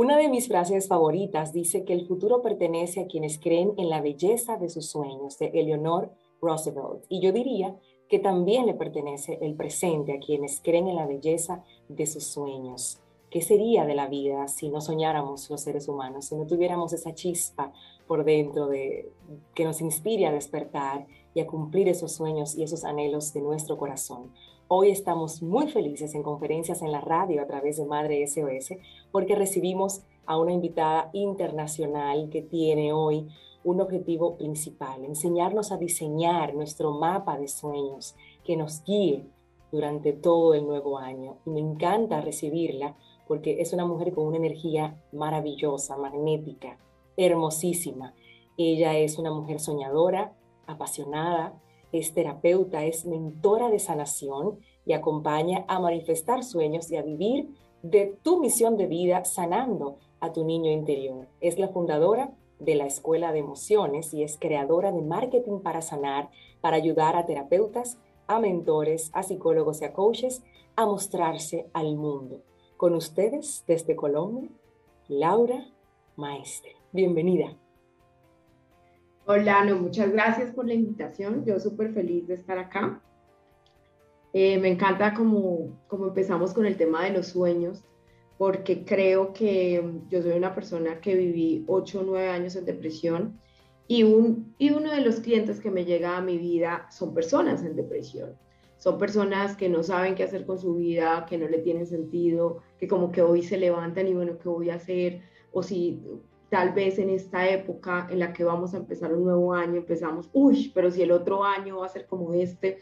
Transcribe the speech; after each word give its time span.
Una 0.00 0.16
de 0.16 0.28
mis 0.28 0.46
frases 0.46 0.86
favoritas 0.86 1.52
dice 1.52 1.84
que 1.84 1.92
el 1.92 2.06
futuro 2.06 2.40
pertenece 2.40 3.00
a 3.00 3.08
quienes 3.08 3.36
creen 3.36 3.72
en 3.78 3.90
la 3.90 4.00
belleza 4.00 4.56
de 4.56 4.68
sus 4.68 4.88
sueños, 4.88 5.40
de 5.40 5.46
Eleanor 5.46 6.12
Roosevelt. 6.40 7.04
Y 7.08 7.20
yo 7.20 7.32
diría 7.32 7.76
que 8.08 8.20
también 8.20 8.66
le 8.66 8.74
pertenece 8.74 9.40
el 9.42 9.56
presente 9.56 10.12
a 10.12 10.20
quienes 10.20 10.60
creen 10.60 10.86
en 10.86 10.94
la 10.94 11.08
belleza 11.08 11.64
de 11.88 12.06
sus 12.06 12.22
sueños. 12.22 13.00
¿Qué 13.28 13.42
sería 13.42 13.86
de 13.86 13.96
la 13.96 14.06
vida 14.06 14.46
si 14.46 14.68
no 14.68 14.80
soñáramos 14.80 15.50
los 15.50 15.62
seres 15.62 15.88
humanos, 15.88 16.26
si 16.26 16.36
no 16.36 16.46
tuviéramos 16.46 16.92
esa 16.92 17.12
chispa 17.16 17.72
por 18.06 18.24
dentro 18.24 18.68
de, 18.68 19.10
que 19.52 19.64
nos 19.64 19.80
inspire 19.80 20.26
a 20.26 20.32
despertar 20.32 21.08
y 21.34 21.40
a 21.40 21.48
cumplir 21.48 21.88
esos 21.88 22.12
sueños 22.12 22.56
y 22.56 22.62
esos 22.62 22.84
anhelos 22.84 23.32
de 23.32 23.40
nuestro 23.40 23.76
corazón? 23.76 24.30
Hoy 24.70 24.90
estamos 24.90 25.42
muy 25.42 25.68
felices 25.68 26.14
en 26.14 26.22
conferencias 26.22 26.82
en 26.82 26.92
la 26.92 27.00
radio 27.00 27.40
a 27.40 27.46
través 27.46 27.78
de 27.78 27.86
Madre 27.86 28.26
SOS 28.26 28.76
porque 29.10 29.34
recibimos 29.34 30.02
a 30.26 30.36
una 30.36 30.52
invitada 30.52 31.08
internacional 31.14 32.28
que 32.28 32.42
tiene 32.42 32.92
hoy 32.92 33.26
un 33.64 33.80
objetivo 33.80 34.36
principal, 34.36 35.06
enseñarnos 35.06 35.72
a 35.72 35.78
diseñar 35.78 36.54
nuestro 36.54 36.92
mapa 36.92 37.38
de 37.38 37.48
sueños 37.48 38.14
que 38.44 38.58
nos 38.58 38.84
guíe 38.84 39.24
durante 39.72 40.12
todo 40.12 40.52
el 40.52 40.66
nuevo 40.66 40.98
año. 40.98 41.38
Y 41.46 41.50
me 41.50 41.60
encanta 41.60 42.20
recibirla 42.20 42.94
porque 43.26 43.62
es 43.62 43.72
una 43.72 43.86
mujer 43.86 44.12
con 44.12 44.26
una 44.26 44.36
energía 44.36 45.02
maravillosa, 45.12 45.96
magnética, 45.96 46.76
hermosísima. 47.16 48.12
Ella 48.58 48.98
es 48.98 49.16
una 49.16 49.32
mujer 49.32 49.60
soñadora, 49.60 50.36
apasionada, 50.66 51.58
es 51.92 52.14
terapeuta, 52.14 52.84
es 52.84 53.06
mentora 53.06 53.70
de 53.70 53.78
sanación 53.78 54.58
y 54.84 54.92
acompaña 54.92 55.64
a 55.68 55.80
manifestar 55.80 56.44
sueños 56.44 56.90
y 56.90 56.96
a 56.96 57.02
vivir 57.02 57.48
de 57.82 58.16
tu 58.22 58.40
misión 58.40 58.76
de 58.76 58.86
vida 58.86 59.24
sanando 59.24 59.98
a 60.20 60.32
tu 60.32 60.44
niño 60.44 60.70
interior. 60.70 61.28
Es 61.40 61.58
la 61.58 61.68
fundadora 61.68 62.32
de 62.58 62.74
la 62.74 62.86
Escuela 62.86 63.32
de 63.32 63.38
Emociones 63.38 64.12
y 64.12 64.22
es 64.22 64.36
creadora 64.38 64.92
de 64.92 65.02
marketing 65.02 65.60
para 65.60 65.80
sanar, 65.80 66.30
para 66.60 66.76
ayudar 66.76 67.16
a 67.16 67.26
terapeutas, 67.26 67.98
a 68.26 68.40
mentores, 68.40 69.10
a 69.14 69.22
psicólogos 69.22 69.80
y 69.80 69.84
a 69.84 69.92
coaches 69.92 70.42
a 70.76 70.86
mostrarse 70.86 71.66
al 71.72 71.96
mundo. 71.96 72.42
Con 72.76 72.94
ustedes 72.94 73.64
desde 73.66 73.96
Colombia, 73.96 74.48
Laura 75.08 75.66
Maestre. 76.16 76.76
Bienvenida. 76.92 77.56
Hola, 79.30 79.62
no, 79.62 79.76
muchas 79.76 80.10
gracias 80.10 80.54
por 80.54 80.66
la 80.66 80.72
invitación. 80.72 81.44
Yo 81.44 81.60
súper 81.60 81.92
feliz 81.92 82.26
de 82.26 82.32
estar 82.32 82.56
acá. 82.56 83.02
Eh, 84.32 84.58
me 84.58 84.68
encanta 84.68 85.12
como, 85.12 85.78
como 85.86 86.06
empezamos 86.06 86.54
con 86.54 86.64
el 86.64 86.78
tema 86.78 87.04
de 87.04 87.10
los 87.10 87.26
sueños 87.26 87.84
porque 88.38 88.86
creo 88.86 89.34
que 89.34 89.82
mm, 89.82 90.08
yo 90.08 90.22
soy 90.22 90.32
una 90.32 90.54
persona 90.54 91.02
que 91.02 91.14
viví 91.14 91.62
8 91.66 92.00
o 92.00 92.04
9 92.04 92.26
años 92.30 92.56
en 92.56 92.64
depresión 92.64 93.38
y, 93.86 94.02
un, 94.04 94.54
y 94.56 94.70
uno 94.70 94.90
de 94.90 95.02
los 95.02 95.20
clientes 95.20 95.60
que 95.60 95.70
me 95.70 95.84
llega 95.84 96.16
a 96.16 96.22
mi 96.22 96.38
vida 96.38 96.86
son 96.90 97.12
personas 97.12 97.62
en 97.62 97.76
depresión. 97.76 98.34
Son 98.78 98.96
personas 98.96 99.58
que 99.58 99.68
no 99.68 99.82
saben 99.82 100.14
qué 100.14 100.22
hacer 100.22 100.46
con 100.46 100.58
su 100.58 100.76
vida, 100.76 101.26
que 101.28 101.36
no 101.36 101.48
le 101.48 101.58
tienen 101.58 101.86
sentido, 101.86 102.62
que 102.78 102.88
como 102.88 103.12
que 103.12 103.20
hoy 103.20 103.42
se 103.42 103.58
levantan 103.58 104.08
y 104.08 104.14
bueno, 104.14 104.38
¿qué 104.38 104.48
voy 104.48 104.70
a 104.70 104.76
hacer? 104.76 105.20
O 105.52 105.62
si 105.62 106.00
tal 106.50 106.72
vez 106.72 106.98
en 106.98 107.10
esta 107.10 107.48
época 107.48 108.06
en 108.10 108.20
la 108.20 108.32
que 108.32 108.44
vamos 108.44 108.74
a 108.74 108.78
empezar 108.78 109.12
un 109.12 109.24
nuevo 109.24 109.52
año, 109.52 109.76
empezamos, 109.76 110.30
uy, 110.32 110.72
pero 110.74 110.90
si 110.90 111.02
el 111.02 111.12
otro 111.12 111.44
año 111.44 111.78
va 111.78 111.86
a 111.86 111.90
ser 111.90 112.06
como 112.06 112.32
este, 112.32 112.78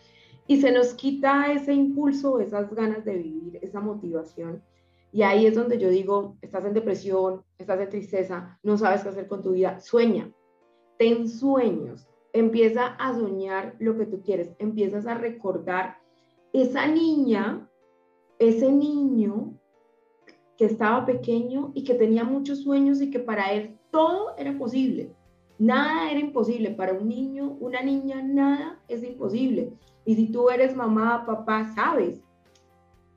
y 0.46 0.60
se 0.60 0.70
nos 0.70 0.94
quita 0.94 1.52
ese 1.52 1.72
impulso, 1.72 2.38
esas 2.38 2.72
ganas 2.72 3.04
de 3.04 3.16
vivir, 3.16 3.58
esa 3.62 3.80
motivación. 3.80 4.62
Y 5.12 5.22
ahí 5.22 5.46
es 5.46 5.54
donde 5.54 5.78
yo 5.78 5.88
digo, 5.88 6.36
estás 6.42 6.64
en 6.64 6.74
depresión, 6.74 7.42
estás 7.58 7.80
en 7.80 7.88
tristeza, 7.88 8.58
no 8.62 8.78
sabes 8.78 9.02
qué 9.02 9.08
hacer 9.08 9.26
con 9.26 9.42
tu 9.42 9.52
vida, 9.52 9.80
sueña, 9.80 10.30
ten 10.98 11.28
sueños, 11.28 12.06
empieza 12.32 12.86
a 12.86 13.14
soñar 13.14 13.74
lo 13.78 13.96
que 13.96 14.06
tú 14.06 14.22
quieres, 14.22 14.52
empiezas 14.58 15.06
a 15.06 15.14
recordar 15.14 15.98
esa 16.52 16.86
niña, 16.86 17.68
ese 18.38 18.70
niño 18.70 19.58
que 20.56 20.64
estaba 20.64 21.04
pequeño 21.04 21.72
y 21.74 21.84
que 21.84 21.94
tenía 21.94 22.24
muchos 22.24 22.62
sueños 22.62 23.00
y 23.00 23.10
que 23.10 23.18
para 23.18 23.52
él 23.52 23.78
todo 23.90 24.36
era 24.38 24.56
posible. 24.56 25.12
Nada 25.58 26.10
era 26.10 26.20
imposible. 26.20 26.70
Para 26.70 26.94
un 26.94 27.08
niño, 27.08 27.56
una 27.60 27.82
niña, 27.82 28.22
nada 28.22 28.80
es 28.88 29.02
imposible. 29.02 29.72
Y 30.04 30.14
si 30.14 30.30
tú 30.30 30.50
eres 30.50 30.76
mamá, 30.76 31.24
papá, 31.26 31.72
sabes, 31.74 32.20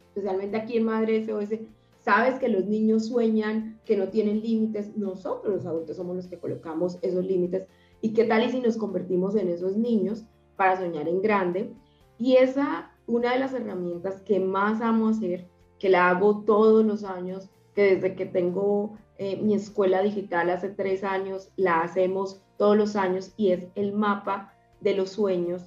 especialmente 0.08 0.58
aquí 0.58 0.78
en 0.78 0.86
Madre 0.86 1.26
SOS, 1.26 1.60
Sabes 2.00 2.40
que 2.40 2.48
los 2.48 2.66
niños 2.66 3.08
sueñan, 3.08 3.80
que 3.86 3.98
no 3.98 4.08
tienen 4.08 4.42
límites. 4.42 4.96
Nosotros 4.98 5.54
los 5.54 5.66
adultos 5.66 5.98
somos 5.98 6.16
los 6.16 6.28
que 6.28 6.40
colocamos 6.40 6.98
esos 7.02 7.26
límites. 7.26 7.68
¿Y 8.02 8.14
qué 8.14 8.24
tal 8.24 8.44
y 8.44 8.50
si 8.50 8.62
nos 8.62 8.78
convertimos 8.78 9.36
en 9.36 9.50
esos 9.50 9.76
niños 9.76 10.26
para 10.56 10.78
soñar 10.78 11.10
en 11.10 11.22
grande? 11.22 11.74
Y 12.18 12.38
esa, 12.38 12.92
una 13.06 13.34
de 13.34 13.40
las 13.40 13.54
herramientas 13.54 14.22
que 14.22 14.40
más 14.40 14.82
amo 14.82 15.10
hacer, 15.10 15.48
que 15.80 15.90
la 15.90 16.10
hago 16.10 16.44
todos 16.44 16.86
los 16.86 17.04
años, 17.04 17.50
que 17.74 17.96
desde 17.96 18.16
que 18.16 18.26
tengo 18.26 18.98
eh, 19.18 19.38
mi 19.38 19.54
escuela 19.54 20.02
digital 20.02 20.50
hace 20.50 20.70
tres 20.70 21.04
años, 21.04 21.52
la 21.56 21.82
hacemos 21.82 22.42
todos 22.58 22.78
los 22.78 22.96
años 22.96 23.34
y 23.38 23.52
es 23.52 23.68
el 23.76 23.94
mapa 23.94 24.54
de 24.82 24.94
los 24.94 25.12
sueños 25.12 25.64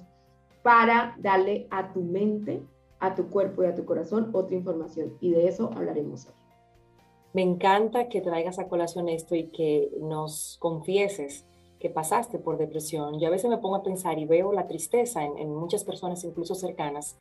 para 0.61 1.15
darle 1.19 1.67
a 1.71 1.91
tu 1.91 2.01
mente 2.01 2.63
a 3.03 3.15
tu 3.15 3.29
cuerpo 3.29 3.63
y 3.63 3.65
a 3.65 3.75
tu 3.75 3.83
corazón 3.83 4.29
otra 4.31 4.55
información. 4.55 5.17
Y 5.19 5.31
de 5.31 5.49
eso 5.49 5.69
hablaremos 5.75 6.25
hoy. 6.25 6.33
Me 7.33 7.41
encanta 7.41 8.07
que 8.07 8.21
traigas 8.21 8.59
a 8.59 8.69
colación 8.69 9.09
esto 9.09 9.35
y 9.35 9.49
que 9.49 9.91
nos 9.99 10.57
confieses 10.61 11.45
que 11.79 11.89
pasaste 11.89 12.39
por 12.39 12.57
depresión. 12.57 13.19
Yo 13.19 13.27
a 13.27 13.31
veces 13.31 13.49
me 13.49 13.57
pongo 13.57 13.75
a 13.75 13.83
pensar 13.83 14.19
y 14.19 14.25
veo 14.25 14.53
la 14.53 14.67
tristeza 14.67 15.25
en, 15.25 15.53
muchas 15.53 15.83
personas, 15.83 16.23
incluso 16.23 16.55
cercanas, 16.55 17.17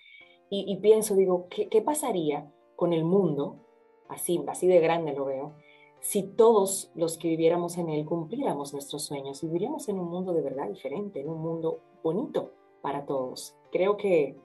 y, 0.55 0.77
pienso, 0.77 1.17
digo, 1.17 1.49
¿qué, 1.49 1.69
¿qué, 1.69 1.81
pasaría 1.81 2.47
con 2.83 2.93
el 2.93 3.05
mundo? 3.05 3.61
Así, 4.09 4.43
así 4.49 4.67
de 4.67 4.81
grande 4.81 5.13
lo 5.13 5.27
veo. 5.27 5.53
Si 6.01 6.25
todos 6.25 6.91
los 6.97 7.17
que 7.17 7.29
viviéramos 7.29 7.79
en 7.79 7.89
él 7.91 8.05
cumpliéramos 8.05 8.73
nuestros 8.73 9.05
sueños, 9.05 9.41
viviríamos 9.41 9.89
en 9.89 10.01
un 10.01 10.11
mundo 10.11 10.33
de 10.33 10.43
verdad 10.43 10.67
diferente, 10.69 11.21
en 11.21 11.29
un 11.29 11.41
mundo 11.41 11.79
bonito 12.03 12.51
para 12.81 13.07
todos. 13.07 13.55
Creo 13.71 13.97
que 13.97 14.37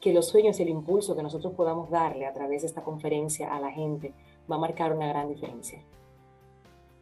que 0.00 0.12
los 0.12 0.28
sueños 0.28 0.60
y 0.60 0.62
el 0.62 0.68
impulso 0.68 1.16
que 1.16 1.22
nosotros 1.24 1.54
podamos 1.54 1.90
darle 1.90 2.26
a 2.26 2.32
través 2.32 2.62
de 2.62 2.68
esta 2.68 2.84
conferencia 2.84 3.52
a 3.52 3.58
la 3.58 3.72
gente 3.72 4.14
va 4.48 4.54
a 4.54 4.60
marcar 4.60 4.94
una 4.94 5.08
gran 5.08 5.28
diferencia. 5.28 5.82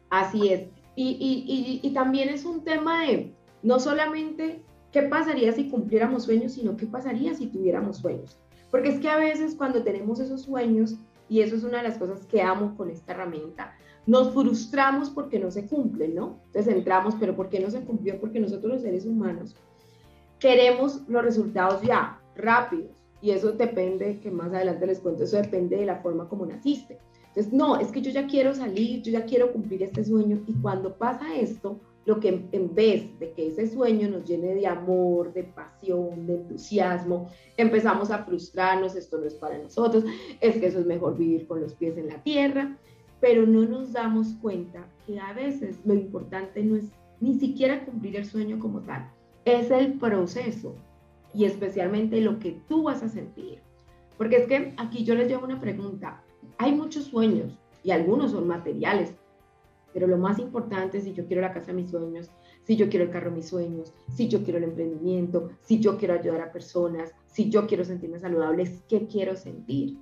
Así 0.09 0.51
es. 0.51 0.69
Y, 0.95 1.81
y, 1.83 1.93
también 1.93 2.29
es 2.29 2.45
un 2.45 2.63
tema 2.63 3.05
de 3.05 3.31
no 3.61 3.79
solamente 3.79 4.63
qué 4.91 5.03
pasaría 5.03 5.51
si 5.53 5.69
cumpliéramos 5.69 6.23
sueños, 6.23 6.53
sino 6.53 6.75
qué 6.77 6.87
pasaría 6.87 7.35
si 7.35 7.45
tuviéramos 7.45 7.97
sueños. 7.97 8.39
Porque 8.71 8.89
es 8.89 8.99
que 8.99 9.09
a 9.09 9.17
veces 9.17 9.55
cuando 9.55 9.83
tenemos 9.83 10.19
esos 10.19 10.41
sueños, 10.41 10.95
y 11.29 11.41
eso 11.41 11.55
es 11.55 11.63
una 11.63 11.77
de 11.77 11.89
las 11.89 11.97
cosas 11.97 12.25
que 12.25 12.41
amo 12.41 12.75
con 12.75 12.89
esta 12.89 13.13
herramienta, 13.13 13.75
nos 14.05 14.33
frustramos 14.33 15.09
porque 15.09 15.39
no 15.39 15.51
se 15.51 15.67
cumplen, 15.67 16.15
¿no? 16.15 16.39
Entonces 16.47 16.73
entramos, 16.73 17.15
pero 17.19 17.35
¿por 17.35 17.49
qué 17.49 17.59
no 17.59 17.69
se 17.69 17.81
cumplió? 17.81 18.19
Porque 18.19 18.39
nosotros 18.39 18.73
los 18.73 18.81
seres 18.81 19.05
humanos 19.05 19.55
queremos 20.39 21.07
los 21.07 21.23
resultados 21.23 21.81
ya, 21.83 22.19
rápidos. 22.35 22.91
Y 23.21 23.31
eso 23.31 23.51
depende, 23.51 24.19
que 24.19 24.31
más 24.31 24.51
adelante 24.51 24.87
les 24.87 24.99
cuento, 24.99 25.23
eso 25.23 25.37
depende 25.37 25.77
de 25.77 25.85
la 25.85 25.97
forma 25.97 26.27
como 26.27 26.45
naciste. 26.45 26.97
Entonces, 27.31 27.53
no, 27.53 27.79
es 27.79 27.87
que 27.87 28.01
yo 28.01 28.11
ya 28.11 28.27
quiero 28.27 28.53
salir, 28.53 29.01
yo 29.01 29.11
ya 29.11 29.25
quiero 29.25 29.53
cumplir 29.53 29.83
este 29.83 30.03
sueño. 30.03 30.43
Y 30.47 30.53
cuando 30.55 30.97
pasa 30.97 31.33
esto, 31.35 31.79
lo 32.05 32.19
que 32.19 32.47
en 32.51 32.75
vez 32.75 33.17
de 33.19 33.31
que 33.31 33.47
ese 33.47 33.67
sueño 33.67 34.09
nos 34.09 34.25
llene 34.25 34.53
de 34.55 34.67
amor, 34.67 35.31
de 35.33 35.43
pasión, 35.43 36.25
de 36.27 36.35
entusiasmo, 36.35 37.29
empezamos 37.57 38.11
a 38.11 38.25
frustrarnos, 38.25 38.95
esto 38.95 39.17
no 39.17 39.27
es 39.27 39.35
para 39.35 39.57
nosotros, 39.57 40.03
es 40.41 40.57
que 40.57 40.67
eso 40.67 40.79
es 40.79 40.85
mejor 40.85 41.17
vivir 41.17 41.47
con 41.47 41.61
los 41.61 41.73
pies 41.73 41.97
en 41.97 42.07
la 42.07 42.21
tierra, 42.21 42.77
pero 43.19 43.45
no 43.45 43.65
nos 43.65 43.93
damos 43.93 44.33
cuenta 44.41 44.85
que 45.05 45.19
a 45.19 45.31
veces 45.33 45.79
lo 45.85 45.93
importante 45.93 46.63
no 46.63 46.75
es 46.75 46.85
ni 47.19 47.35
siquiera 47.35 47.85
cumplir 47.85 48.15
el 48.17 48.25
sueño 48.25 48.59
como 48.59 48.81
tal, 48.81 49.09
es 49.45 49.69
el 49.69 49.93
proceso, 49.99 50.75
y 51.33 51.45
especialmente 51.45 52.19
lo 52.19 52.39
que 52.39 52.59
tú 52.67 52.83
vas 52.83 53.03
a 53.03 53.09
sentir. 53.09 53.59
Porque 54.17 54.37
es 54.37 54.47
que 54.47 54.73
aquí 54.77 55.03
yo 55.03 55.15
les 55.15 55.27
llevo 55.27 55.45
una 55.45 55.59
pregunta. 55.59 56.23
Hay 56.61 56.73
muchos 56.73 57.05
sueños 57.05 57.57
y 57.81 57.89
algunos 57.89 58.33
son 58.33 58.47
materiales, 58.47 59.15
pero 59.95 60.05
lo 60.05 60.19
más 60.19 60.37
importante 60.37 60.99
es 60.99 61.05
si 61.05 61.13
yo 61.13 61.25
quiero 61.25 61.41
la 61.41 61.51
casa 61.51 61.71
de 61.71 61.81
mis 61.81 61.89
sueños, 61.89 62.29
si 62.61 62.75
yo 62.75 62.87
quiero 62.87 63.05
el 63.05 63.09
carro 63.09 63.31
de 63.31 63.37
mis 63.37 63.49
sueños, 63.49 63.95
si 64.13 64.27
yo 64.27 64.43
quiero 64.43 64.59
el 64.59 64.65
emprendimiento, 64.65 65.49
si 65.61 65.79
yo 65.79 65.97
quiero 65.97 66.13
ayudar 66.13 66.39
a 66.39 66.51
personas, 66.51 67.15
si 67.25 67.49
yo 67.49 67.65
quiero 67.65 67.83
sentirme 67.83 68.19
saludable, 68.19 68.79
¿qué 68.87 69.07
quiero 69.07 69.35
sentir? 69.35 69.97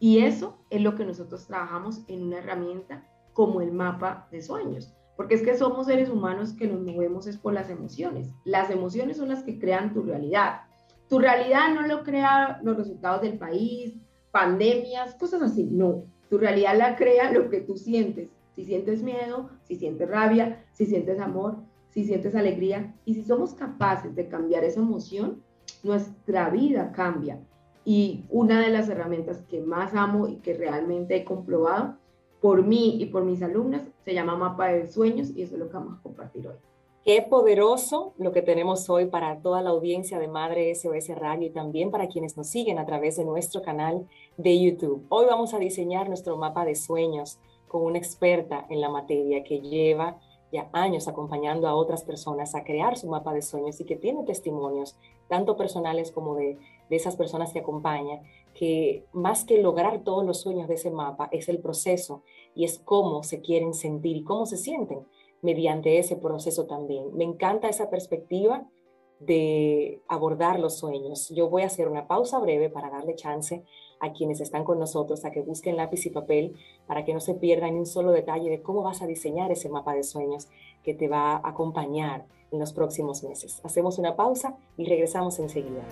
Y 0.00 0.18
eso 0.24 0.58
es 0.68 0.80
lo 0.80 0.96
que 0.96 1.04
nosotros 1.04 1.46
trabajamos 1.46 2.02
en 2.08 2.24
una 2.24 2.38
herramienta 2.38 3.06
como 3.32 3.60
el 3.60 3.70
mapa 3.70 4.26
de 4.32 4.42
sueños. 4.42 4.92
Porque 5.16 5.36
es 5.36 5.42
que 5.42 5.56
somos 5.56 5.86
seres 5.86 6.10
humanos 6.10 6.54
que 6.54 6.66
nos 6.66 6.80
movemos 6.80 7.28
es 7.28 7.36
por 7.36 7.54
las 7.54 7.70
emociones. 7.70 8.32
Las 8.42 8.68
emociones 8.68 9.18
son 9.18 9.28
las 9.28 9.44
que 9.44 9.60
crean 9.60 9.94
tu 9.94 10.02
realidad. 10.02 10.62
Tu 11.08 11.20
realidad 11.20 11.72
no 11.72 11.86
lo 11.86 12.02
crea 12.02 12.58
los 12.64 12.76
resultados 12.76 13.22
del 13.22 13.38
país, 13.38 13.94
pandemias, 14.30 15.14
cosas 15.14 15.42
así. 15.42 15.64
No, 15.64 16.04
Tu 16.28 16.38
realidad 16.38 16.76
la 16.76 16.96
crea 16.96 17.32
lo 17.32 17.50
que 17.50 17.60
tú 17.60 17.76
sientes. 17.76 18.28
Si 18.54 18.64
sientes 18.64 19.02
miedo, 19.02 19.50
si 19.62 19.76
sientes 19.76 20.08
rabia, 20.08 20.64
si 20.72 20.86
sientes 20.86 21.18
amor, 21.18 21.56
si 21.88 22.04
sientes 22.04 22.34
alegría. 22.34 22.94
Y 23.04 23.14
si 23.14 23.22
somos 23.22 23.54
capaces 23.54 24.14
de 24.14 24.28
cambiar 24.28 24.64
esa 24.64 24.80
emoción, 24.80 25.42
nuestra 25.82 26.50
vida 26.50 26.92
cambia. 26.92 27.40
Y 27.84 28.24
una 28.28 28.60
de 28.60 28.70
las 28.70 28.88
herramientas 28.88 29.42
que 29.48 29.60
más 29.60 29.94
amo 29.94 30.28
y 30.28 30.36
que 30.36 30.54
realmente 30.54 31.16
he 31.16 31.24
comprobado 31.24 31.96
por 32.40 32.64
mí 32.64 32.96
y 33.00 33.06
por 33.06 33.24
mis 33.24 33.42
alumnas 33.42 33.82
se 34.04 34.14
llama 34.14 34.36
mapa 34.36 34.68
de 34.68 34.86
sueños 34.86 35.30
y 35.34 35.42
eso 35.42 35.54
es 35.54 35.60
lo 35.60 35.68
que 35.68 35.74
vamos 35.74 35.98
a 35.98 36.02
compartir 36.02 36.46
hoy. 36.46 36.56
Qué 37.02 37.22
poderoso 37.22 38.12
lo 38.18 38.30
que 38.30 38.42
tenemos 38.42 38.90
hoy 38.90 39.06
para 39.06 39.40
toda 39.40 39.62
la 39.62 39.70
audiencia 39.70 40.18
de 40.18 40.28
Madre 40.28 40.74
SOS 40.74 41.08
Radio 41.16 41.46
y 41.46 41.50
también 41.50 41.90
para 41.90 42.08
quienes 42.08 42.36
nos 42.36 42.48
siguen 42.48 42.78
a 42.78 42.84
través 42.84 43.16
de 43.16 43.24
nuestro 43.24 43.62
canal 43.62 44.06
de 44.36 44.60
YouTube. 44.60 45.06
Hoy 45.08 45.24
vamos 45.24 45.54
a 45.54 45.58
diseñar 45.58 46.08
nuestro 46.08 46.36
mapa 46.36 46.66
de 46.66 46.74
sueños 46.74 47.38
con 47.68 47.86
una 47.86 47.96
experta 47.96 48.66
en 48.68 48.82
la 48.82 48.90
materia 48.90 49.42
que 49.44 49.60
lleva 49.60 50.20
ya 50.52 50.68
años 50.74 51.08
acompañando 51.08 51.68
a 51.68 51.74
otras 51.74 52.04
personas 52.04 52.54
a 52.54 52.64
crear 52.64 52.98
su 52.98 53.08
mapa 53.08 53.32
de 53.32 53.40
sueños 53.40 53.80
y 53.80 53.86
que 53.86 53.96
tiene 53.96 54.24
testimonios, 54.24 54.98
tanto 55.26 55.56
personales 55.56 56.12
como 56.12 56.34
de, 56.34 56.58
de 56.90 56.96
esas 56.96 57.16
personas 57.16 57.54
que 57.54 57.60
acompaña, 57.60 58.20
que 58.52 59.06
más 59.12 59.44
que 59.44 59.62
lograr 59.62 60.00
todos 60.04 60.26
los 60.26 60.42
sueños 60.42 60.68
de 60.68 60.74
ese 60.74 60.90
mapa 60.90 61.30
es 61.32 61.48
el 61.48 61.60
proceso 61.60 62.24
y 62.54 62.64
es 62.64 62.78
cómo 62.78 63.22
se 63.22 63.40
quieren 63.40 63.72
sentir 63.72 64.18
y 64.18 64.22
cómo 64.24 64.44
se 64.44 64.58
sienten 64.58 65.06
mediante 65.42 65.98
ese 65.98 66.16
proceso 66.16 66.66
también. 66.66 67.14
Me 67.14 67.24
encanta 67.24 67.68
esa 67.68 67.90
perspectiva 67.90 68.66
de 69.20 70.00
abordar 70.08 70.58
los 70.58 70.78
sueños. 70.78 71.28
Yo 71.28 71.48
voy 71.50 71.62
a 71.62 71.66
hacer 71.66 71.88
una 71.88 72.06
pausa 72.06 72.38
breve 72.38 72.70
para 72.70 72.90
darle 72.90 73.14
chance 73.14 73.64
a 74.00 74.12
quienes 74.12 74.40
están 74.40 74.64
con 74.64 74.78
nosotros 74.78 75.24
a 75.24 75.30
que 75.30 75.42
busquen 75.42 75.76
lápiz 75.76 76.06
y 76.06 76.10
papel 76.10 76.56
para 76.86 77.04
que 77.04 77.12
no 77.12 77.20
se 77.20 77.34
pierdan 77.34 77.74
ni 77.74 77.80
un 77.80 77.86
solo 77.86 78.12
detalle 78.12 78.48
de 78.48 78.62
cómo 78.62 78.82
vas 78.82 79.02
a 79.02 79.06
diseñar 79.06 79.52
ese 79.52 79.68
mapa 79.68 79.94
de 79.94 80.04
sueños 80.04 80.48
que 80.82 80.94
te 80.94 81.08
va 81.08 81.36
a 81.36 81.48
acompañar 81.50 82.26
en 82.50 82.58
los 82.58 82.72
próximos 82.72 83.22
meses. 83.22 83.60
Hacemos 83.62 83.98
una 83.98 84.16
pausa 84.16 84.56
y 84.78 84.86
regresamos 84.86 85.38
enseguida. 85.38 85.82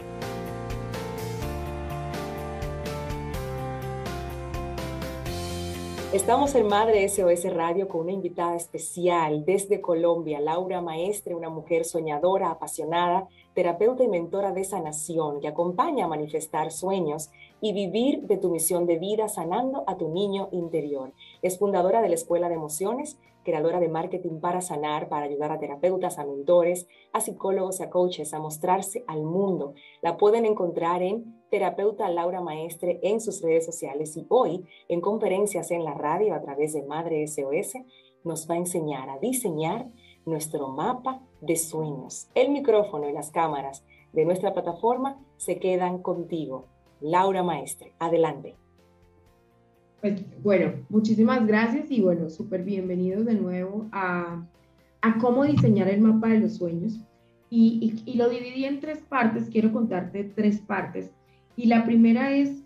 Estamos 6.10 6.54
en 6.54 6.68
Madre 6.68 7.06
SOS 7.06 7.52
Radio 7.52 7.86
con 7.86 8.00
una 8.00 8.12
invitada 8.12 8.56
especial 8.56 9.44
desde 9.44 9.82
Colombia, 9.82 10.40
Laura 10.40 10.80
Maestre, 10.80 11.34
una 11.34 11.50
mujer 11.50 11.84
soñadora, 11.84 12.48
apasionada, 12.48 13.28
terapeuta 13.52 14.04
y 14.04 14.08
mentora 14.08 14.52
de 14.52 14.64
sanación 14.64 15.38
que 15.38 15.48
acompaña 15.48 16.06
a 16.06 16.08
manifestar 16.08 16.72
sueños 16.72 17.30
y 17.60 17.74
vivir 17.74 18.22
de 18.22 18.38
tu 18.38 18.48
misión 18.48 18.86
de 18.86 18.98
vida 18.98 19.28
sanando 19.28 19.84
a 19.86 19.98
tu 19.98 20.08
niño 20.08 20.48
interior. 20.50 21.12
Es 21.42 21.58
fundadora 21.58 22.00
de 22.00 22.08
la 22.08 22.14
Escuela 22.14 22.48
de 22.48 22.54
Emociones, 22.54 23.18
creadora 23.44 23.78
de 23.78 23.88
marketing 23.88 24.40
para 24.40 24.62
sanar, 24.62 25.10
para 25.10 25.26
ayudar 25.26 25.52
a 25.52 25.58
terapeutas, 25.58 26.18
a 26.18 26.24
mentores, 26.24 26.86
a 27.12 27.20
psicólogos 27.20 27.82
a 27.82 27.90
coaches 27.90 28.32
a 28.32 28.38
mostrarse 28.38 29.04
al 29.08 29.24
mundo. 29.24 29.74
La 30.00 30.16
pueden 30.16 30.46
encontrar 30.46 31.02
en 31.02 31.37
terapeuta 31.50 32.08
Laura 32.08 32.40
Maestre 32.40 33.00
en 33.02 33.20
sus 33.20 33.42
redes 33.42 33.66
sociales 33.66 34.16
y 34.16 34.26
hoy 34.28 34.64
en 34.88 35.00
conferencias 35.00 35.70
en 35.70 35.84
la 35.84 35.94
radio 35.94 36.34
a 36.34 36.40
través 36.40 36.72
de 36.72 36.82
Madre 36.82 37.26
SOS 37.26 37.74
nos 38.24 38.48
va 38.48 38.54
a 38.54 38.58
enseñar 38.58 39.08
a 39.10 39.18
diseñar 39.18 39.86
nuestro 40.26 40.68
mapa 40.68 41.22
de 41.40 41.56
sueños. 41.56 42.28
El 42.34 42.50
micrófono 42.50 43.08
y 43.08 43.12
las 43.12 43.30
cámaras 43.30 43.84
de 44.12 44.24
nuestra 44.24 44.52
plataforma 44.52 45.18
se 45.36 45.58
quedan 45.58 46.02
contigo. 46.02 46.66
Laura 47.00 47.42
Maestre, 47.42 47.92
adelante. 47.98 48.54
Pues 50.00 50.22
bueno, 50.42 50.72
muchísimas 50.88 51.46
gracias 51.46 51.90
y 51.90 52.00
bueno, 52.00 52.30
súper 52.30 52.62
bienvenidos 52.62 53.24
de 53.24 53.34
nuevo 53.34 53.86
a, 53.90 54.46
a, 55.00 55.18
cómo 55.18 55.44
diseñar 55.44 55.88
el 55.88 56.00
mapa 56.00 56.28
de 56.28 56.40
los 56.40 56.56
sueños. 56.56 57.00
Y, 57.50 58.02
y, 58.04 58.14
lo 58.14 58.28
dividí 58.28 58.64
en 58.66 58.78
tres 58.78 59.00
partes, 59.00 59.48
quiero 59.50 59.72
contarte 59.72 60.22
tres 60.22 60.60
partes. 60.60 61.10
Y 61.58 61.66
la 61.66 61.84
primera 61.84 62.30
es, 62.30 62.62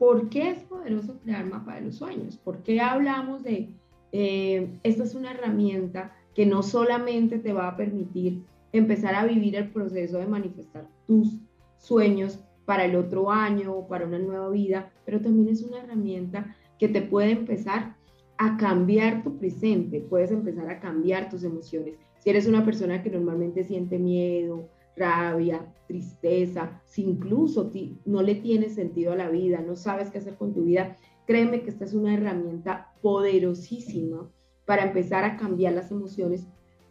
¿por 0.00 0.28
qué 0.28 0.50
es 0.50 0.64
poderoso 0.64 1.16
crear 1.20 1.46
mapa 1.46 1.76
de 1.76 1.82
los 1.82 1.94
sueños? 1.94 2.36
¿Por 2.38 2.64
qué 2.64 2.80
hablamos 2.80 3.44
de, 3.44 3.68
eh, 4.10 4.80
esto 4.82 5.04
es 5.04 5.14
una 5.14 5.30
herramienta 5.30 6.12
que 6.34 6.44
no 6.44 6.64
solamente 6.64 7.38
te 7.38 7.52
va 7.52 7.68
a 7.68 7.76
permitir 7.76 8.42
empezar 8.72 9.14
a 9.14 9.26
vivir 9.26 9.54
el 9.54 9.70
proceso 9.70 10.18
de 10.18 10.26
manifestar 10.26 10.88
tus 11.06 11.38
sueños 11.78 12.40
para 12.64 12.84
el 12.84 12.96
otro 12.96 13.30
año 13.30 13.74
o 13.74 13.86
para 13.86 14.06
una 14.06 14.18
nueva 14.18 14.48
vida, 14.48 14.90
pero 15.04 15.20
también 15.20 15.48
es 15.48 15.62
una 15.62 15.78
herramienta 15.78 16.56
que 16.80 16.88
te 16.88 17.00
puede 17.00 17.30
empezar 17.30 17.94
a 18.38 18.56
cambiar 18.56 19.22
tu 19.22 19.38
presente, 19.38 20.00
puedes 20.00 20.32
empezar 20.32 20.68
a 20.68 20.80
cambiar 20.80 21.30
tus 21.30 21.44
emociones. 21.44 21.94
Si 22.18 22.30
eres 22.30 22.48
una 22.48 22.64
persona 22.64 23.04
que 23.04 23.10
normalmente 23.10 23.62
siente 23.62 24.00
miedo, 24.00 24.68
rabia, 24.96 25.72
tristeza, 25.86 26.80
si 26.84 27.02
incluso 27.02 27.70
no 28.04 28.22
le 28.22 28.34
tienes 28.36 28.74
sentido 28.74 29.12
a 29.12 29.16
la 29.16 29.28
vida, 29.28 29.60
no 29.60 29.76
sabes 29.76 30.10
qué 30.10 30.18
hacer 30.18 30.36
con 30.36 30.52
tu 30.52 30.64
vida, 30.64 30.96
créeme 31.26 31.62
que 31.62 31.70
esta 31.70 31.84
es 31.84 31.94
una 31.94 32.14
herramienta 32.14 32.92
poderosísima 33.02 34.30
para 34.64 34.84
empezar 34.84 35.24
a 35.24 35.36
cambiar 35.36 35.74
las 35.74 35.90
emociones 35.90 36.46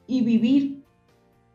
y 0.07 0.24
vivir 0.24 0.83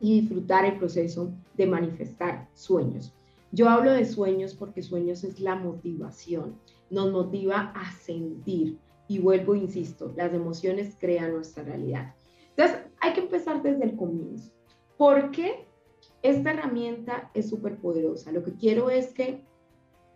y 0.00 0.20
disfrutar 0.20 0.64
el 0.64 0.78
proceso 0.78 1.32
de 1.56 1.66
manifestar 1.66 2.48
sueños. 2.54 3.12
Yo 3.52 3.68
hablo 3.68 3.92
de 3.92 4.04
sueños 4.04 4.54
porque 4.54 4.82
sueños 4.82 5.24
es 5.24 5.40
la 5.40 5.54
motivación, 5.54 6.56
nos 6.90 7.10
motiva 7.12 7.72
a 7.74 7.92
sentir 7.92 8.78
y 9.08 9.18
vuelvo, 9.18 9.54
insisto, 9.54 10.12
las 10.16 10.34
emociones 10.34 10.96
crean 10.98 11.32
nuestra 11.32 11.62
realidad. 11.62 12.14
Entonces, 12.50 12.78
hay 13.00 13.12
que 13.12 13.20
empezar 13.20 13.62
desde 13.62 13.84
el 13.84 13.96
comienzo. 13.96 14.50
¿Por 14.96 15.30
qué 15.30 15.65
esta 16.30 16.50
herramienta 16.50 17.30
es 17.34 17.48
súper 17.48 17.78
poderosa? 17.78 18.32
Lo 18.32 18.42
que 18.42 18.54
quiero 18.54 18.90
es 18.90 19.12
que 19.12 19.44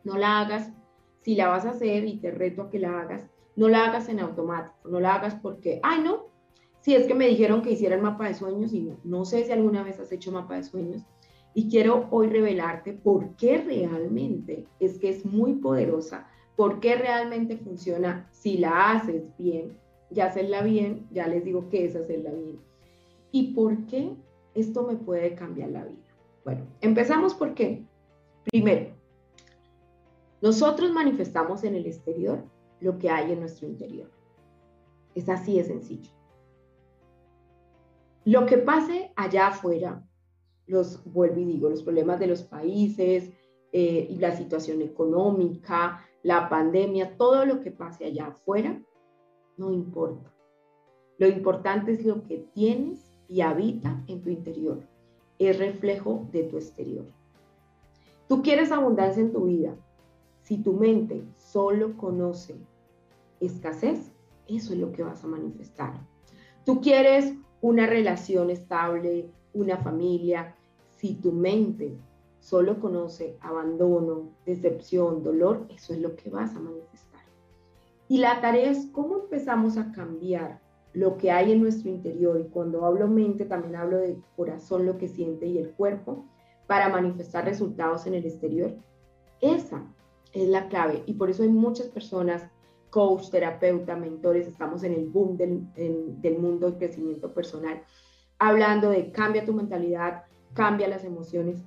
no 0.04 0.16
la 0.16 0.40
hagas, 0.40 0.72
si 1.20 1.34
la 1.34 1.48
vas 1.48 1.66
a 1.66 1.70
hacer 1.70 2.04
y 2.04 2.18
te 2.18 2.30
reto 2.30 2.62
a 2.62 2.70
que 2.70 2.78
la 2.78 3.00
hagas, 3.00 3.26
no 3.56 3.68
la 3.68 3.84
hagas 3.86 4.08
en 4.08 4.20
automático, 4.20 4.88
no 4.88 5.00
la 5.00 5.14
hagas 5.14 5.34
porque, 5.34 5.80
ay, 5.82 6.02
no, 6.02 6.30
si 6.80 6.94
es 6.94 7.06
que 7.06 7.14
me 7.14 7.28
dijeron 7.28 7.62
que 7.62 7.72
hiciera 7.72 7.96
el 7.96 8.02
mapa 8.02 8.26
de 8.26 8.34
sueños 8.34 8.72
y 8.72 8.90
no, 9.04 9.24
sé 9.24 9.44
si 9.44 9.52
alguna 9.52 9.82
vez 9.82 10.00
has 10.00 10.12
hecho 10.12 10.32
mapa 10.32 10.56
de 10.56 10.64
sueños. 10.64 11.02
Y 11.52 11.68
quiero 11.68 12.06
hoy 12.10 12.28
revelarte 12.28 12.92
por 12.92 13.36
qué 13.36 13.58
realmente 13.58 14.66
es 14.78 14.98
que 14.98 15.10
es 15.10 15.26
muy 15.26 15.54
poderosa, 15.54 16.28
por 16.56 16.80
qué 16.80 16.94
realmente 16.96 17.56
funciona 17.56 18.28
si 18.30 18.56
la 18.56 18.92
haces 18.92 19.24
bien. 19.36 19.76
Ya 20.10 20.26
hacerla 20.26 20.62
bien, 20.62 21.06
ya 21.10 21.26
les 21.28 21.44
digo 21.44 21.68
que 21.68 21.84
es 21.84 21.94
hacerla 21.96 22.30
bien. 22.30 22.58
Y 23.30 23.52
por 23.52 23.86
qué 23.86 24.16
esto 24.54 24.86
me 24.86 24.96
puede 24.96 25.34
cambiar 25.34 25.70
la 25.70 25.84
vida. 25.84 26.02
Bueno, 26.44 26.66
empezamos 26.80 27.34
porque, 27.34 27.84
primero, 28.44 28.92
nosotros 30.40 30.92
manifestamos 30.92 31.64
en 31.64 31.74
el 31.74 31.86
exterior 31.86 32.44
lo 32.80 32.98
que 32.98 33.10
hay 33.10 33.32
en 33.32 33.40
nuestro 33.40 33.66
interior. 33.66 34.10
Es 35.14 35.28
así 35.28 35.56
de 35.56 35.64
sencillo. 35.64 36.10
Lo 38.24 38.46
que 38.46 38.58
pase 38.58 39.12
allá 39.16 39.48
afuera, 39.48 40.06
los 40.66 41.02
vuelvo 41.04 41.40
y 41.40 41.44
digo, 41.44 41.68
los 41.68 41.82
problemas 41.82 42.20
de 42.20 42.26
los 42.26 42.42
países 42.42 43.30
eh, 43.72 44.16
la 44.18 44.36
situación 44.36 44.82
económica, 44.82 46.04
la 46.24 46.48
pandemia, 46.48 47.16
todo 47.16 47.44
lo 47.44 47.60
que 47.60 47.70
pase 47.70 48.04
allá 48.04 48.26
afuera, 48.26 48.82
no 49.56 49.72
importa. 49.72 50.34
Lo 51.18 51.28
importante 51.28 51.92
es 51.92 52.04
lo 52.04 52.24
que 52.24 52.38
tienes 52.52 53.09
y 53.30 53.42
habita 53.42 54.02
en 54.08 54.20
tu 54.22 54.28
interior. 54.28 54.82
Es 55.38 55.58
reflejo 55.58 56.26
de 56.32 56.42
tu 56.42 56.56
exterior. 56.58 57.06
Tú 58.28 58.42
quieres 58.42 58.72
abundancia 58.72 59.22
en 59.22 59.32
tu 59.32 59.44
vida. 59.44 59.74
Si 60.42 60.58
tu 60.58 60.72
mente 60.72 61.22
solo 61.36 61.96
conoce 61.96 62.56
escasez, 63.38 64.10
eso 64.48 64.72
es 64.72 64.80
lo 64.80 64.92
que 64.92 65.04
vas 65.04 65.22
a 65.22 65.28
manifestar. 65.28 65.94
Tú 66.66 66.80
quieres 66.80 67.34
una 67.60 67.86
relación 67.86 68.50
estable, 68.50 69.30
una 69.54 69.76
familia. 69.78 70.54
Si 70.96 71.14
tu 71.14 71.32
mente 71.32 71.96
solo 72.40 72.80
conoce 72.80 73.36
abandono, 73.40 74.30
decepción, 74.44 75.22
dolor, 75.22 75.66
eso 75.70 75.92
es 75.92 76.00
lo 76.00 76.16
que 76.16 76.30
vas 76.30 76.54
a 76.56 76.60
manifestar. 76.60 77.20
Y 78.08 78.18
la 78.18 78.40
tarea 78.40 78.70
es 78.70 78.86
cómo 78.86 79.20
empezamos 79.20 79.76
a 79.76 79.92
cambiar 79.92 80.60
lo 80.92 81.16
que 81.16 81.30
hay 81.30 81.52
en 81.52 81.62
nuestro 81.62 81.90
interior. 81.90 82.40
Y 82.40 82.48
cuando 82.48 82.84
hablo 82.84 83.08
mente, 83.08 83.44
también 83.44 83.76
hablo 83.76 83.98
de 83.98 84.18
corazón, 84.36 84.86
lo 84.86 84.98
que 84.98 85.08
siente 85.08 85.46
y 85.46 85.58
el 85.58 85.70
cuerpo, 85.72 86.26
para 86.66 86.88
manifestar 86.88 87.44
resultados 87.44 88.06
en 88.06 88.14
el 88.14 88.26
exterior. 88.26 88.74
Esa 89.40 89.84
es 90.32 90.48
la 90.48 90.68
clave. 90.68 91.02
Y 91.06 91.14
por 91.14 91.30
eso 91.30 91.42
hay 91.42 91.48
muchas 91.48 91.88
personas 91.88 92.48
coach, 92.90 93.30
terapeuta, 93.30 93.96
mentores, 93.96 94.46
estamos 94.46 94.82
en 94.82 94.92
el 94.92 95.08
boom 95.08 95.36
del, 95.36 95.62
del 96.20 96.38
mundo 96.38 96.66
del 96.66 96.78
crecimiento 96.78 97.32
personal, 97.32 97.82
hablando 98.38 98.90
de 98.90 99.12
cambia 99.12 99.44
tu 99.44 99.54
mentalidad, 99.54 100.24
cambia 100.54 100.88
las 100.88 101.04
emociones. 101.04 101.62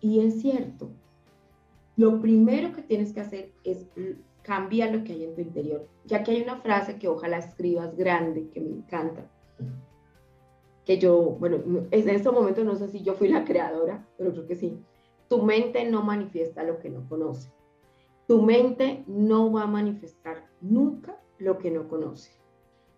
Y 0.00 0.20
es 0.20 0.40
cierto, 0.40 0.90
lo 1.96 2.20
primero 2.20 2.72
que 2.72 2.82
tienes 2.82 3.12
que 3.12 3.20
hacer 3.20 3.52
es 3.62 3.86
cambia 4.44 4.90
lo 4.90 5.02
que 5.02 5.14
hay 5.14 5.24
en 5.24 5.34
tu 5.34 5.40
interior. 5.40 5.88
Ya 6.04 6.22
que 6.22 6.30
hay 6.30 6.42
una 6.42 6.60
frase 6.60 6.98
que 6.98 7.08
ojalá 7.08 7.38
escribas 7.38 7.96
grande, 7.96 8.48
que 8.50 8.60
me 8.60 8.70
encanta, 8.70 9.28
que 10.84 10.98
yo, 10.98 11.18
bueno, 11.40 11.56
en 11.90 12.08
este 12.08 12.30
momento 12.30 12.62
no 12.62 12.76
sé 12.76 12.88
si 12.88 13.02
yo 13.02 13.14
fui 13.14 13.28
la 13.28 13.44
creadora, 13.44 14.06
pero 14.18 14.32
creo 14.32 14.46
que 14.46 14.54
sí. 14.54 14.78
Tu 15.28 15.42
mente 15.42 15.90
no 15.90 16.02
manifiesta 16.02 16.62
lo 16.62 16.78
que 16.78 16.90
no 16.90 17.08
conoce. 17.08 17.50
Tu 18.28 18.40
mente 18.42 19.02
no 19.06 19.50
va 19.50 19.62
a 19.62 19.66
manifestar 19.66 20.46
nunca 20.60 21.18
lo 21.38 21.58
que 21.58 21.70
no 21.70 21.88
conoce. 21.88 22.32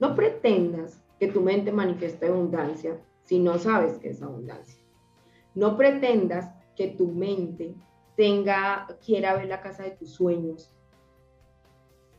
No 0.00 0.14
pretendas 0.14 1.02
que 1.18 1.28
tu 1.28 1.40
mente 1.40 1.72
manifieste 1.72 2.26
abundancia 2.26 3.00
si 3.22 3.38
no 3.38 3.58
sabes 3.58 3.98
qué 3.98 4.10
es 4.10 4.22
abundancia. 4.22 4.82
No 5.54 5.76
pretendas 5.76 6.52
que 6.74 6.88
tu 6.88 7.08
mente 7.12 7.74
tenga, 8.16 8.86
quiera 9.04 9.34
ver 9.34 9.46
la 9.46 9.60
casa 9.60 9.84
de 9.84 9.92
tus 9.92 10.12
sueños, 10.12 10.75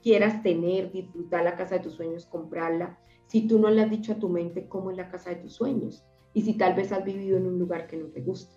quieras 0.07 0.41
tener, 0.41 0.89
disfrutar 0.93 1.43
la 1.43 1.57
casa 1.57 1.75
de 1.75 1.81
tus 1.81 1.95
sueños, 1.95 2.25
comprarla, 2.25 2.97
si 3.25 3.45
tú 3.45 3.59
no 3.59 3.69
le 3.69 3.81
has 3.81 3.89
dicho 3.89 4.13
a 4.13 4.19
tu 4.19 4.29
mente 4.29 4.69
cómo 4.69 4.89
es 4.89 4.95
la 4.95 5.09
casa 5.09 5.31
de 5.31 5.35
tus 5.35 5.55
sueños 5.55 6.05
y 6.33 6.43
si 6.43 6.53
tal 6.53 6.75
vez 6.75 6.93
has 6.93 7.03
vivido 7.03 7.35
en 7.35 7.45
un 7.45 7.59
lugar 7.59 7.87
que 7.87 7.97
no 7.97 8.05
te 8.05 8.21
gusta. 8.21 8.55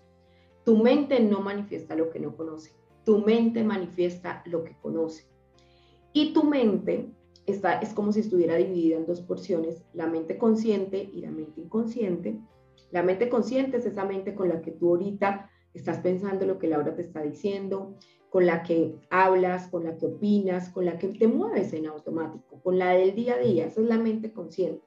Tu 0.63 0.77
mente 0.77 1.19
no 1.19 1.41
manifiesta 1.41 1.93
lo 1.97 2.09
que 2.09 2.21
no 2.21 2.37
conoce, 2.37 2.71
tu 3.03 3.17
mente 3.17 3.65
manifiesta 3.65 4.43
lo 4.45 4.63
que 4.63 4.77
conoce. 4.81 5.25
Y 6.13 6.31
tu 6.31 6.45
mente 6.45 7.11
está, 7.45 7.79
es 7.79 7.93
como 7.93 8.13
si 8.13 8.21
estuviera 8.21 8.55
dividida 8.55 8.95
en 8.95 9.05
dos 9.05 9.19
porciones, 9.19 9.83
la 9.91 10.07
mente 10.07 10.37
consciente 10.37 11.03
y 11.11 11.19
la 11.19 11.31
mente 11.31 11.59
inconsciente. 11.59 12.39
La 12.91 13.03
mente 13.03 13.27
consciente 13.27 13.75
es 13.75 13.85
esa 13.85 14.05
mente 14.05 14.35
con 14.35 14.47
la 14.47 14.61
que 14.61 14.71
tú 14.71 14.91
ahorita 14.91 15.49
estás 15.73 15.99
pensando 15.99 16.45
lo 16.45 16.57
que 16.57 16.67
Laura 16.67 16.95
te 16.95 17.01
está 17.01 17.21
diciendo, 17.21 17.95
con 18.29 18.45
la 18.45 18.63
que 18.63 18.95
hablas, 19.09 19.67
con 19.67 19.83
la 19.83 19.97
que 19.97 20.05
opinas, 20.05 20.69
con 20.69 20.85
la 20.85 20.97
que 20.97 21.09
te 21.09 21.27
mueves 21.27 21.73
en 21.73 21.87
automático, 21.87 22.61
con 22.63 22.79
la 22.79 22.91
del 22.91 23.13
día 23.13 23.35
a 23.35 23.39
día. 23.39 23.65
Esa 23.65 23.81
es 23.81 23.87
la 23.87 23.97
mente 23.97 24.31
consciente. 24.31 24.81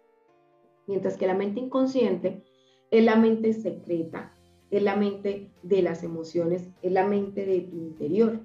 Mientras 0.86 1.16
que 1.16 1.26
la 1.26 1.34
mente 1.34 1.60
inconsciente 1.60 2.42
es 2.90 3.04
la 3.04 3.16
mente 3.16 3.52
secreta, 3.52 4.34
es 4.70 4.82
la 4.82 4.96
mente 4.96 5.50
de 5.62 5.82
las 5.82 6.02
emociones, 6.02 6.68
es 6.82 6.92
la 6.92 7.06
mente 7.06 7.44
de 7.44 7.60
tu 7.60 7.76
interior. 7.76 8.40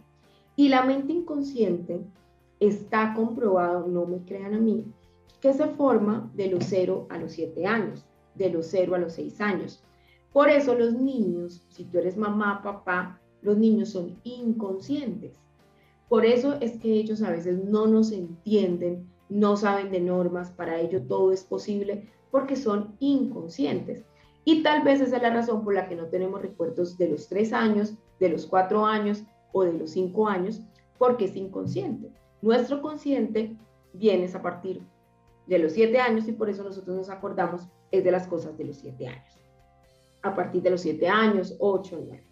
Y 0.55 0.69
la 0.69 0.83
mente 0.83 1.13
inconsciente 1.13 2.01
está 2.59 3.13
comprobado, 3.15 3.87
no 3.87 4.05
me 4.05 4.23
crean 4.25 4.53
a 4.53 4.59
mí, 4.59 4.85
que 5.39 5.53
se 5.53 5.65
forma 5.67 6.29
de 6.35 6.47
los 6.47 6.65
0 6.65 7.07
a 7.09 7.17
los 7.17 7.31
7 7.31 7.65
años, 7.65 8.05
de 8.35 8.49
los 8.49 8.67
0 8.67 8.95
a 8.95 8.97
los 8.99 9.13
6 9.13 9.39
años. 9.41 9.83
Por 10.33 10.49
eso 10.49 10.75
los 10.75 10.93
niños, 10.93 11.65
si 11.69 11.85
tú 11.85 11.97
eres 11.97 12.17
mamá, 12.17 12.61
papá, 12.61 13.19
los 13.41 13.57
niños 13.57 13.89
son 13.89 14.19
inconscientes. 14.23 15.33
Por 16.07 16.25
eso 16.25 16.57
es 16.61 16.77
que 16.77 16.93
ellos 16.93 17.21
a 17.21 17.31
veces 17.31 17.63
no 17.63 17.87
nos 17.87 18.11
entienden, 18.11 19.07
no 19.29 19.57
saben 19.57 19.91
de 19.91 19.99
normas, 19.99 20.51
para 20.51 20.79
ello 20.79 21.01
todo 21.03 21.31
es 21.31 21.43
posible 21.43 22.09
porque 22.31 22.55
son 22.55 22.95
inconscientes. 22.99 24.03
Y 24.45 24.63
tal 24.63 24.83
vez 24.83 25.01
esa 25.01 25.17
es 25.17 25.21
la 25.21 25.33
razón 25.33 25.63
por 25.63 25.73
la 25.73 25.87
que 25.87 25.95
no 25.95 26.05
tenemos 26.05 26.41
recuerdos 26.41 26.97
de 26.97 27.09
los 27.09 27.27
3 27.27 27.53
años, 27.53 27.93
de 28.19 28.29
los 28.29 28.45
4 28.45 28.85
años 28.85 29.23
o 29.51 29.63
de 29.63 29.73
los 29.73 29.91
5 29.91 30.27
años, 30.27 30.61
porque 30.97 31.25
es 31.25 31.35
inconsciente. 31.35 32.11
Nuestro 32.41 32.81
consciente 32.81 33.55
viene 33.93 34.29
a 34.33 34.41
partir 34.41 34.81
de 35.47 35.59
los 35.59 35.73
siete 35.73 35.99
años 35.99 36.27
y 36.27 36.31
por 36.31 36.49
eso 36.49 36.63
nosotros 36.63 36.95
nos 36.95 37.09
acordamos 37.09 37.67
es 37.91 38.03
de 38.03 38.11
las 38.11 38.27
cosas 38.27 38.55
de 38.57 38.65
los 38.65 38.77
siete 38.77 39.07
años. 39.07 39.38
A 40.21 40.35
partir 40.35 40.61
de 40.61 40.71
los 40.71 40.81
siete 40.81 41.07
años, 41.07 41.55
ocho, 41.59 42.01
nueve. 42.05 42.23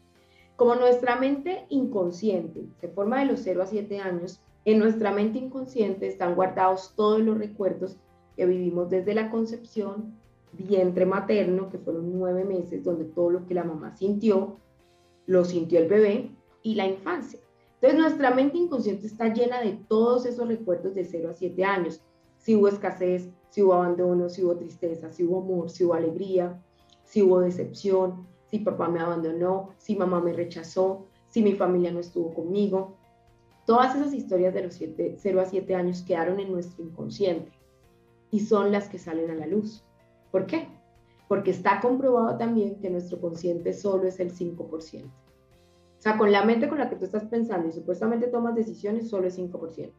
Como 0.56 0.75
nuestra 0.75 1.15
mente 1.15 1.65
inconsciente 1.70 2.65
se 2.82 2.89
forma 2.89 3.20
de 3.20 3.27
los 3.27 3.41
0 3.41 3.62
a 3.62 3.67
7 3.67 4.00
años, 4.00 4.41
en 4.65 4.79
nuestra 4.79 5.12
mente 5.12 5.38
inconsciente 5.38 6.08
están 6.08 6.34
guardados 6.34 6.94
todos 6.96 7.22
los 7.22 7.38
recuerdos 7.38 7.98
que 8.36 8.48
vivimos 8.48 8.89
desde 8.89 9.13
la 9.13 9.29
concepción, 9.29 10.15
vientre 10.53 11.06
materno, 11.06 11.70
que 11.70 11.77
fueron 11.77 12.17
nueve 12.17 12.44
meses, 12.44 12.84
donde 12.84 13.06
todo 13.06 13.29
lo 13.29 13.46
que 13.46 13.53
la 13.53 13.63
mamá 13.63 13.96
sintió, 13.96 14.58
lo 15.27 15.46
sintió 15.46 15.79
el 15.79 15.88
bebé, 15.88 16.32
y 16.63 16.75
la 16.75 16.86
infancia. 16.86 17.39
Entonces 17.75 18.00
nuestra 18.00 18.32
mente 18.34 18.58
inconsciente 18.58 19.08
está 19.08 19.32
llena 19.34 19.62
de 19.62 19.79
todos 19.88 20.25
esos 20.25 20.48
recuerdos 20.48 20.96
de 20.96 21.06
0 21.06 21.29
a 21.29 21.34
7 21.34 21.63
años. 21.63 22.01
Si 22.38 22.56
hubo 22.56 22.67
escasez, 22.67 23.29
si 23.50 23.62
hubo 23.62 23.75
abandono, 23.75 24.27
si 24.27 24.44
hubo 24.44 24.58
tristeza, 24.58 25.12
si 25.12 25.24
hubo 25.24 25.41
amor, 25.41 25.70
si 25.70 25.86
hubo 25.86 25.94
alegría, 25.94 26.62
si 27.08 27.24
hubo 27.24 27.40
decepción, 27.40 28.28
si 28.50 28.60
papá 28.60 28.90
me 28.90 29.00
abandonó, 29.00 29.70
si 29.78 29.96
mamá 29.96 30.22
me 30.22 30.34
rechazó, 30.34 31.08
si 31.28 31.42
mi 31.42 31.54
familia 31.54 31.92
no 31.92 32.00
estuvo 32.00 32.34
conmigo. 32.34 32.98
Todas 33.66 33.96
esas 33.96 34.14
historias 34.14 34.54
de 34.54 34.64
los 34.64 34.78
0 34.78 35.42
a 35.42 35.46
7 35.46 35.76
años 35.76 36.02
quedaron 36.02 36.40
en 36.40 36.52
nuestro 36.52 36.84
inconsciente 36.84 37.52
y 38.30 38.42
son 38.42 38.72
las 38.72 38.90
que 38.90 39.00
salen 39.00 39.32
a 39.32 39.36
la 39.36 39.48
luz. 39.48 39.84
¿Por 40.32 40.46
qué? 40.46 40.68
Porque 41.30 41.52
está 41.52 41.80
comprobado 41.80 42.38
también 42.38 42.80
que 42.80 42.90
nuestro 42.90 43.20
consciente 43.20 43.74
solo 43.74 44.08
es 44.08 44.20
el 44.20 44.34
5%. 44.34 45.06
O 45.06 45.12
sea, 46.00 46.18
con 46.18 46.32
la 46.32 46.44
mente 46.44 46.70
con 46.70 46.78
la 46.78 46.90
que 46.90 46.96
tú 46.98 47.06
estás 47.06 47.26
pensando 47.26 47.70
y 47.70 47.72
supuestamente 47.72 48.28
tomas 48.28 48.56
decisiones, 48.56 49.10
solo 49.10 49.28
es 49.28 49.38
5%. 49.38 49.92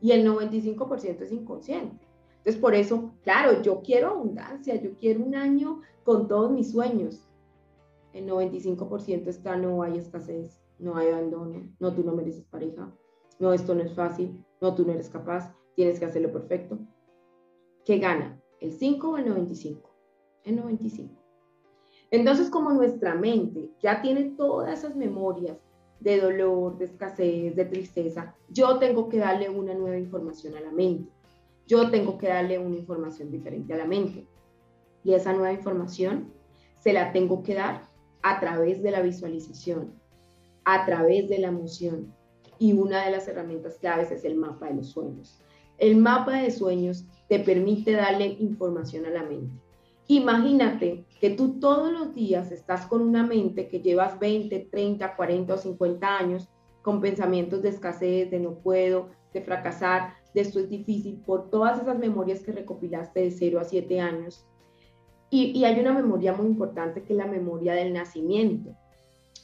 Y 0.00 0.12
el 0.12 0.26
95% 0.26 1.22
es 1.22 1.32
inconsciente. 1.32 2.07
Entonces, 2.38 2.60
por 2.60 2.74
eso, 2.74 3.12
claro, 3.22 3.62
yo 3.62 3.82
quiero 3.82 4.08
abundancia, 4.08 4.80
yo 4.80 4.94
quiero 4.94 5.24
un 5.24 5.34
año 5.34 5.80
con 6.04 6.28
todos 6.28 6.50
mis 6.50 6.70
sueños. 6.70 7.28
El 8.12 8.26
95% 8.26 9.26
está, 9.26 9.56
no 9.56 9.82
hay 9.82 9.98
escasez, 9.98 10.60
no 10.78 10.96
hay 10.96 11.08
abandono, 11.08 11.68
no, 11.78 11.94
tú 11.94 12.02
no 12.02 12.14
mereces 12.14 12.44
pareja, 12.44 12.90
no, 13.38 13.52
esto 13.52 13.74
no 13.74 13.82
es 13.82 13.94
fácil, 13.94 14.44
no, 14.60 14.74
tú 14.74 14.84
no 14.84 14.92
eres 14.92 15.08
capaz, 15.10 15.54
tienes 15.74 15.98
que 15.98 16.06
hacerlo 16.06 16.32
perfecto. 16.32 16.78
¿Qué 17.84 17.98
gana? 17.98 18.40
¿El 18.60 18.72
5 18.72 19.10
o 19.10 19.16
el 19.16 19.28
95? 19.28 19.90
El 20.44 20.56
95. 20.56 21.14
Entonces, 22.10 22.48
como 22.48 22.72
nuestra 22.72 23.14
mente 23.14 23.70
ya 23.80 24.00
tiene 24.00 24.34
todas 24.36 24.78
esas 24.78 24.96
memorias 24.96 25.58
de 26.00 26.20
dolor, 26.20 26.78
de 26.78 26.86
escasez, 26.86 27.54
de 27.54 27.64
tristeza, 27.64 28.34
yo 28.48 28.78
tengo 28.78 29.08
que 29.08 29.18
darle 29.18 29.50
una 29.50 29.74
nueva 29.74 29.98
información 29.98 30.56
a 30.56 30.60
la 30.60 30.70
mente. 30.70 31.12
Yo 31.68 31.90
tengo 31.90 32.16
que 32.16 32.28
darle 32.28 32.58
una 32.58 32.76
información 32.76 33.30
diferente 33.30 33.74
a 33.74 33.76
la 33.76 33.84
mente. 33.84 34.26
Y 35.04 35.12
esa 35.12 35.34
nueva 35.34 35.52
información 35.52 36.32
se 36.80 36.94
la 36.94 37.12
tengo 37.12 37.42
que 37.42 37.54
dar 37.54 37.82
a 38.22 38.40
través 38.40 38.82
de 38.82 38.90
la 38.90 39.02
visualización, 39.02 39.92
a 40.64 40.86
través 40.86 41.28
de 41.28 41.38
la 41.38 41.48
emoción. 41.48 42.14
Y 42.58 42.72
una 42.72 43.04
de 43.04 43.10
las 43.10 43.28
herramientas 43.28 43.76
claves 43.76 44.10
es 44.10 44.24
el 44.24 44.36
mapa 44.36 44.68
de 44.68 44.76
los 44.76 44.88
sueños. 44.88 45.38
El 45.76 45.96
mapa 45.96 46.40
de 46.40 46.50
sueños 46.50 47.04
te 47.28 47.38
permite 47.38 47.92
darle 47.92 48.38
información 48.40 49.04
a 49.04 49.10
la 49.10 49.22
mente. 49.22 49.54
Imagínate 50.06 51.04
que 51.20 51.28
tú 51.28 51.60
todos 51.60 51.92
los 51.92 52.14
días 52.14 52.50
estás 52.50 52.86
con 52.86 53.02
una 53.02 53.26
mente 53.26 53.68
que 53.68 53.82
llevas 53.82 54.18
20, 54.18 54.68
30, 54.70 55.16
40 55.16 55.52
o 55.52 55.58
50 55.58 56.18
años 56.18 56.48
con 56.80 57.02
pensamientos 57.02 57.60
de 57.60 57.68
escasez, 57.68 58.30
de 58.30 58.40
no 58.40 58.54
puedo, 58.54 59.10
de 59.34 59.42
fracasar, 59.42 60.14
de 60.34 60.40
esto 60.40 60.60
es 60.60 60.68
difícil, 60.68 61.22
por 61.24 61.50
todas 61.50 61.80
esas 61.80 61.98
memorias 61.98 62.40
que 62.40 62.52
recopilaste 62.52 63.20
de 63.20 63.30
0 63.30 63.60
a 63.60 63.64
7 63.64 64.00
años. 64.00 64.46
Y, 65.30 65.64
hay 65.64 65.78
una 65.80 65.92
memoria 65.92 66.32
muy 66.32 66.46
importante 66.46 67.02
que 67.02 67.12
es 67.12 67.16
la 67.18 67.26
memoria 67.26 67.74
del 67.74 67.92
nacimiento. 67.92 68.74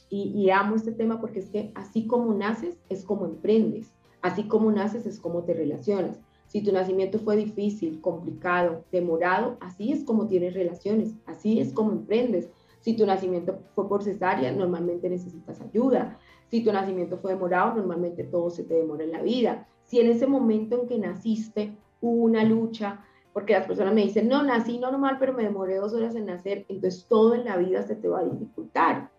Y, 0.09 0.31
y 0.35 0.49
amo 0.49 0.75
este 0.75 0.91
tema 0.91 1.19
porque 1.19 1.39
es 1.39 1.49
que 1.49 1.71
así 1.75 2.07
como 2.07 2.33
naces 2.33 2.77
es 2.89 3.03
como 3.03 3.25
emprendes, 3.25 3.93
así 4.21 4.43
como 4.43 4.71
naces 4.71 5.05
es 5.05 5.19
como 5.19 5.43
te 5.43 5.53
relacionas. 5.53 6.19
Si 6.47 6.61
tu 6.61 6.71
nacimiento 6.71 7.19
fue 7.19 7.35
difícil, 7.35 7.99
complicado, 8.01 8.85
demorado, 8.91 9.57
así 9.59 9.91
es 9.91 10.03
como 10.03 10.27
tienes 10.27 10.53
relaciones, 10.53 11.13
así 11.25 11.59
es 11.59 11.73
como 11.73 11.91
emprendes. 11.91 12.49
Si 12.79 12.95
tu 12.95 13.05
nacimiento 13.05 13.59
fue 13.73 13.89
por 13.89 14.03
cesárea, 14.03 14.51
normalmente 14.51 15.09
necesitas 15.09 15.59
ayuda. 15.59 16.17
Si 16.49 16.63
tu 16.63 16.71
nacimiento 16.71 17.17
fue 17.17 17.33
demorado, 17.33 17.75
normalmente 17.75 18.23
todo 18.23 18.49
se 18.49 18.63
te 18.63 18.75
demora 18.75 19.03
en 19.03 19.11
la 19.11 19.21
vida. 19.21 19.67
Si 19.85 19.99
en 19.99 20.09
ese 20.09 20.27
momento 20.27 20.81
en 20.81 20.87
que 20.87 20.97
naciste 20.97 21.75
hubo 22.01 22.23
una 22.23 22.43
lucha, 22.43 23.05
porque 23.33 23.53
las 23.53 23.67
personas 23.67 23.93
me 23.93 24.01
dicen, 24.01 24.29
no, 24.29 24.43
nací 24.43 24.77
normal, 24.77 25.17
pero 25.19 25.33
me 25.33 25.43
demoré 25.43 25.75
dos 25.75 25.93
horas 25.93 26.15
en 26.15 26.27
nacer, 26.27 26.65
entonces 26.69 27.05
todo 27.07 27.35
en 27.35 27.43
la 27.43 27.57
vida 27.57 27.83
se 27.83 27.95
te 27.95 28.07
va 28.07 28.19
a 28.19 28.23
dificultar. 28.23 29.09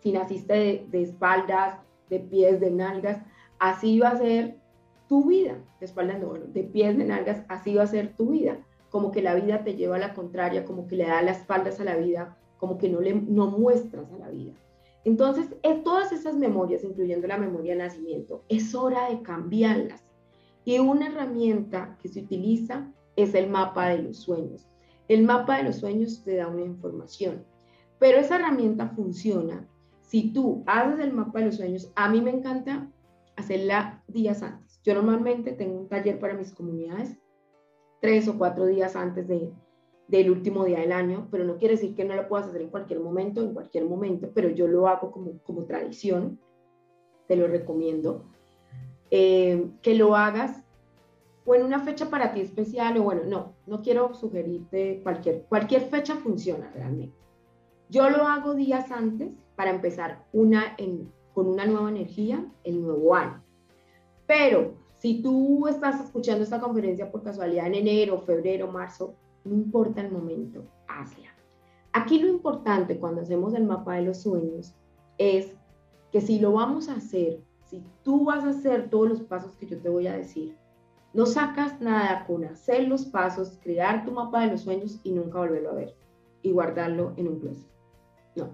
Si 0.00 0.10
naciste 0.10 0.86
de, 0.90 1.02
espaldas, 1.02 1.78
de 2.10 2.18
pies, 2.18 2.60
de 2.60 2.70
nalgas, 2.70 3.22
así 3.58 4.00
va 4.00 4.08
a 4.08 4.18
ser 4.18 4.56
tu 5.08 5.26
vida, 5.26 5.56
de 5.78 5.86
espaldas 5.86 6.20
no, 6.20 6.28
bueno, 6.28 6.46
de 6.48 6.64
pies, 6.64 6.98
de 6.98 7.04
nalgas, 7.04 7.44
así 7.48 7.74
va 7.74 7.84
a 7.84 7.86
ser 7.86 8.16
tu 8.16 8.30
vida. 8.30 8.58
Como 8.90 9.12
que 9.12 9.22
la 9.22 9.34
vida 9.34 9.62
te 9.62 9.76
lleva 9.76 9.96
a 9.96 10.00
la 10.00 10.14
contraria, 10.14 10.64
como 10.64 10.88
que 10.88 10.96
le 10.96 11.06
da 11.06 11.22
las 11.22 11.38
espaldas 11.38 11.78
a 11.78 11.84
la 11.84 11.96
vida, 11.96 12.36
como 12.58 12.76
que 12.76 12.88
no 12.88 13.00
le 13.00 13.14
no 13.14 13.46
muestras 13.46 14.10
a 14.12 14.18
la 14.18 14.30
vida. 14.30 14.52
Entonces, 15.04 15.54
es 15.62 15.82
todas 15.84 16.12
esas 16.12 16.36
memorias, 16.36 16.82
incluyendo 16.82 17.26
la 17.26 17.38
memoria 17.38 17.72
de 17.72 17.82
nacimiento, 17.82 18.42
es 18.48 18.74
hora 18.74 19.10
de 19.10 19.22
cambiarlas. 19.22 20.02
Y 20.64 20.78
una 20.78 21.08
herramienta 21.08 21.98
que 22.00 22.08
se 22.08 22.20
utiliza 22.20 22.90
es 23.16 23.34
el 23.34 23.50
mapa 23.50 23.88
de 23.88 24.02
los 24.02 24.18
sueños. 24.18 24.66
El 25.08 25.24
mapa 25.24 25.58
de 25.58 25.64
los 25.64 25.76
sueños 25.76 26.22
te 26.24 26.36
da 26.36 26.48
una 26.48 26.62
información, 26.62 27.44
pero 27.98 28.18
esa 28.18 28.36
herramienta 28.36 28.88
funciona 28.88 29.68
si 30.00 30.32
tú 30.32 30.64
haces 30.66 31.00
el 31.00 31.12
mapa 31.12 31.40
de 31.40 31.46
los 31.46 31.56
sueños. 31.56 31.92
A 31.94 32.08
mí 32.08 32.22
me 32.22 32.30
encanta 32.30 32.90
hacerla 33.36 34.02
días 34.06 34.42
antes 34.42 34.80
Yo 34.84 34.94
normalmente 34.94 35.52
tengo 35.52 35.80
un 35.80 35.88
taller 35.88 36.18
para 36.18 36.34
mis 36.34 36.52
comunidades 36.52 37.18
tres 38.00 38.28
o 38.28 38.36
cuatro 38.36 38.66
días 38.66 38.96
antes 38.96 39.26
de, 39.26 39.50
del 40.08 40.30
último 40.30 40.64
día 40.64 40.80
del 40.80 40.92
año, 40.92 41.28
pero 41.30 41.44
no 41.44 41.56
quiere 41.56 41.74
decir 41.74 41.94
que 41.94 42.04
no 42.04 42.14
lo 42.14 42.28
puedas 42.28 42.48
hacer 42.48 42.62
en 42.62 42.68
cualquier 42.68 43.00
momento, 43.00 43.40
en 43.40 43.54
cualquier 43.54 43.84
momento, 43.84 44.30
pero 44.34 44.50
yo 44.50 44.68
lo 44.68 44.86
hago 44.88 45.10
como, 45.10 45.38
como 45.44 45.64
tradición, 45.64 46.38
te 47.26 47.36
lo 47.36 47.46
recomiendo, 47.46 48.24
eh, 49.10 49.66
que 49.82 49.94
lo 49.94 50.14
hagas 50.14 50.62
o 51.46 51.54
en 51.54 51.62
una 51.62 51.80
fecha 51.80 52.08
para 52.08 52.32
ti 52.32 52.40
especial, 52.40 52.96
o 52.98 53.02
bueno, 53.02 53.22
no, 53.26 53.54
no 53.66 53.82
quiero 53.82 54.14
sugerirte 54.14 55.00
cualquier, 55.02 55.42
cualquier 55.42 55.82
fecha 55.82 56.16
funciona 56.16 56.70
realmente. 56.74 57.16
Yo 57.90 58.08
lo 58.08 58.26
hago 58.26 58.54
días 58.54 58.90
antes 58.90 59.30
para 59.56 59.70
empezar 59.70 60.26
una 60.32 60.76
con 61.34 61.48
una 61.48 61.66
nueva 61.66 61.90
energía 61.90 62.44
el 62.62 62.82
nuevo 62.82 63.14
año. 63.14 63.42
Pero 64.26 64.74
si 64.98 65.20
tú 65.20 65.68
estás 65.68 66.02
escuchando 66.02 66.44
esta 66.44 66.60
conferencia 66.60 67.10
por 67.10 67.22
casualidad 67.22 67.66
en 67.66 67.74
enero, 67.74 68.20
febrero, 68.20 68.68
marzo, 68.68 69.14
no 69.44 69.54
importa 69.54 70.00
el 70.00 70.10
momento, 70.10 70.64
hazla. 70.88 71.28
Aquí 71.92 72.18
lo 72.18 72.28
importante 72.28 72.98
cuando 72.98 73.20
hacemos 73.20 73.54
el 73.54 73.64
mapa 73.64 73.94
de 73.94 74.02
los 74.02 74.22
sueños 74.22 74.74
es 75.18 75.54
que 76.10 76.20
si 76.20 76.38
lo 76.38 76.52
vamos 76.52 76.88
a 76.88 76.94
hacer, 76.94 77.40
si 77.64 77.82
tú 78.02 78.24
vas 78.24 78.44
a 78.44 78.50
hacer 78.50 78.90
todos 78.90 79.08
los 79.08 79.20
pasos 79.22 79.56
que 79.56 79.66
yo 79.66 79.78
te 79.78 79.88
voy 79.88 80.06
a 80.06 80.16
decir, 80.16 80.56
no 81.12 81.26
sacas 81.26 81.80
nada 81.80 82.26
con 82.26 82.44
hacer 82.44 82.88
los 82.88 83.04
pasos, 83.04 83.58
crear 83.62 84.04
tu 84.04 84.10
mapa 84.10 84.40
de 84.40 84.50
los 84.50 84.62
sueños 84.62 84.98
y 85.04 85.12
nunca 85.12 85.38
volverlo 85.38 85.70
a 85.70 85.74
ver 85.74 85.94
y 86.42 86.50
guardarlo 86.50 87.12
en 87.16 87.28
un 87.28 87.38
closet. 87.38 87.70
No. 88.34 88.48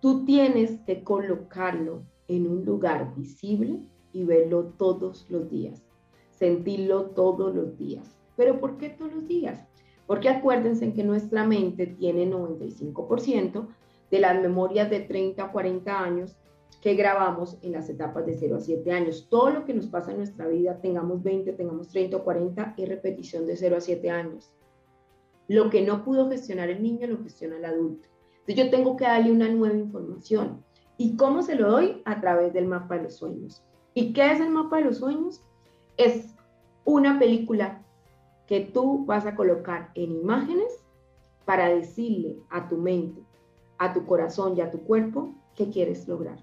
Tú 0.00 0.24
tienes 0.24 0.78
que 0.86 1.02
colocarlo 1.02 2.02
en 2.28 2.46
un 2.46 2.64
lugar 2.64 3.14
visible 3.16 3.80
y 4.12 4.24
verlo 4.24 4.66
todos 4.78 5.26
los 5.28 5.50
días, 5.50 5.82
sentirlo 6.30 7.06
todos 7.06 7.54
los 7.54 7.76
días. 7.76 8.23
¿Pero 8.36 8.60
por 8.60 8.78
qué 8.78 8.90
todos 8.90 9.12
los 9.12 9.26
días? 9.26 9.64
Porque 10.06 10.28
acuérdense 10.28 10.92
que 10.92 11.04
nuestra 11.04 11.44
mente 11.46 11.86
tiene 11.86 12.30
95% 12.30 13.66
de 14.10 14.18
las 14.18 14.40
memorias 14.40 14.90
de 14.90 15.00
30 15.00 15.44
a 15.44 15.52
40 15.52 16.00
años 16.00 16.36
que 16.80 16.94
grabamos 16.94 17.56
en 17.62 17.72
las 17.72 17.88
etapas 17.88 18.26
de 18.26 18.36
0 18.36 18.56
a 18.56 18.60
7 18.60 18.92
años. 18.92 19.26
Todo 19.30 19.50
lo 19.50 19.64
que 19.64 19.72
nos 19.72 19.86
pasa 19.86 20.10
en 20.10 20.18
nuestra 20.18 20.46
vida, 20.48 20.80
tengamos 20.82 21.22
20, 21.22 21.54
tengamos 21.54 21.88
30 21.88 22.18
o 22.18 22.24
40, 22.24 22.74
es 22.76 22.88
repetición 22.88 23.46
de 23.46 23.56
0 23.56 23.76
a 23.76 23.80
7 23.80 24.10
años. 24.10 24.54
Lo 25.48 25.70
que 25.70 25.82
no 25.82 26.04
pudo 26.04 26.28
gestionar 26.28 26.68
el 26.68 26.82
niño 26.82 27.06
lo 27.06 27.22
gestiona 27.22 27.56
el 27.56 27.64
adulto. 27.64 28.08
Entonces 28.40 28.64
yo 28.64 28.70
tengo 28.70 28.96
que 28.96 29.04
darle 29.04 29.32
una 29.32 29.48
nueva 29.48 29.76
información. 29.76 30.62
¿Y 30.98 31.16
cómo 31.16 31.42
se 31.42 31.54
lo 31.54 31.70
doy? 31.70 32.02
A 32.04 32.20
través 32.20 32.52
del 32.52 32.66
mapa 32.66 32.96
de 32.96 33.04
los 33.04 33.16
sueños. 33.16 33.64
¿Y 33.94 34.12
qué 34.12 34.32
es 34.32 34.40
el 34.40 34.50
mapa 34.50 34.76
de 34.76 34.84
los 34.84 34.98
sueños? 34.98 35.42
Es 35.96 36.34
una 36.84 37.18
película 37.18 37.83
que 38.46 38.60
tú 38.60 39.04
vas 39.06 39.26
a 39.26 39.34
colocar 39.34 39.90
en 39.94 40.12
imágenes 40.12 40.84
para 41.44 41.68
decirle 41.68 42.38
a 42.50 42.68
tu 42.68 42.76
mente, 42.76 43.22
a 43.78 43.92
tu 43.92 44.06
corazón 44.06 44.56
y 44.56 44.60
a 44.60 44.70
tu 44.70 44.80
cuerpo 44.80 45.34
qué 45.54 45.70
quieres 45.70 46.06
lograr. 46.08 46.38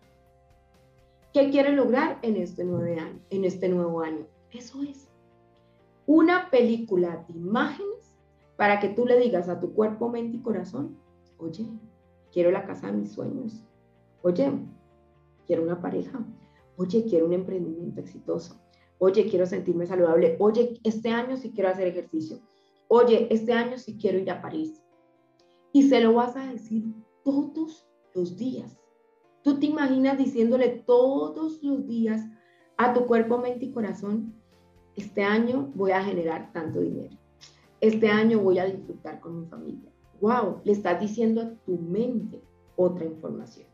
¿Qué 1.33 1.49
quieres 1.49 1.75
lograr 1.75 2.19
en 2.23 2.35
este, 2.35 2.63
nuevo 2.63 2.83
año, 2.83 3.19
en 3.29 3.45
este 3.45 3.69
nuevo 3.69 4.01
año? 4.01 4.27
Eso 4.51 4.83
es. 4.83 5.07
Una 6.05 6.49
película 6.49 7.25
de 7.27 7.37
imágenes 7.37 8.17
para 8.57 8.79
que 8.79 8.89
tú 8.89 9.05
le 9.05 9.17
digas 9.17 9.47
a 9.47 9.59
tu 9.59 9.73
cuerpo, 9.73 10.09
mente 10.09 10.37
y 10.37 10.41
corazón, 10.41 10.97
oye, 11.37 11.65
quiero 12.33 12.51
la 12.51 12.65
casa 12.65 12.87
de 12.87 12.93
mis 12.93 13.13
sueños. 13.13 13.63
Oye, 14.23 14.51
quiero 15.47 15.63
una 15.63 15.79
pareja. 15.79 16.19
Oye, 16.75 17.05
quiero 17.05 17.27
un 17.27 17.33
emprendimiento 17.33 18.01
exitoso 18.01 18.59
Oye, 19.03 19.27
quiero 19.27 19.47
sentirme 19.47 19.87
saludable. 19.87 20.35
Oye, 20.37 20.79
este 20.83 21.09
año 21.09 21.35
sí 21.35 21.51
quiero 21.51 21.69
hacer 21.69 21.87
ejercicio. 21.87 22.37
Oye, 22.87 23.27
este 23.31 23.51
año 23.51 23.79
sí 23.79 23.97
quiero 23.99 24.19
ir 24.19 24.29
a 24.29 24.43
París. 24.43 24.79
Y 25.73 25.89
se 25.89 26.01
lo 26.01 26.13
vas 26.13 26.35
a 26.35 26.45
decir 26.45 26.83
todos 27.23 27.87
los 28.13 28.37
días. 28.37 28.77
Tú 29.41 29.59
te 29.59 29.65
imaginas 29.65 30.19
diciéndole 30.19 30.83
todos 30.85 31.63
los 31.63 31.87
días 31.87 32.21
a 32.77 32.93
tu 32.93 33.07
cuerpo, 33.07 33.39
mente 33.39 33.65
y 33.65 33.71
corazón, 33.71 34.35
este 34.95 35.23
año 35.23 35.71
voy 35.73 35.93
a 35.93 36.03
generar 36.03 36.53
tanto 36.53 36.79
dinero. 36.79 37.17
Este 37.79 38.07
año 38.07 38.37
voy 38.37 38.59
a 38.59 38.65
disfrutar 38.65 39.19
con 39.19 39.39
mi 39.39 39.47
familia. 39.47 39.91
Wow, 40.21 40.61
le 40.63 40.73
estás 40.73 40.99
diciendo 41.01 41.41
a 41.41 41.55
tu 41.65 41.75
mente 41.75 42.43
otra 42.75 43.05
información. 43.05 43.65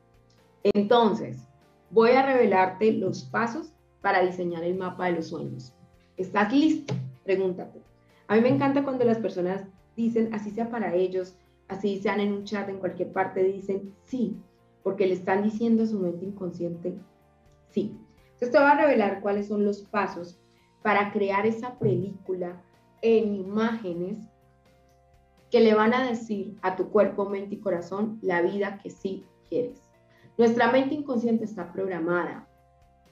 Entonces, 0.63 1.45
voy 1.91 2.11
a 2.11 2.25
revelarte 2.25 2.93
los 2.93 3.25
pasos 3.25 3.73
para 4.07 4.25
diseñar 4.25 4.63
el 4.63 4.77
mapa 4.77 5.07
de 5.07 5.17
los 5.17 5.27
sueños. 5.27 5.73
¿Estás 6.15 6.53
listo? 6.53 6.93
Pregúntate. 7.25 7.81
A 8.29 8.35
mí 8.35 8.41
me 8.41 8.47
encanta 8.47 8.85
cuando 8.85 9.03
las 9.03 9.17
personas 9.17 9.65
dicen, 9.97 10.33
así 10.33 10.51
sea 10.51 10.69
para 10.69 10.95
ellos, 10.95 11.35
así 11.67 11.99
sean 11.99 12.21
en 12.21 12.31
un 12.31 12.45
chat, 12.45 12.69
en 12.69 12.79
cualquier 12.79 13.11
parte, 13.11 13.43
dicen 13.43 13.93
sí, 14.05 14.37
porque 14.81 15.07
le 15.07 15.13
están 15.13 15.43
diciendo 15.43 15.83
a 15.83 15.87
su 15.87 15.99
mente 15.99 16.23
inconsciente 16.23 16.93
sí. 17.71 17.97
Entonces 18.27 18.51
te 18.53 18.57
voy 18.57 18.67
a 18.67 18.75
revelar 18.75 19.19
cuáles 19.19 19.49
son 19.49 19.65
los 19.65 19.81
pasos 19.81 20.39
para 20.83 21.11
crear 21.11 21.45
esa 21.45 21.77
película 21.77 22.61
en 23.01 23.35
imágenes 23.35 24.19
que 25.51 25.59
le 25.59 25.73
van 25.73 25.93
a 25.93 26.07
decir 26.07 26.55
a 26.61 26.77
tu 26.77 26.91
cuerpo, 26.91 27.27
mente 27.27 27.55
y 27.55 27.59
corazón 27.59 28.19
la 28.21 28.41
vida 28.41 28.79
que 28.81 28.89
sí 28.89 29.25
quieres. 29.49 29.81
Nuestra 30.37 30.71
mente 30.71 30.95
inconsciente 30.95 31.43
está 31.43 31.73
programada 31.73 32.46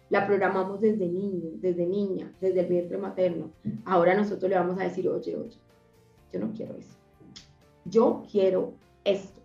la 0.09 0.25
programamos 0.27 0.79
desde 0.81 1.07
niño, 1.07 1.51
desde 1.55 1.85
niña, 1.85 2.31
desde 2.39 2.61
el 2.61 2.67
vientre 2.67 2.97
materno. 2.97 3.51
Ahora 3.85 4.15
nosotros 4.15 4.49
le 4.49 4.55
vamos 4.55 4.79
a 4.79 4.83
decir, 4.83 5.07
oye, 5.09 5.35
oye, 5.35 5.57
yo 6.31 6.39
no 6.39 6.53
quiero 6.53 6.75
eso. 6.75 6.97
Yo 7.85 8.23
quiero 8.31 8.73
esto. 9.03 9.41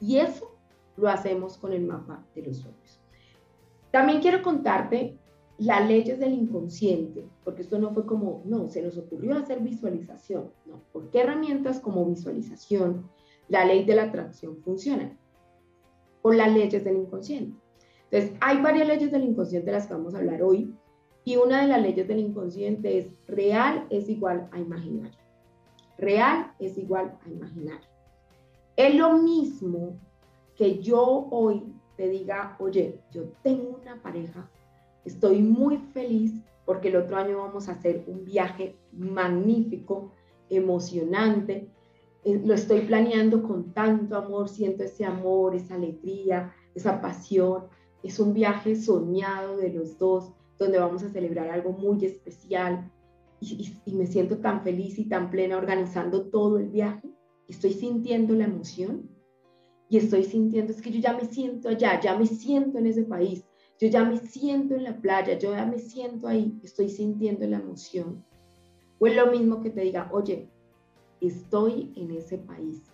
Y 0.00 0.18
eso 0.18 0.56
lo 0.96 1.08
hacemos 1.08 1.56
con 1.56 1.72
el 1.72 1.84
mapa 1.84 2.24
de 2.34 2.42
los 2.42 2.58
sueños. 2.58 3.00
También 3.90 4.20
quiero 4.20 4.42
contarte 4.42 5.18
las 5.58 5.86
leyes 5.86 6.18
del 6.18 6.32
inconsciente, 6.32 7.24
porque 7.44 7.62
esto 7.62 7.78
no 7.78 7.92
fue 7.92 8.04
como, 8.06 8.42
no, 8.44 8.68
se 8.68 8.82
nos 8.82 8.96
ocurrió 8.98 9.36
hacer 9.36 9.60
visualización. 9.60 10.50
No, 10.66 10.82
¿por 10.92 11.10
qué 11.10 11.20
herramientas 11.20 11.78
como 11.78 12.04
visualización, 12.04 13.08
la 13.48 13.64
ley 13.64 13.84
de 13.84 13.94
la 13.94 14.04
atracción 14.04 14.56
funcionan? 14.62 15.18
Por 16.22 16.34
las 16.34 16.52
leyes 16.52 16.84
del 16.84 16.96
inconsciente. 16.96 17.61
Entonces, 18.12 18.36
hay 18.42 18.60
varias 18.60 18.86
leyes 18.86 19.10
del 19.10 19.24
inconsciente 19.24 19.70
de 19.70 19.76
las 19.78 19.86
que 19.86 19.94
vamos 19.94 20.14
a 20.14 20.18
hablar 20.18 20.42
hoy. 20.42 20.76
Y 21.24 21.36
una 21.36 21.62
de 21.62 21.68
las 21.68 21.80
leyes 21.80 22.06
del 22.06 22.18
inconsciente 22.18 22.98
es 22.98 23.06
real 23.26 23.86
es 23.88 24.08
igual 24.10 24.48
a 24.52 24.58
imaginario. 24.58 25.18
Real 25.96 26.52
es 26.58 26.76
igual 26.76 27.18
a 27.24 27.28
imaginario. 27.30 27.88
Es 28.76 28.94
lo 28.94 29.14
mismo 29.14 29.98
que 30.56 30.82
yo 30.82 31.26
hoy 31.30 31.72
te 31.96 32.08
diga, 32.08 32.56
oye, 32.58 33.00
yo 33.12 33.24
tengo 33.42 33.78
una 33.80 34.02
pareja, 34.02 34.50
estoy 35.04 35.40
muy 35.40 35.78
feliz 35.78 36.34
porque 36.66 36.88
el 36.88 36.96
otro 36.96 37.16
año 37.16 37.38
vamos 37.38 37.68
a 37.68 37.72
hacer 37.72 38.04
un 38.06 38.24
viaje 38.24 38.76
magnífico, 38.92 40.12
emocionante, 40.50 41.68
eh, 42.24 42.40
lo 42.44 42.54
estoy 42.54 42.82
planeando 42.82 43.42
con 43.42 43.72
tanto 43.72 44.16
amor, 44.16 44.48
siento 44.48 44.84
ese 44.84 45.04
amor, 45.04 45.54
esa 45.54 45.74
alegría, 45.74 46.54
esa 46.74 47.00
pasión, 47.00 47.64
es 48.02 48.18
un 48.18 48.34
viaje 48.34 48.74
soñado 48.76 49.56
de 49.56 49.72
los 49.72 49.98
dos, 49.98 50.32
donde 50.58 50.78
vamos 50.78 51.02
a 51.02 51.10
celebrar 51.10 51.48
algo 51.50 51.72
muy 51.72 52.04
especial. 52.04 52.90
Y, 53.40 53.74
me 53.92 54.06
siento 54.06 54.38
tan 54.38 54.62
feliz 54.62 54.98
y 54.98 55.08
tan 55.08 55.30
plena 55.30 55.56
organizando 55.56 56.26
todo 56.26 56.58
el 56.58 56.68
viaje. 56.68 57.08
Estoy 57.48 57.72
sintiendo 57.72 58.34
la 58.34 58.44
emoción. 58.44 59.08
Y 59.88 59.98
estoy 59.98 60.24
sintiendo, 60.24 60.72
es 60.72 60.80
que 60.80 60.90
yo 60.90 61.00
ya 61.00 61.12
me 61.12 61.26
siento 61.26 61.68
allá, 61.68 62.00
ya 62.00 62.16
me 62.16 62.26
siento 62.26 62.78
en 62.78 62.86
ese 62.86 63.02
país, 63.02 63.44
yo 63.78 63.88
ya 63.88 64.02
me 64.02 64.16
siento 64.16 64.74
en 64.74 64.84
la 64.84 64.98
playa, 64.98 65.38
yo 65.38 65.54
ya 65.54 65.66
me 65.66 65.78
siento 65.78 66.28
ahí, 66.28 66.58
estoy 66.62 66.88
sintiendo 66.88 67.46
la 67.46 67.58
emoción. 67.58 68.24
O 68.98 69.06
es 69.06 69.14
lo 69.14 69.30
mismo 69.30 69.60
que 69.60 69.68
te 69.68 69.82
diga, 69.82 70.08
oye, 70.10 70.48
estoy 71.20 71.92
en 71.96 72.10
ese 72.12 72.38
país 72.38 72.84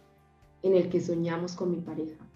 en 0.65 0.75
el 0.75 0.89
que 0.89 1.01
soñamos 1.01 1.55
con 1.55 1.71
mi 1.71 1.79
pareja 1.79 2.29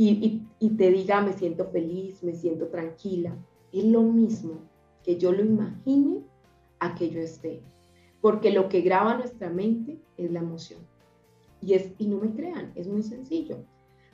y, 0.00 0.68
te 0.76 0.90
diga, 0.92 1.20
me 1.20 1.32
siento 1.32 1.66
feliz, 1.66 2.22
me 2.22 2.32
siento 2.32 2.68
tranquila. 2.68 3.36
Es 3.72 3.84
lo 3.84 4.02
mismo 4.02 4.60
que 5.02 5.18
yo 5.18 5.32
lo 5.32 5.42
imagine 5.44 6.22
a 6.78 6.94
que 6.94 7.10
yo 7.10 7.20
esté. 7.20 7.60
Porque 8.20 8.52
lo 8.52 8.68
que 8.68 8.80
graba 8.80 9.16
nuestra 9.16 9.50
mente 9.50 9.98
es 10.16 10.30
la 10.30 10.38
emoción. 10.38 10.80
Y, 11.60 11.74
es, 11.74 11.92
y 11.98 12.06
no 12.06 12.18
me 12.18 12.32
crean, 12.32 12.70
es 12.76 12.86
muy 12.86 13.02
sencillo. 13.02 13.56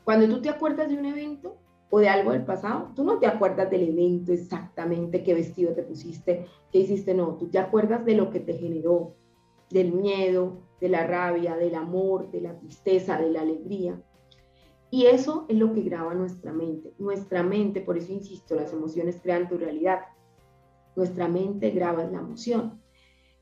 Cuando 0.04 0.26
tú 0.34 0.40
te 0.40 0.48
acuerdas 0.48 0.88
de 0.88 0.98
un 0.98 1.04
evento 1.04 1.56
o 1.90 1.98
de 1.98 2.08
algo 2.08 2.32
del 2.32 2.44
pasado, 2.44 2.90
tú 2.96 3.04
no 3.04 3.18
te 3.18 3.26
acuerdas 3.26 3.70
del 3.70 3.90
evento 3.90 4.32
exactamente, 4.32 5.22
qué 5.22 5.34
vestido 5.34 5.74
te 5.74 5.82
pusiste, 5.82 6.46
qué 6.72 6.78
hiciste, 6.78 7.12
no, 7.12 7.36
tú 7.36 7.48
te 7.48 7.58
acuerdas 7.58 8.04
de 8.06 8.14
lo 8.14 8.30
que 8.30 8.40
te 8.40 8.54
generó, 8.54 9.12
del 9.70 9.92
miedo, 9.92 10.62
de 10.80 10.88
la 10.88 11.06
rabia, 11.06 11.56
del 11.56 11.74
amor, 11.74 12.30
de 12.30 12.40
la 12.40 12.58
tristeza, 12.58 13.18
de 13.18 13.30
la 13.30 13.42
alegría. 13.42 14.02
Y 14.94 15.06
eso 15.06 15.44
es 15.48 15.56
lo 15.58 15.72
que 15.72 15.82
graba 15.82 16.14
nuestra 16.14 16.52
mente. 16.52 16.94
Nuestra 16.98 17.42
mente, 17.42 17.80
por 17.80 17.98
eso 17.98 18.12
insisto, 18.12 18.54
las 18.54 18.72
emociones 18.72 19.18
crean 19.20 19.48
tu 19.48 19.58
realidad. 19.58 20.02
nuestra 20.94 21.26
mente 21.26 21.72
graba 21.72 22.04
la 22.04 22.20
emoción. 22.20 22.80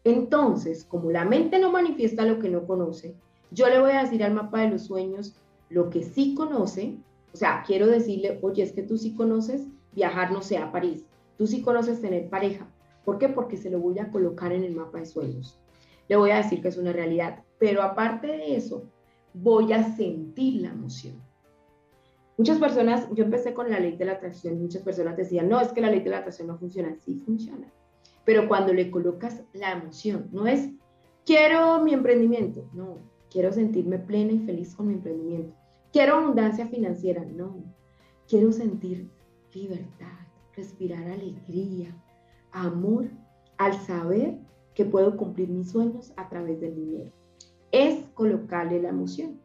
Entonces, 0.02 0.82
como 0.82 1.10
la 1.10 1.26
mente 1.26 1.58
no 1.58 1.70
manifiesta 1.70 2.24
lo 2.24 2.38
que 2.38 2.48
no 2.48 2.66
conoce, 2.66 3.16
yo 3.50 3.68
le 3.68 3.80
voy 3.80 3.90
a 3.90 4.04
decir 4.04 4.24
al 4.24 4.32
mapa 4.32 4.62
de 4.62 4.70
los 4.70 4.86
sueños 4.86 5.36
lo 5.68 5.90
que 5.90 6.02
sí 6.02 6.34
conoce, 6.34 6.96
o 7.34 7.36
sea, 7.36 7.62
quiero 7.66 7.86
decirle, 7.86 8.38
oye, 8.40 8.62
es 8.62 8.72
que 8.72 8.82
tú 8.82 8.96
sí 8.96 9.14
conoces 9.14 9.66
viajar, 9.94 10.32
no 10.32 10.40
sé, 10.40 10.56
a 10.56 10.72
París, 10.72 11.04
tú 11.36 11.46
sí 11.46 11.60
conoces 11.60 12.00
tener 12.00 12.30
pareja. 12.30 12.66
¿Por 13.04 13.18
qué? 13.18 13.28
Porque 13.28 13.58
se 13.58 13.68
lo 13.68 13.78
voy 13.78 13.98
a 13.98 14.10
colocar 14.10 14.52
en 14.52 14.64
el 14.64 14.74
mapa 14.74 15.00
de 15.00 15.04
sueños. 15.04 15.60
Le 16.08 16.16
voy 16.16 16.30
a 16.30 16.38
decir 16.38 16.62
que 16.62 16.68
es 16.68 16.78
una 16.78 16.94
realidad, 16.94 17.44
pero 17.58 17.82
aparte 17.82 18.28
de 18.28 18.56
eso, 18.56 18.84
voy 19.34 19.74
a 19.74 19.94
sentir 19.94 20.62
la 20.62 20.70
emoción. 20.70 21.20
Muchas 22.38 22.58
personas, 22.58 23.08
yo 23.14 23.24
empecé 23.24 23.52
con 23.52 23.70
la 23.70 23.78
ley 23.78 23.96
de 23.96 24.04
la 24.04 24.12
atracción, 24.12 24.60
muchas 24.60 24.82
personas 24.82 25.16
decían, 25.16 25.48
no, 25.48 25.60
es 25.60 25.72
que 25.72 25.80
la 25.80 25.90
ley 25.90 26.00
de 26.00 26.10
la 26.10 26.18
atracción 26.18 26.48
no 26.48 26.58
funciona, 26.58 26.96
sí 27.04 27.20
funciona, 27.24 27.70
pero 28.24 28.48
cuando 28.48 28.72
le 28.72 28.90
colocas 28.90 29.42
la 29.52 29.72
emoción, 29.72 30.28
no 30.32 30.46
es, 30.46 30.70
quiero 31.26 31.82
mi 31.84 31.92
emprendimiento, 31.92 32.68
no, 32.72 32.98
quiero 33.30 33.52
sentirme 33.52 33.98
plena 33.98 34.32
y 34.32 34.38
feliz 34.40 34.74
con 34.74 34.88
mi 34.88 34.94
emprendimiento, 34.94 35.54
quiero 35.92 36.16
abundancia 36.16 36.66
financiera, 36.68 37.22
no, 37.24 37.62
quiero 38.26 38.50
sentir 38.50 39.10
libertad, 39.52 40.26
respirar 40.56 41.04
alegría, 41.04 41.94
amor, 42.50 43.10
al 43.58 43.74
saber 43.74 44.38
que 44.74 44.84
puedo 44.84 45.16
cumplir 45.16 45.48
mis 45.48 45.70
sueños 45.70 46.12
a 46.16 46.28
través 46.28 46.60
del 46.60 46.74
dinero. 46.74 47.12
Es 47.70 48.06
colocarle 48.14 48.80
la 48.80 48.88
emoción. 48.88 49.41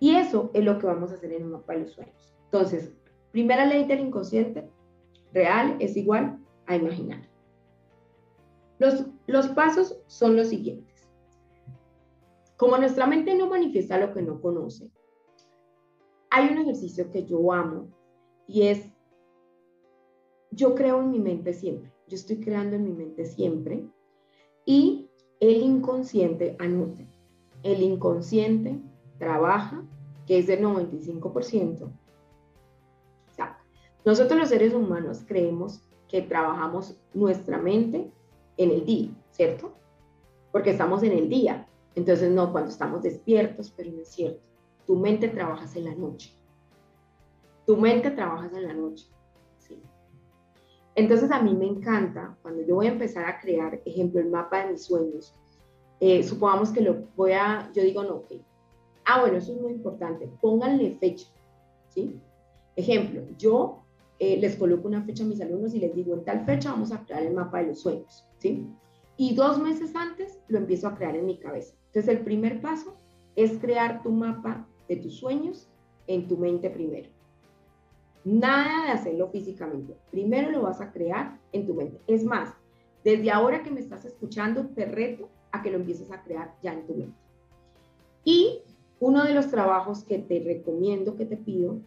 Y 0.00 0.16
eso 0.16 0.50
es 0.54 0.64
lo 0.64 0.78
que 0.78 0.86
vamos 0.86 1.12
a 1.12 1.14
hacer 1.14 1.32
en 1.32 1.44
un 1.44 1.52
mapa 1.52 1.74
de 1.74 1.80
los 1.80 1.92
sueños. 1.92 2.34
Entonces, 2.44 2.92
primera 3.30 3.66
ley 3.66 3.84
del 3.84 4.00
inconsciente, 4.00 4.68
real 5.32 5.76
es 5.78 5.96
igual 5.96 6.38
a 6.66 6.74
imaginar. 6.74 7.28
Los, 8.78 9.04
los 9.26 9.48
pasos 9.48 10.00
son 10.06 10.36
los 10.36 10.48
siguientes. 10.48 11.06
Como 12.56 12.78
nuestra 12.78 13.06
mente 13.06 13.34
no 13.34 13.48
manifiesta 13.48 13.98
lo 13.98 14.12
que 14.12 14.22
no 14.22 14.40
conoce, 14.40 14.90
hay 16.30 16.48
un 16.48 16.58
ejercicio 16.58 17.10
que 17.10 17.26
yo 17.26 17.52
amo 17.52 17.88
y 18.46 18.62
es, 18.62 18.92
yo 20.50 20.74
creo 20.74 21.00
en 21.00 21.10
mi 21.10 21.18
mente 21.18 21.52
siempre, 21.52 21.92
yo 22.08 22.16
estoy 22.16 22.40
creando 22.40 22.76
en 22.76 22.84
mi 22.84 22.92
mente 22.92 23.24
siempre 23.26 23.84
y 24.64 25.08
el 25.40 25.62
inconsciente, 25.62 26.56
anote, 26.58 27.08
el 27.62 27.82
inconsciente 27.82 28.80
trabaja, 29.20 29.84
que 30.26 30.38
es 30.38 30.48
del 30.48 30.64
95%. 30.64 31.82
O 31.82 31.90
sea, 33.36 33.58
nosotros 34.04 34.40
los 34.40 34.48
seres 34.48 34.74
humanos 34.74 35.22
creemos 35.28 35.82
que 36.08 36.22
trabajamos 36.22 36.96
nuestra 37.14 37.58
mente 37.58 38.10
en 38.56 38.70
el 38.70 38.84
día, 38.84 39.10
¿cierto? 39.30 39.72
Porque 40.50 40.70
estamos 40.70 41.04
en 41.04 41.12
el 41.12 41.28
día. 41.28 41.68
Entonces, 41.94 42.32
no, 42.32 42.50
cuando 42.50 42.70
estamos 42.70 43.02
despiertos, 43.02 43.72
pero 43.76 43.92
no 43.92 44.00
es 44.00 44.08
cierto. 44.08 44.40
Tu 44.86 44.96
mente 44.96 45.28
trabajas 45.28 45.76
en 45.76 45.84
la 45.84 45.94
noche. 45.94 46.34
Tu 47.66 47.76
mente 47.76 48.10
trabajas 48.10 48.52
en 48.54 48.66
la 48.66 48.72
noche. 48.72 49.06
¿sí? 49.58 49.80
Entonces, 50.94 51.30
a 51.30 51.42
mí 51.42 51.54
me 51.54 51.66
encanta 51.66 52.36
cuando 52.42 52.62
yo 52.62 52.76
voy 52.76 52.86
a 52.86 52.92
empezar 52.92 53.26
a 53.26 53.38
crear, 53.38 53.80
ejemplo, 53.84 54.20
el 54.20 54.30
mapa 54.30 54.64
de 54.64 54.72
mis 54.72 54.84
sueños. 54.84 55.34
Eh, 56.00 56.22
supongamos 56.22 56.70
que 56.70 56.80
lo 56.80 57.06
voy 57.16 57.32
a, 57.32 57.70
yo 57.74 57.82
digo, 57.82 58.02
no, 58.02 58.14
ok, 58.14 58.32
Ah, 59.12 59.20
bueno, 59.22 59.38
eso 59.38 59.52
es 59.52 59.60
muy 59.60 59.72
importante. 59.72 60.30
Pónganle 60.40 60.96
fecha, 61.00 61.26
¿sí? 61.88 62.20
Ejemplo, 62.76 63.22
yo 63.36 63.82
eh, 64.20 64.36
les 64.36 64.54
coloco 64.54 64.86
una 64.86 65.02
fecha 65.02 65.24
a 65.24 65.26
mis 65.26 65.40
alumnos 65.40 65.74
y 65.74 65.80
les 65.80 65.92
digo, 65.96 66.14
en 66.14 66.24
tal 66.24 66.46
fecha 66.46 66.70
vamos 66.70 66.92
a 66.92 67.04
crear 67.04 67.24
el 67.24 67.34
mapa 67.34 67.58
de 67.58 67.66
los 67.66 67.80
sueños, 67.80 68.24
¿sí? 68.38 68.68
Y 69.16 69.34
dos 69.34 69.58
meses 69.58 69.96
antes 69.96 70.38
lo 70.46 70.58
empiezo 70.58 70.86
a 70.86 70.94
crear 70.94 71.16
en 71.16 71.26
mi 71.26 71.38
cabeza. 71.38 71.74
Entonces, 71.86 72.18
el 72.18 72.22
primer 72.22 72.60
paso 72.60 72.94
es 73.34 73.58
crear 73.58 74.00
tu 74.04 74.12
mapa 74.12 74.68
de 74.88 74.94
tus 74.94 75.16
sueños 75.16 75.68
en 76.06 76.28
tu 76.28 76.36
mente 76.36 76.70
primero. 76.70 77.08
Nada 78.22 78.84
de 78.84 78.90
hacerlo 78.92 79.28
físicamente. 79.30 79.96
Primero 80.12 80.52
lo 80.52 80.62
vas 80.62 80.80
a 80.80 80.92
crear 80.92 81.36
en 81.50 81.66
tu 81.66 81.74
mente. 81.74 81.98
Es 82.06 82.22
más, 82.22 82.54
desde 83.02 83.32
ahora 83.32 83.64
que 83.64 83.72
me 83.72 83.80
estás 83.80 84.04
escuchando, 84.04 84.68
te 84.68 84.84
reto 84.84 85.28
a 85.50 85.62
que 85.62 85.72
lo 85.72 85.78
empieces 85.78 86.12
a 86.12 86.22
crear 86.22 86.54
ya 86.62 86.74
en 86.74 86.86
tu 86.86 86.94
mente. 86.94 87.18
Y 88.24 88.62
uno 89.00 89.24
de 89.24 89.34
los 89.34 89.50
trabajos 89.50 90.04
que 90.04 90.18
te 90.18 90.40
recomiendo, 90.40 91.16
que 91.16 91.26
te 91.26 91.36
pido, 91.36 91.80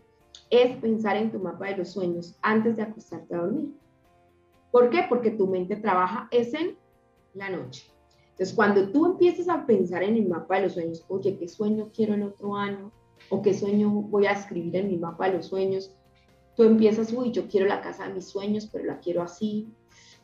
es 0.49 0.75
pensar 0.77 1.15
en 1.15 1.31
tu 1.31 1.39
mapa 1.39 1.67
de 1.67 1.77
los 1.77 1.89
sueños 1.89 2.37
antes 2.41 2.75
de 2.75 2.81
acostarte 2.81 3.35
a 3.35 3.39
dormir. 3.39 3.71
¿Por 4.71 4.89
qué? 4.89 5.05
Porque 5.07 5.31
tu 5.31 5.47
mente 5.47 5.75
trabaja 5.75 6.27
en 6.31 6.75
la 7.35 7.49
noche. 7.49 7.91
Entonces, 8.31 8.55
cuando 8.55 8.89
tú 8.89 9.05
empieces 9.05 9.47
a 9.47 9.65
pensar 9.67 10.01
en 10.01 10.15
el 10.15 10.27
mapa 10.27 10.55
de 10.55 10.63
los 10.63 10.73
sueños, 10.73 11.05
oye, 11.07 11.37
¿qué 11.37 11.47
sueño 11.47 11.91
quiero 11.93 12.15
el 12.15 12.23
otro 12.23 12.55
año? 12.55 12.91
¿O 13.29 13.43
qué 13.43 13.53
sueño 13.53 13.89
voy 13.89 14.25
a 14.25 14.31
escribir 14.31 14.75
en 14.75 14.87
mi 14.87 14.97
mapa 14.97 15.27
de 15.27 15.37
los 15.37 15.45
sueños? 15.45 15.95
Tú 16.55 16.63
empiezas, 16.63 17.13
uy, 17.13 17.31
yo 17.31 17.47
quiero 17.47 17.67
la 17.67 17.81
casa 17.81 18.07
de 18.07 18.15
mis 18.15 18.25
sueños, 18.25 18.67
pero 18.71 18.85
la 18.85 18.99
quiero 18.99 19.21
así. 19.21 19.71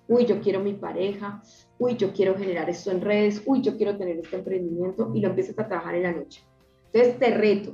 Uy, 0.08 0.25
yo 0.25 0.41
quiero 0.41 0.60
mi 0.60 0.73
pareja. 0.73 1.43
Uy, 1.78 1.95
yo 1.95 2.12
quiero 2.12 2.36
generar 2.36 2.67
esto 2.67 2.89
en 2.89 3.02
redes. 3.02 3.43
Uy, 3.45 3.62
yo 3.62 3.78
quiero 3.78 3.95
tener 3.95 4.17
este 4.17 4.38
emprendimiento. 4.38 5.12
Y 5.13 5.21
lo 5.21 5.30
empiezas 5.30 5.58
a 5.60 5.67
trabajar 5.67 5.93
en 5.93 6.04
la 6.04 6.12
noche. 6.13 6.43
Entonces 6.91 7.19
te 7.19 7.32
reto, 7.32 7.73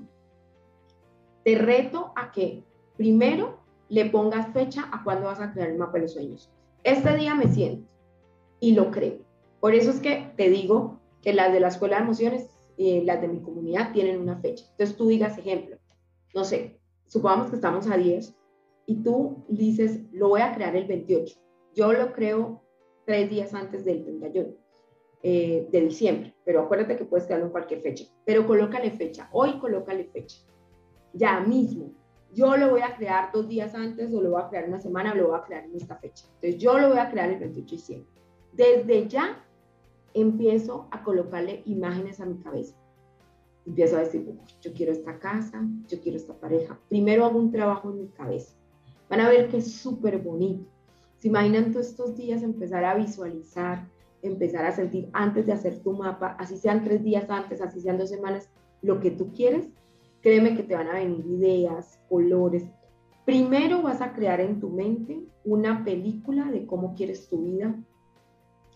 te 1.43 1.55
reto 1.55 2.11
a 2.15 2.31
que 2.31 2.63
primero 2.97 3.59
le 3.89 4.05
pongas 4.05 4.51
fecha 4.51 4.89
a 4.91 5.03
cuándo 5.03 5.27
vas 5.27 5.39
a 5.39 5.53
crear 5.53 5.69
el 5.69 5.77
mapa 5.77 5.93
de 5.93 6.01
los 6.01 6.13
sueños. 6.13 6.51
Este 6.83 7.15
día 7.15 7.35
me 7.35 7.47
siento 7.47 7.87
y 8.59 8.73
lo 8.73 8.91
creo. 8.91 9.19
Por 9.59 9.73
eso 9.73 9.91
es 9.91 9.99
que 9.99 10.31
te 10.35 10.49
digo 10.49 10.99
que 11.21 11.33
las 11.33 11.51
de 11.51 11.59
la 11.59 11.69
escuela 11.69 11.97
de 11.97 12.03
emociones, 12.03 12.49
y 12.77 13.01
las 13.01 13.21
de 13.21 13.27
mi 13.27 13.39
comunidad 13.39 13.91
tienen 13.93 14.19
una 14.19 14.37
fecha. 14.37 14.65
Entonces 14.71 14.97
tú 14.97 15.07
digas 15.07 15.37
ejemplo, 15.37 15.77
no 16.33 16.43
sé, 16.43 16.79
supongamos 17.07 17.49
que 17.49 17.55
estamos 17.55 17.87
a 17.89 17.97
10 17.97 18.35
y 18.87 18.95
tú 19.03 19.43
dices, 19.47 20.01
lo 20.11 20.29
voy 20.29 20.41
a 20.41 20.53
crear 20.53 20.75
el 20.75 20.85
28. 20.85 21.39
Yo 21.73 21.93
lo 21.93 22.11
creo 22.13 22.61
tres 23.05 23.29
días 23.29 23.53
antes 23.53 23.85
del 23.85 24.03
31. 24.03 24.53
Eh, 25.27 25.67
de 25.71 25.81
diciembre, 25.81 26.35
pero 26.45 26.61
acuérdate 26.61 26.97
que 26.97 27.03
puedes 27.03 27.25
crearlo 27.25 27.47
en 27.47 27.51
cualquier 27.51 27.81
fecha, 27.81 28.05
pero 28.23 28.45
colócale 28.45 28.91
fecha, 28.91 29.27
hoy 29.31 29.57
colócale 29.57 30.03
fecha, 30.03 30.37
ya 31.13 31.39
mismo. 31.39 31.91
Yo 32.31 32.55
lo 32.57 32.69
voy 32.69 32.81
a 32.81 32.95
crear 32.95 33.31
dos 33.33 33.47
días 33.47 33.73
antes 33.73 34.13
o 34.13 34.21
lo 34.21 34.29
voy 34.29 34.43
a 34.43 34.49
crear 34.49 34.67
una 34.69 34.79
semana 34.79 35.13
o 35.13 35.15
lo 35.15 35.29
voy 35.29 35.39
a 35.39 35.41
crear 35.41 35.63
en 35.63 35.75
esta 35.75 35.95
fecha. 35.95 36.27
Entonces 36.35 36.61
yo 36.61 36.77
lo 36.77 36.89
voy 36.89 36.99
a 36.99 37.09
crear 37.09 37.31
el 37.31 37.39
28 37.39 37.65
de 37.65 37.75
diciembre. 37.75 38.09
Desde 38.53 39.07
ya 39.07 39.43
empiezo 40.13 40.87
a 40.91 41.01
colocarle 41.01 41.63
imágenes 41.65 42.19
a 42.19 42.27
mi 42.27 42.37
cabeza. 42.43 42.75
Empiezo 43.65 43.97
a 43.97 44.01
decir, 44.01 44.31
yo 44.61 44.73
quiero 44.73 44.91
esta 44.91 45.17
casa, 45.17 45.67
yo 45.87 45.99
quiero 46.01 46.19
esta 46.19 46.39
pareja. 46.39 46.79
Primero 46.87 47.25
hago 47.25 47.39
un 47.39 47.51
trabajo 47.51 47.89
en 47.89 47.97
mi 47.97 48.07
cabeza. 48.09 48.53
Van 49.09 49.21
a 49.21 49.29
ver 49.29 49.49
que 49.49 49.57
es 49.57 49.73
súper 49.73 50.19
bonito. 50.19 50.69
¿Se 51.17 51.29
imaginan 51.29 51.71
todos 51.71 51.87
estos 51.87 52.15
días 52.15 52.43
empezar 52.43 52.85
a 52.85 52.93
visualizar 52.93 53.94
empezar 54.25 54.65
a 54.65 54.71
sentir 54.71 55.09
antes 55.13 55.45
de 55.45 55.53
hacer 55.53 55.79
tu 55.79 55.93
mapa, 55.93 56.35
así 56.39 56.57
sean 56.57 56.83
tres 56.83 57.03
días 57.03 57.29
antes, 57.29 57.61
así 57.61 57.79
sean 57.81 57.97
dos 57.97 58.09
semanas, 58.09 58.49
lo 58.81 58.99
que 58.99 59.11
tú 59.11 59.31
quieres, 59.33 59.69
créeme 60.21 60.55
que 60.55 60.63
te 60.63 60.75
van 60.75 60.87
a 60.87 60.93
venir 60.93 61.25
ideas, 61.25 61.99
colores. 62.09 62.65
Primero 63.25 63.81
vas 63.81 64.01
a 64.01 64.13
crear 64.13 64.39
en 64.39 64.59
tu 64.59 64.69
mente 64.69 65.23
una 65.43 65.83
película 65.83 66.51
de 66.51 66.65
cómo 66.65 66.95
quieres 66.95 67.27
tu 67.27 67.43
vida 67.43 67.75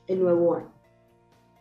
el 0.07 0.19
nuevo 0.21 0.55
año. 0.55 0.73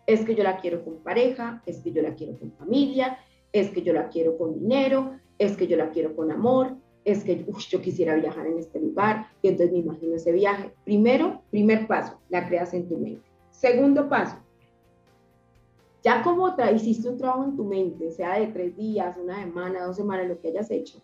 Es 0.06 0.24
que 0.24 0.34
yo 0.34 0.42
la 0.42 0.58
quiero 0.58 0.84
con 0.84 0.98
pareja, 0.98 1.62
es 1.66 1.80
que 1.80 1.92
yo 1.92 2.02
la 2.02 2.14
quiero 2.14 2.38
con 2.38 2.52
familia, 2.52 3.18
es 3.52 3.70
que 3.70 3.82
yo 3.82 3.92
la 3.92 4.08
quiero 4.08 4.38
con 4.38 4.58
dinero, 4.58 5.12
es 5.38 5.56
que 5.56 5.66
yo 5.66 5.76
la 5.76 5.90
quiero 5.90 6.16
con 6.16 6.32
amor, 6.32 6.76
es 7.04 7.24
que 7.24 7.44
yo 7.70 7.80
quisiera 7.80 8.14
viajar 8.16 8.46
en 8.46 8.58
este 8.58 8.80
lugar 8.80 9.28
y 9.42 9.48
entonces 9.48 9.72
me 9.72 9.78
imagino 9.78 10.14
ese 10.14 10.32
viaje. 10.32 10.72
Primero, 10.84 11.42
primer 11.50 11.86
paso, 11.86 12.20
la 12.28 12.46
creas 12.46 12.74
en 12.74 12.88
tu 12.88 12.98
mente. 12.98 13.27
Segundo 13.58 14.08
paso, 14.08 14.36
ya 16.04 16.22
como 16.22 16.54
hiciste 16.72 17.08
un 17.08 17.18
trabajo 17.18 17.42
en 17.42 17.56
tu 17.56 17.64
mente, 17.64 18.12
sea 18.12 18.38
de 18.38 18.46
tres 18.46 18.76
días, 18.76 19.16
una 19.16 19.40
semana, 19.40 19.84
dos 19.84 19.96
semanas, 19.96 20.28
lo 20.28 20.40
que 20.40 20.46
hayas 20.46 20.70
hecho, 20.70 21.02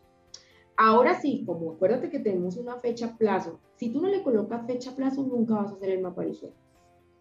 ahora 0.76 1.20
sí, 1.20 1.42
como 1.44 1.72
acuérdate 1.72 2.10
que 2.10 2.20
tenemos 2.20 2.56
una 2.56 2.76
fecha 2.76 3.16
plazo, 3.18 3.58
si 3.74 3.90
tú 3.90 4.00
no 4.00 4.06
le 4.06 4.22
colocas 4.22 4.64
fecha 4.68 4.94
plazo, 4.94 5.24
nunca 5.24 5.54
vas 5.54 5.72
a 5.72 5.74
hacer 5.74 5.90
el 5.90 6.00
mapa 6.00 6.22
sueño. 6.32 6.54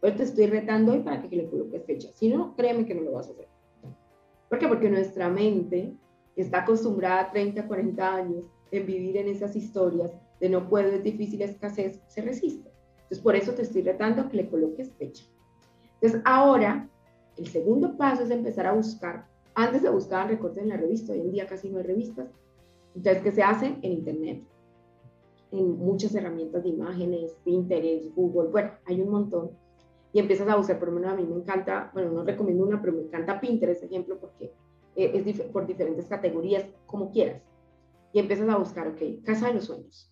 Pero 0.01 0.15
te 0.15 0.21
estoy 0.21 0.45
retando 0.45 0.91
hoy 0.91 0.99
para 0.99 1.19
que 1.19 1.35
le 1.35 1.49
coloques 1.49 1.83
fecha. 1.83 2.09
Si 2.13 2.29
no, 2.29 2.55
créeme 2.55 2.85
que 2.85 2.93
no 2.93 3.01
lo 3.01 3.13
vas 3.13 3.29
a 3.29 3.31
hacer. 3.31 3.47
¿Por 4.49 4.59
qué? 4.59 4.67
Porque 4.67 4.87
nuestra 4.87 5.29
mente 5.29 5.95
está 6.35 6.59
acostumbrada 6.59 7.21
a 7.21 7.31
30, 7.31 7.67
40 7.67 8.15
años 8.15 8.45
en 8.69 8.85
vivir 8.85 9.17
en 9.17 9.29
esas 9.29 9.55
historias 9.55 10.11
de 10.39 10.49
no 10.49 10.69
puedo, 10.69 10.89
es 10.89 11.03
difícil, 11.03 11.41
escasez, 11.41 12.01
se 12.05 12.21
resiste. 12.21 12.72
Entonces, 13.13 13.23
por 13.23 13.35
eso 13.35 13.53
te 13.53 13.61
estoy 13.61 13.83
retando 13.83 14.27
que 14.27 14.37
le 14.37 14.49
coloques 14.49 14.91
fecha. 14.93 15.23
Entonces, 16.01 16.19
ahora, 16.25 16.89
el 17.37 17.45
segundo 17.45 17.95
paso 17.95 18.23
es 18.23 18.31
empezar 18.31 18.65
a 18.65 18.73
buscar. 18.73 19.27
Antes 19.53 19.83
se 19.83 19.89
buscaban 19.91 20.29
recortes 20.29 20.63
en 20.63 20.69
la 20.69 20.77
revista, 20.77 21.13
hoy 21.13 21.19
en 21.19 21.31
día 21.31 21.45
casi 21.45 21.69
no 21.69 21.77
hay 21.77 21.83
revistas. 21.83 22.27
Entonces, 22.95 23.21
¿qué 23.21 23.31
se 23.31 23.43
hace? 23.43 23.67
En 23.83 23.91
Internet. 23.91 24.41
en 25.51 25.77
muchas 25.77 26.15
herramientas 26.15 26.63
de 26.63 26.69
imágenes, 26.69 27.35
Pinterest, 27.43 28.15
Google, 28.15 28.49
bueno, 28.49 28.71
hay 28.85 28.99
un 28.99 29.09
montón. 29.09 29.51
Y 30.11 30.17
empiezas 30.17 30.47
a 30.47 30.55
buscar, 30.55 30.79
por 30.79 30.87
lo 30.87 30.95
menos 30.95 31.13
a 31.13 31.15
mí 31.15 31.23
me 31.23 31.35
encanta, 31.35 31.91
bueno, 31.93 32.09
no 32.09 32.23
recomiendo 32.23 32.65
una, 32.65 32.81
pero 32.81 32.93
me 32.93 33.03
encanta 33.03 33.39
Pinterest, 33.39 33.83
ejemplo, 33.83 34.17
porque 34.19 34.51
eh, 34.95 35.23
es 35.23 35.41
por 35.51 35.67
diferentes 35.67 36.07
categorías, 36.07 36.65
como 36.87 37.11
quieras. 37.11 37.43
Y 38.11 38.17
empiezas 38.17 38.49
a 38.49 38.57
buscar, 38.57 38.87
ok, 38.87 39.23
casa 39.23 39.49
de 39.49 39.53
los 39.53 39.65
sueños. 39.65 40.11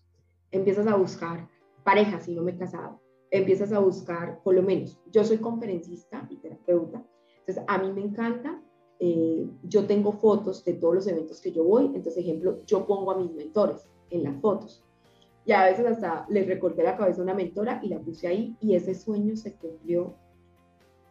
Empiezas 0.52 0.86
a 0.86 0.94
buscar 0.94 1.48
pareja, 1.84 2.20
si 2.20 2.34
no 2.34 2.42
me 2.42 2.52
he 2.52 2.56
casado. 2.56 3.00
Empiezas 3.30 3.72
a 3.72 3.78
buscar, 3.78 4.42
por 4.42 4.54
lo 4.54 4.62
menos, 4.62 5.00
yo 5.10 5.24
soy 5.24 5.38
conferencista 5.38 6.26
y 6.30 6.36
terapeuta, 6.36 7.04
entonces 7.38 7.64
a 7.66 7.78
mí 7.78 7.92
me 7.92 8.02
encanta 8.02 8.62
eh, 9.04 9.50
yo 9.64 9.84
tengo 9.84 10.12
fotos 10.12 10.64
de 10.64 10.74
todos 10.74 10.94
los 10.94 11.06
eventos 11.08 11.40
que 11.40 11.50
yo 11.50 11.64
voy, 11.64 11.86
entonces, 11.86 12.18
ejemplo, 12.18 12.64
yo 12.66 12.86
pongo 12.86 13.10
a 13.10 13.18
mis 13.18 13.32
mentores 13.32 13.88
en 14.10 14.22
las 14.22 14.40
fotos. 14.40 14.84
Y 15.44 15.50
a 15.50 15.64
veces 15.64 15.84
hasta 15.86 16.24
les 16.28 16.46
recorté 16.46 16.84
la 16.84 16.96
cabeza 16.96 17.20
a 17.20 17.24
una 17.24 17.34
mentora 17.34 17.80
y 17.82 17.88
la 17.88 17.98
puse 17.98 18.28
ahí 18.28 18.56
y 18.60 18.76
ese 18.76 18.94
sueño 18.94 19.34
se 19.34 19.54
cumplió 19.56 20.14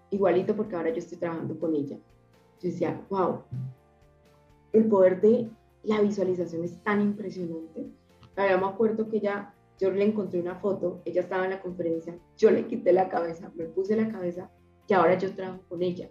igualito 0.10 0.55
porque 0.55 0.73
ahora 0.73 0.89
yo 0.91 0.99
estoy 0.99 1.17
trabajando 1.17 1.60
con 1.60 1.75
ella. 1.75 1.97
Yo 2.62 2.69
decía, 2.69 3.05
wow, 3.10 3.41
el 4.71 4.86
poder 4.86 5.19
de 5.19 5.49
la 5.84 5.99
visualización 5.99 6.63
es 6.63 6.81
tan 6.84 7.01
impresionante. 7.01 7.91
Ahora 8.38 8.57
me 8.57 8.67
acuerdo 8.67 9.10
que 9.10 9.17
ella, 9.17 9.53
yo 9.81 9.89
le 9.89 10.05
encontré 10.05 10.39
una 10.39 10.55
foto, 10.55 11.01
ella 11.05 11.21
estaba 11.21 11.45
en 11.45 11.49
la 11.49 11.61
conferencia, 11.61 12.15
yo 12.37 12.51
le 12.51 12.67
quité 12.67 12.93
la 12.93 13.09
cabeza, 13.09 13.51
me 13.55 13.65
puse 13.65 13.95
la 13.95 14.09
cabeza 14.09 14.51
y 14.87 14.93
ahora 14.93 15.17
yo 15.17 15.33
trabajo 15.33 15.63
con 15.67 15.81
ella 15.81 16.07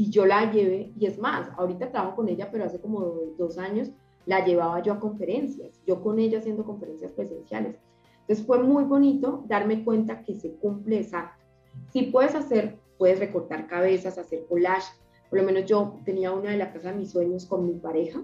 y 0.00 0.08
yo 0.08 0.24
la 0.24 0.50
llevé, 0.50 0.94
y 0.98 1.04
es 1.04 1.18
más, 1.18 1.50
ahorita 1.58 1.90
trabajo 1.90 2.16
con 2.16 2.28
ella, 2.30 2.48
pero 2.50 2.64
hace 2.64 2.80
como 2.80 3.00
dos 3.36 3.58
años 3.58 3.90
la 4.24 4.42
llevaba 4.42 4.82
yo 4.82 4.94
a 4.94 5.00
conferencias, 5.00 5.78
yo 5.86 6.00
con 6.00 6.18
ella 6.18 6.38
haciendo 6.38 6.64
conferencias 6.64 7.12
presenciales. 7.12 7.76
Entonces 8.22 8.46
fue 8.46 8.62
muy 8.62 8.84
bonito 8.84 9.44
darme 9.46 9.84
cuenta 9.84 10.22
que 10.22 10.36
se 10.36 10.54
cumple 10.54 11.00
exacto. 11.00 11.44
Si 11.92 12.04
puedes 12.04 12.34
hacer, 12.34 12.78
puedes 12.96 13.18
recortar 13.18 13.66
cabezas, 13.66 14.16
hacer 14.16 14.46
collage. 14.46 14.90
Por 15.28 15.40
lo 15.40 15.44
menos 15.44 15.66
yo 15.66 15.98
tenía 16.06 16.32
una 16.32 16.52
de 16.52 16.56
la 16.56 16.72
casa 16.72 16.92
de 16.92 16.96
mis 16.96 17.10
sueños 17.10 17.44
con 17.44 17.66
mi 17.66 17.74
pareja, 17.74 18.22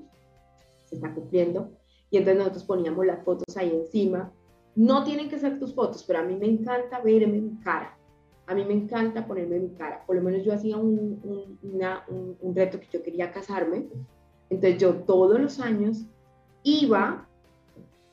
se 0.84 0.94
está 0.94 1.12
cumpliendo, 1.12 1.72
y 2.10 2.16
entonces 2.16 2.38
nosotros 2.38 2.64
poníamos 2.64 3.04
las 3.04 3.22
fotos 3.22 3.54
ahí 3.54 3.70
encima. 3.70 4.32
No 4.76 5.02
tienen 5.02 5.28
que 5.28 5.38
ser 5.38 5.58
tus 5.58 5.74
fotos, 5.74 6.04
pero 6.04 6.20
a 6.20 6.22
mí 6.22 6.36
me 6.36 6.46
encanta 6.46 7.00
verme 7.00 7.40
mi 7.40 7.58
cara 7.58 7.96
a 8.46 8.54
mí 8.54 8.64
me 8.64 8.74
encanta 8.74 9.26
ponerme 9.26 9.58
mi 9.58 9.70
cara. 9.70 10.04
Por 10.06 10.16
lo 10.16 10.22
menos 10.22 10.44
yo 10.44 10.52
hacía 10.52 10.76
un, 10.76 11.20
reto 12.54 12.78
que 12.78 12.86
yo 12.92 13.02
quería 13.02 13.32
casarme. 13.32 13.86
Entonces 14.48 14.78
yo 14.78 14.94
todos 15.02 15.40
los 15.40 15.58
años 15.60 16.06
iba 16.62 17.28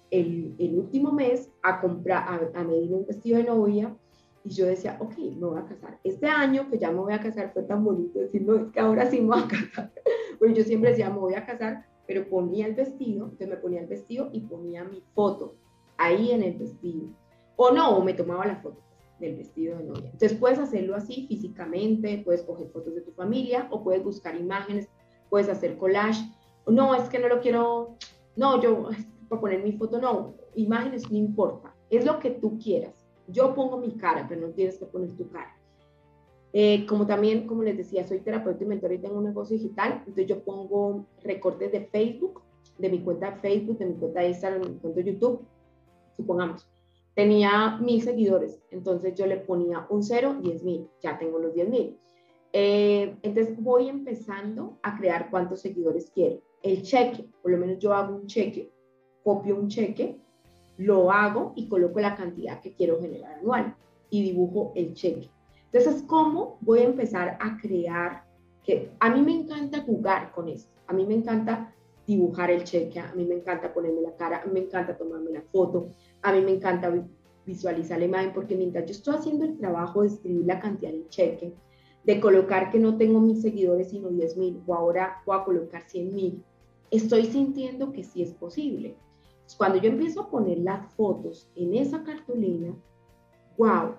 el, 0.10 0.56
el 0.58 0.80
último 0.80 1.12
mes 1.12 1.52
a 1.62 1.80
comprar, 1.80 2.24
a, 2.28 2.60
a, 2.60 2.64
medir 2.64 2.94
un 2.94 3.06
vestido 3.06 3.38
de 3.38 3.44
novia 3.44 3.96
y 4.44 4.50
yo 4.50 4.66
decía, 4.66 4.98
ok, 5.00 5.18
me 5.18 5.46
voy 5.46 5.60
a 5.60 5.66
casar. 5.66 6.00
Este 6.04 6.28
año 6.28 6.68
que 6.70 6.80
ya 6.80 6.92
me 6.92 6.98
voy 6.98 7.14
a 7.14 7.22
casar 7.22 7.54
fue 7.54 7.64
tan 7.64 7.84
bonito 7.84 8.20
decir, 8.20 8.42
no, 8.42 8.56
es 8.56 8.72
que 8.72 8.80
ahora 8.80 9.10
sí 9.10 9.22
me 9.22 9.28
voy 9.28 9.44
a 9.44 9.48
casar. 9.48 9.92
Bueno, 10.40 10.56
yo 10.56 10.64
siempre 10.66 10.90
decía, 10.90 11.10
me 11.10 11.20
voy 11.20 11.36
a 11.36 11.46
casar, 11.46 11.86
pero 12.06 12.28
ponía 12.28 12.66
el 12.66 12.74
vestido, 12.74 13.26
entonces 13.26 13.48
me 13.48 13.56
ponía 13.56 13.80
el 13.80 13.88
vestido 13.88 14.30
y 14.34 14.42
ponía 14.42 14.84
mi 14.84 15.02
foto 15.14 15.56
ahí 16.06 16.32
en 16.32 16.44
el 16.44 16.58
vestido. 16.58 17.08
O 17.56 17.72
no, 17.72 17.98
o 17.98 18.04
me 18.04 18.14
tomaba 18.14 18.46
la 18.46 18.58
foto 18.58 18.82
del 19.20 19.36
vestido 19.36 19.78
de 19.78 19.84
novia. 19.84 20.10
Entonces 20.12 20.38
puedes 20.38 20.60
hacerlo 20.60 20.96
así 20.96 21.28
físicamente, 21.28 22.22
puedes 22.26 22.44
coger 22.44 22.70
fotos 22.70 22.96
de 22.96 23.02
tu 23.02 23.12
familia 23.12 23.68
o 23.72 23.84
puedes 23.84 24.04
buscar 24.04 24.36
imágenes, 24.36 24.90
puedes 25.30 25.50
hacer 25.50 25.78
collage. 25.78 26.24
No, 26.68 26.96
es 26.96 27.10
que 27.10 27.20
no 27.20 27.28
lo 27.28 27.42
quiero, 27.42 27.98
no, 28.36 28.62
yo, 28.62 28.90
para 29.30 29.42
poner 29.42 29.64
mi 29.64 29.74
foto, 29.74 30.00
no, 30.00 30.36
imágenes 30.56 31.10
no 31.10 31.18
importa, 31.18 31.76
es 31.90 32.06
lo 32.06 32.20
que 32.20 32.32
tú 32.32 32.58
quieras. 32.58 33.06
Yo 33.28 33.54
pongo 33.54 33.78
mi 33.78 33.96
cara, 33.96 34.26
pero 34.28 34.42
no 34.42 34.54
tienes 34.54 34.78
que 34.78 34.86
poner 34.86 35.12
tu 35.16 35.30
cara. 35.30 35.58
Eh, 36.52 36.86
como 36.86 37.08
también, 37.08 37.48
como 37.48 37.64
les 37.64 37.78
decía, 37.78 38.06
soy 38.08 38.20
terapeuta 38.20 38.64
y 38.64 38.68
mentor 38.68 38.94
y 38.94 39.00
tengo 39.00 39.18
un 39.18 39.24
negocio 39.24 39.58
digital, 39.58 39.94
entonces 40.00 40.28
yo 40.28 40.44
pongo 40.44 41.08
recortes 41.24 41.72
de 41.72 41.88
Facebook, 41.88 42.42
de 42.78 42.90
mi 42.90 43.00
cuenta 43.00 43.38
Facebook, 43.38 43.80
de 43.80 43.86
mi 43.88 43.96
cuenta 43.96 44.24
Instagram, 44.24 44.62
de 44.62 44.70
mi 44.70 44.78
cuenta 44.78 45.02
YouTube, 45.02 45.42
supongamos 46.16 46.68
tenía 47.14 47.78
mil 47.78 48.02
seguidores, 48.02 48.62
entonces 48.72 49.14
yo 49.16 49.26
le 49.26 49.38
ponía 49.38 49.86
un 49.90 50.04
cero, 50.04 50.36
diez 50.42 50.64
mil, 50.64 50.88
ya 51.02 51.18
tengo 51.18 51.40
los 51.40 51.54
diez 51.54 51.70
mil. 51.70 51.98
Eh, 52.54 53.16
entonces 53.24 53.62
voy 53.62 53.90
empezando 53.90 54.78
a 54.84 54.98
crear 54.98 55.30
cuántos 55.30 55.62
seguidores 55.62 56.12
quiero. 56.12 56.42
El 56.62 56.84
cheque, 56.84 57.28
por 57.42 57.52
lo 57.52 57.58
menos 57.58 57.80
yo 57.80 57.94
hago 57.94 58.16
un 58.16 58.28
cheque, 58.28 58.72
copio 59.24 59.56
un 59.56 59.68
cheque, 59.68 60.18
lo 60.78 61.12
hago 61.12 61.54
y 61.56 61.68
coloco 61.68 62.00
la 62.00 62.16
cantidad 62.16 62.62
que 62.62 62.74
quiero 62.74 63.00
generar 63.00 63.40
anual 63.40 63.76
y 64.10 64.24
dibujo 64.24 64.72
el 64.76 64.94
cheque. 64.94 65.30
Entonces, 65.72 66.04
¿cómo 66.04 66.58
voy 66.62 66.80
a 66.80 66.86
empezar 66.86 67.38
a 67.40 67.58
crear? 67.58 68.24
Que 68.64 68.92
a 69.00 69.10
mí 69.10 69.22
me 69.22 69.34
encanta 69.34 69.82
jugar 69.82 70.32
con 70.32 70.48
esto, 70.48 70.72
a 70.88 70.94
mí 70.94 71.06
me 71.06 71.16
encanta 71.16 71.74
dibujar 72.06 72.52
el 72.52 72.64
cheque, 72.64 73.00
a 73.00 73.14
mí 73.16 73.26
me 73.26 73.36
encanta 73.36 73.74
ponerme 73.74 74.02
la 74.02 74.16
cara, 74.16 74.42
a 74.42 74.46
mí 74.46 74.52
me 74.54 74.60
encanta 74.62 74.98
tomarme 74.98 75.32
la 75.32 75.42
foto, 75.42 75.90
a 76.22 76.34
mí 76.34 76.42
me 76.42 76.52
encanta 76.52 76.92
visualizar 77.46 78.00
la 78.00 78.06
imagen 78.06 78.34
porque 78.34 78.56
mientras 78.56 78.86
yo 78.86 78.92
estoy 78.92 79.16
haciendo 79.16 79.46
el 79.46 79.58
trabajo 79.58 80.02
de 80.02 80.10
escribir 80.10 80.46
la 80.46 80.60
cantidad 80.60 80.92
del 80.92 81.08
cheque, 81.10 81.54
de 82.04 82.20
colocar 82.20 82.72
que 82.72 82.80
no 82.80 82.98
tengo 82.98 83.20
mil 83.20 83.42
seguidores 83.42 83.90
sino 83.90 84.10
10 84.10 84.38
mil 84.38 84.62
o 84.68 84.76
ahora 84.76 85.22
voy 85.26 85.38
a 85.38 85.44
colocar 85.44 85.84
100 85.88 86.14
mil, 86.14 86.44
estoy 86.92 87.26
sintiendo 87.26 87.92
que 87.92 88.04
sí 88.04 88.22
es 88.22 88.34
posible. 88.34 88.98
Cuando 89.58 89.78
yo 89.78 89.90
empiezo 89.90 90.22
a 90.22 90.30
poner 90.30 90.60
las 90.60 90.94
fotos 90.94 91.50
en 91.56 91.74
esa 91.76 92.04
cartulina, 92.04 92.76
wow, 93.58 93.96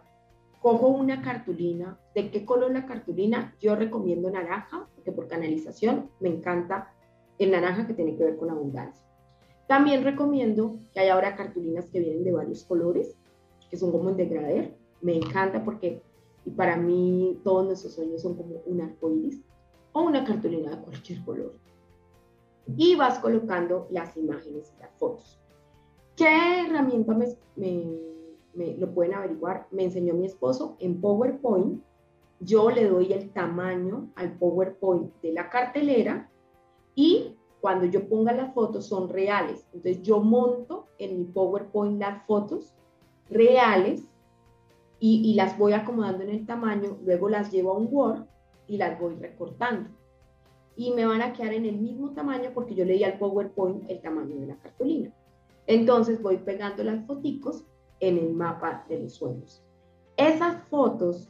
cojo 0.64 0.88
una 0.88 1.20
cartulina. 1.20 1.98
¿De 2.14 2.30
qué 2.30 2.44
color 2.46 2.72
la 2.72 2.86
cartulina? 2.86 3.54
Yo 3.60 3.76
recomiendo 3.76 4.30
naranja, 4.30 4.88
porque 4.94 5.12
por 5.12 5.28
canalización 5.28 6.08
me 6.20 6.30
encanta 6.30 6.93
el 7.38 7.50
naranja 7.50 7.86
que 7.86 7.94
tiene 7.94 8.16
que 8.16 8.24
ver 8.24 8.36
con 8.36 8.50
abundancia. 8.50 9.04
También 9.66 10.04
recomiendo 10.04 10.78
que 10.92 11.00
haya 11.00 11.14
ahora 11.14 11.36
cartulinas 11.36 11.86
que 11.86 12.00
vienen 12.00 12.24
de 12.24 12.32
varios 12.32 12.64
colores, 12.64 13.16
que 13.70 13.76
son 13.76 13.90
como 13.92 14.10
en 14.10 14.16
degradé. 14.16 14.76
Me 15.00 15.16
encanta 15.16 15.64
porque 15.64 16.02
y 16.44 16.50
para 16.50 16.76
mí 16.76 17.40
todos 17.42 17.66
nuestros 17.66 17.94
sueños 17.94 18.22
son 18.22 18.36
como 18.36 18.56
un 18.66 18.80
arco 18.82 19.10
iris 19.10 19.42
o 19.92 20.02
una 20.02 20.24
cartulina 20.24 20.70
de 20.70 20.82
cualquier 20.82 21.24
color. 21.24 21.54
Y 22.76 22.96
vas 22.96 23.18
colocando 23.18 23.86
las 23.90 24.16
imágenes 24.16 24.72
y 24.76 24.80
las 24.80 24.90
fotos. 24.98 25.40
¿Qué 26.16 26.60
herramienta 26.66 27.14
me, 27.14 27.36
me, 28.54 28.76
lo 28.76 28.92
pueden 28.92 29.14
averiguar? 29.14 29.66
Me 29.70 29.84
enseñó 29.84 30.14
mi 30.14 30.26
esposo 30.26 30.76
en 30.80 31.00
PowerPoint. 31.00 31.82
Yo 32.40 32.70
le 32.70 32.88
doy 32.88 33.12
el 33.12 33.30
tamaño 33.30 34.10
al 34.16 34.36
PowerPoint 34.38 35.12
de 35.22 35.32
la 35.32 35.48
cartelera 35.48 36.30
y 36.94 37.37
cuando 37.61 37.87
yo 37.87 38.09
ponga 38.09 38.33
las 38.33 38.52
fotos 38.52 38.87
son 38.87 39.09
reales. 39.09 39.66
Entonces 39.72 40.02
yo 40.02 40.20
monto 40.20 40.87
en 40.98 41.18
mi 41.18 41.24
PowerPoint 41.24 41.98
las 41.98 42.26
fotos 42.26 42.74
reales 43.30 44.04
y, 45.00 45.35
las 45.35 45.59
voy 45.59 45.74
acomodando 45.74 46.22
en 46.22 46.30
el 46.30 46.46
tamaño, 46.46 46.96
luego 47.04 47.28
las 47.28 47.50
llevo 47.50 47.72
a 47.72 47.78
un 47.78 47.88
Word 47.90 48.24
y 48.66 48.78
las 48.78 48.98
voy 48.98 49.14
recortando. 49.16 49.90
Y 50.76 50.92
me 50.92 51.04
van 51.04 51.20
a 51.20 51.35
quedar 51.35 51.52
en 51.52 51.66
el 51.66 51.76
mismo 51.76 52.12
tamaño 52.12 52.52
porque 52.54 52.74
yo 52.74 52.87
le 52.87 52.94
di 52.94 53.04
al 53.04 53.18
PowerPoint 53.18 53.90
el 53.90 54.00
tamaño 54.00 54.37
de 54.37 54.46
la 54.46 54.57
cartulina. 54.57 55.12
Entonces 55.66 56.22
voy 56.22 56.38
pegando 56.38 56.83
las 56.85 57.04
foticos 57.07 57.64
en 58.00 58.18
el 58.18 58.33
mapa 58.33 58.87
de 58.88 59.00
los 59.00 59.14
sueños. 59.14 59.62
Esas 60.16 60.62
fotos, 60.68 61.28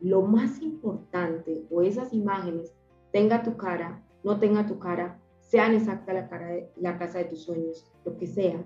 lo 0.00 0.22
más 0.22 0.60
importante, 0.60 1.64
o 1.70 1.82
esas 1.82 2.12
imágenes, 2.12 2.74
tenga 3.12 3.42
tu 3.42 3.56
cara, 3.56 4.03
no 4.24 4.38
tenga 4.40 4.66
tu 4.66 4.78
cara, 4.78 5.20
sean 5.40 5.74
exacta 5.74 6.12
la, 6.12 6.28
cara 6.28 6.48
de, 6.48 6.70
la 6.76 6.98
casa 6.98 7.18
de 7.18 7.26
tus 7.26 7.42
sueños, 7.42 7.86
lo 8.04 8.16
que 8.16 8.26
sea, 8.26 8.64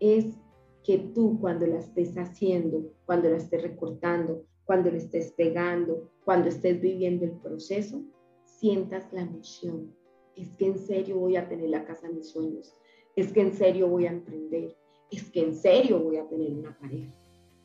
es 0.00 0.36
que 0.84 0.98
tú 0.98 1.38
cuando 1.40 1.66
la 1.66 1.78
estés 1.78 2.16
haciendo, 2.18 2.92
cuando 3.06 3.30
la 3.30 3.36
estés 3.36 3.62
recortando, 3.62 4.44
cuando 4.64 4.90
la 4.90 4.98
estés 4.98 5.32
pegando, 5.32 6.10
cuando 6.24 6.48
estés 6.48 6.80
viviendo 6.80 7.24
el 7.24 7.32
proceso, 7.32 8.02
sientas 8.44 9.12
la 9.12 9.22
emoción. 9.22 9.94
Es 10.36 10.50
que 10.56 10.66
en 10.66 10.78
serio 10.78 11.18
voy 11.18 11.36
a 11.36 11.48
tener 11.48 11.70
la 11.70 11.84
casa 11.84 12.08
de 12.08 12.14
mis 12.14 12.30
sueños. 12.30 12.74
Es 13.16 13.32
que 13.32 13.40
en 13.40 13.52
serio 13.52 13.88
voy 13.88 14.06
a 14.06 14.12
emprender. 14.12 14.76
Es 15.10 15.30
que 15.30 15.42
en 15.42 15.54
serio 15.54 16.00
voy 16.00 16.16
a 16.16 16.28
tener 16.28 16.52
una 16.52 16.76
pareja. 16.78 17.12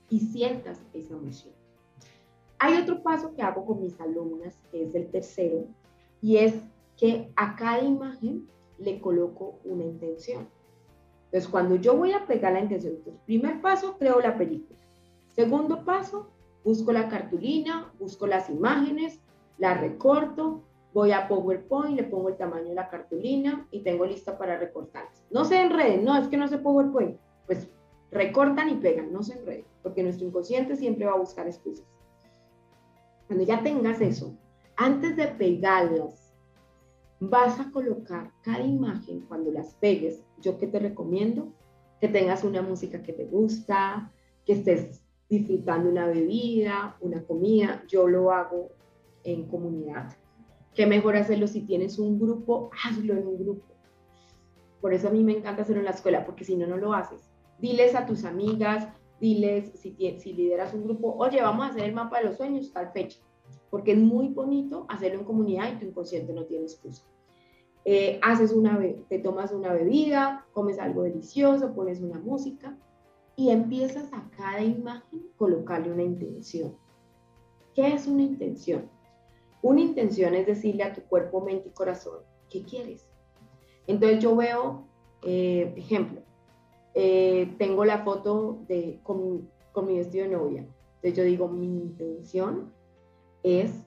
Y 0.09 0.19
sientas 0.19 0.81
esa 0.93 1.13
emoción. 1.13 1.53
Hay 2.59 2.81
otro 2.81 3.01
paso 3.03 3.33
que 3.33 3.41
hago 3.41 3.65
con 3.65 3.81
mis 3.81 3.99
alumnas, 3.99 4.59
que 4.71 4.83
es 4.83 4.95
el 4.95 5.09
tercero, 5.09 5.67
y 6.21 6.37
es 6.37 6.55
que 6.97 7.31
a 7.35 7.55
cada 7.55 7.81
imagen 7.81 8.47
le 8.77 8.99
coloco 8.99 9.59
una 9.63 9.83
intención. 9.83 10.49
Entonces, 11.25 11.49
cuando 11.49 11.75
yo 11.75 11.97
voy 11.97 12.13
a 12.13 12.25
pegar 12.25 12.53
la 12.53 12.61
intención, 12.61 12.95
entonces, 12.95 13.21
primer 13.25 13.61
paso, 13.61 13.97
creo 13.97 14.19
la 14.19 14.37
película. 14.37 14.79
Segundo 15.31 15.83
paso, 15.83 16.29
busco 16.63 16.93
la 16.93 17.09
cartulina, 17.09 17.91
busco 17.99 18.25
las 18.25 18.49
imágenes, 18.49 19.19
la 19.57 19.73
recorto, 19.73 20.63
voy 20.93 21.11
a 21.11 21.27
PowerPoint, 21.27 21.97
le 21.97 22.03
pongo 22.03 22.29
el 22.29 22.37
tamaño 22.37 22.69
de 22.69 22.75
la 22.75 22.87
cartulina 22.87 23.67
y 23.69 23.81
tengo 23.81 24.05
lista 24.05 24.37
para 24.37 24.57
recortarlas. 24.57 25.25
No 25.29 25.43
se 25.43 25.61
enreden, 25.61 26.05
no, 26.05 26.17
es 26.17 26.27
que 26.27 26.37
no 26.37 26.47
sé 26.47 26.57
PowerPoint. 26.57 27.17
Pues 27.45 27.69
recortan 28.11 28.69
y 28.69 28.75
pegan, 28.75 29.11
no 29.11 29.21
se 29.21 29.37
enreden, 29.37 29.65
porque 29.83 30.03
nuestro 30.03 30.25
inconsciente 30.25 30.77
siempre 30.77 31.05
va 31.05 31.11
a 31.11 31.19
buscar 31.19 31.47
excusas. 31.47 31.85
Cuando 33.27 33.43
ya 33.43 33.61
tengas 33.61 33.99
eso, 33.99 34.37
antes 34.77 35.17
de 35.17 35.27
pegarlas, 35.27 36.24
vas 37.19 37.59
a 37.59 37.71
colocar 37.71 38.31
cada 38.41 38.65
imagen 38.65 39.21
cuando 39.21 39.51
las 39.51 39.75
pegues. 39.75 40.23
Yo 40.41 40.57
que 40.57 40.67
te 40.67 40.79
recomiendo 40.79 41.53
que 41.99 42.07
tengas 42.07 42.43
una 42.43 42.61
música 42.61 43.01
que 43.01 43.13
te 43.13 43.25
gusta, 43.25 44.11
que 44.45 44.53
estés 44.53 45.01
disfrutando 45.29 45.89
una 45.89 46.07
bebida, 46.07 46.97
una 47.01 47.23
comida. 47.23 47.83
Yo 47.87 48.07
lo 48.07 48.31
hago 48.31 48.69
en 49.23 49.47
comunidad. 49.47 50.13
Qué 50.73 50.85
mejor 50.85 51.15
hacerlo 51.15 51.47
si 51.47 51.61
tienes 51.61 51.97
un 51.99 52.19
grupo, 52.19 52.69
hazlo 52.83 53.13
en 53.13 53.25
un 53.25 53.37
grupo. 53.37 53.65
Por 54.81 54.93
eso 54.93 55.07
a 55.07 55.11
mí 55.11 55.23
me 55.23 55.37
encanta 55.37 55.61
hacerlo 55.63 55.79
en 55.79 55.85
la 55.85 55.91
escuela, 55.91 56.25
porque 56.25 56.43
si 56.43 56.55
no, 56.55 56.67
no 56.67 56.77
lo 56.77 56.93
haces. 56.93 57.31
Diles 57.59 57.95
a 57.95 58.05
tus 58.05 58.25
amigas, 58.25 58.87
diles 59.19 59.71
si, 59.79 59.95
si 60.19 60.33
lideras 60.33 60.73
un 60.73 60.83
grupo, 60.83 61.15
oye, 61.17 61.41
vamos 61.41 61.65
a 61.65 61.69
hacer 61.69 61.85
el 61.85 61.93
mapa 61.93 62.19
de 62.19 62.25
los 62.25 62.37
sueños 62.37 62.71
tal 62.73 62.91
fecha, 62.91 63.19
porque 63.75 63.91
es 63.91 63.97
muy 63.97 64.29
bonito 64.29 64.85
hacerlo 64.87 65.19
en 65.19 65.25
comunidad 65.25 65.69
y 65.69 65.79
tu 65.79 65.85
inconsciente 65.85 66.31
no 66.31 66.45
tiene 66.45 66.63
excusa. 66.63 67.03
Eh, 67.83 68.21
haces 68.23 68.53
una, 68.53 68.79
te 69.09 69.19
tomas 69.19 69.51
una 69.51 69.73
bebida, 69.73 70.45
comes 70.53 70.79
algo 70.79 71.03
delicioso, 71.03 71.73
pones 71.73 71.99
una 71.99 72.17
música 72.17 72.77
y 73.35 73.49
empiezas 73.49 74.13
a 74.13 74.31
cada 74.37 74.63
imagen 74.63 75.27
colocarle 75.35 75.91
una 75.91 76.03
intención. 76.03 76.77
¿Qué 77.73 77.93
es 77.93 78.07
una 78.07 78.21
intención? 78.21 78.89
Una 79.61 79.81
intención 79.81 80.35
es 80.35 80.47
decirle 80.47 80.83
a 80.83 80.93
tu 80.93 81.01
cuerpo, 81.01 81.41
mente 81.41 81.67
y 81.67 81.71
corazón, 81.71 82.19
¿qué 82.49 82.63
quieres? 82.63 83.05
Entonces 83.87 84.19
yo 84.19 84.37
veo, 84.37 84.87
eh, 85.21 85.73
ejemplo, 85.75 86.21
eh, 86.93 87.53
tengo 87.57 87.83
la 87.83 88.05
foto 88.05 88.57
de, 88.69 89.01
con, 89.03 89.49
con 89.73 89.85
mi 89.85 89.97
vestido 89.97 90.23
de 90.23 90.31
novia. 90.31 90.61
Entonces 90.61 91.17
yo 91.17 91.25
digo, 91.25 91.49
mi 91.49 91.65
intención 91.65 92.73
es 93.45 93.85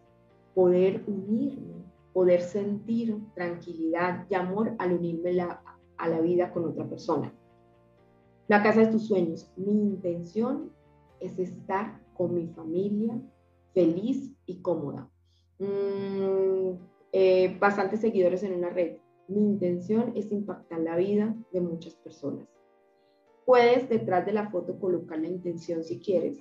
poder 0.54 1.02
unirme, 1.08 1.84
poder 2.12 2.40
sentir 2.40 3.18
tranquilidad 3.34 4.24
y 4.30 4.34
amor 4.36 4.74
al 4.78 4.92
unirme 4.92 5.40
a 5.40 6.08
la 6.08 6.20
vida 6.20 6.52
con 6.52 6.64
otra 6.64 6.88
persona. 6.88 7.34
La 8.46 8.62
casa 8.62 8.80
de 8.80 8.86
tus 8.86 9.08
sueños. 9.08 9.52
Mi 9.56 9.72
intención 9.72 10.70
es 11.20 11.38
estar 11.38 12.00
con 12.14 12.34
mi 12.34 12.46
familia 12.46 13.20
feliz 13.74 14.32
y 14.46 14.62
cómoda. 14.62 15.10
Mm, 15.58 16.78
eh, 17.12 17.56
bastantes 17.58 18.00
seguidores 18.00 18.44
en 18.44 18.54
una 18.54 18.70
red. 18.70 18.98
Mi 19.26 19.40
intención 19.40 20.12
es 20.14 20.30
impactar 20.30 20.80
la 20.80 20.96
vida 20.96 21.36
de 21.52 21.60
muchas 21.60 21.94
personas. 21.96 22.48
Puedes 23.44 23.88
detrás 23.88 24.24
de 24.24 24.32
la 24.32 24.50
foto 24.50 24.78
colocar 24.78 25.18
la 25.18 25.28
intención 25.28 25.82
si 25.82 25.98
quieres. 25.98 26.38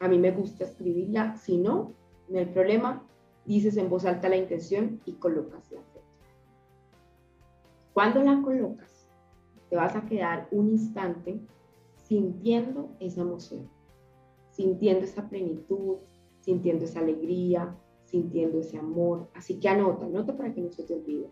A 0.00 0.08
mí 0.08 0.18
me 0.18 0.30
gusta 0.30 0.64
escribirla. 0.64 1.36
Si 1.36 1.56
no, 1.56 1.94
no 2.28 2.38
hay 2.38 2.46
problema. 2.46 3.06
Dices 3.44 3.76
en 3.76 3.90
voz 3.90 4.04
alta 4.04 4.28
la 4.28 4.36
intención 4.36 5.00
y 5.04 5.12
colocas 5.12 5.70
la 5.70 5.82
fecha. 5.82 6.06
Cuando 7.92 8.22
la 8.22 8.40
colocas, 8.42 9.06
te 9.68 9.76
vas 9.76 9.94
a 9.94 10.06
quedar 10.06 10.48
un 10.50 10.70
instante 10.70 11.40
sintiendo 12.02 12.90
esa 13.00 13.20
emoción, 13.20 13.68
sintiendo 14.50 15.04
esa 15.04 15.28
plenitud, 15.28 15.98
sintiendo 16.40 16.84
esa 16.84 17.00
alegría, 17.00 17.76
sintiendo 18.04 18.60
ese 18.60 18.78
amor. 18.78 19.28
Así 19.34 19.60
que 19.60 19.68
anota, 19.68 20.06
anota 20.06 20.36
para 20.36 20.52
que 20.52 20.60
no 20.60 20.70
se 20.70 20.84
te 20.84 20.94
olvide 20.94 21.28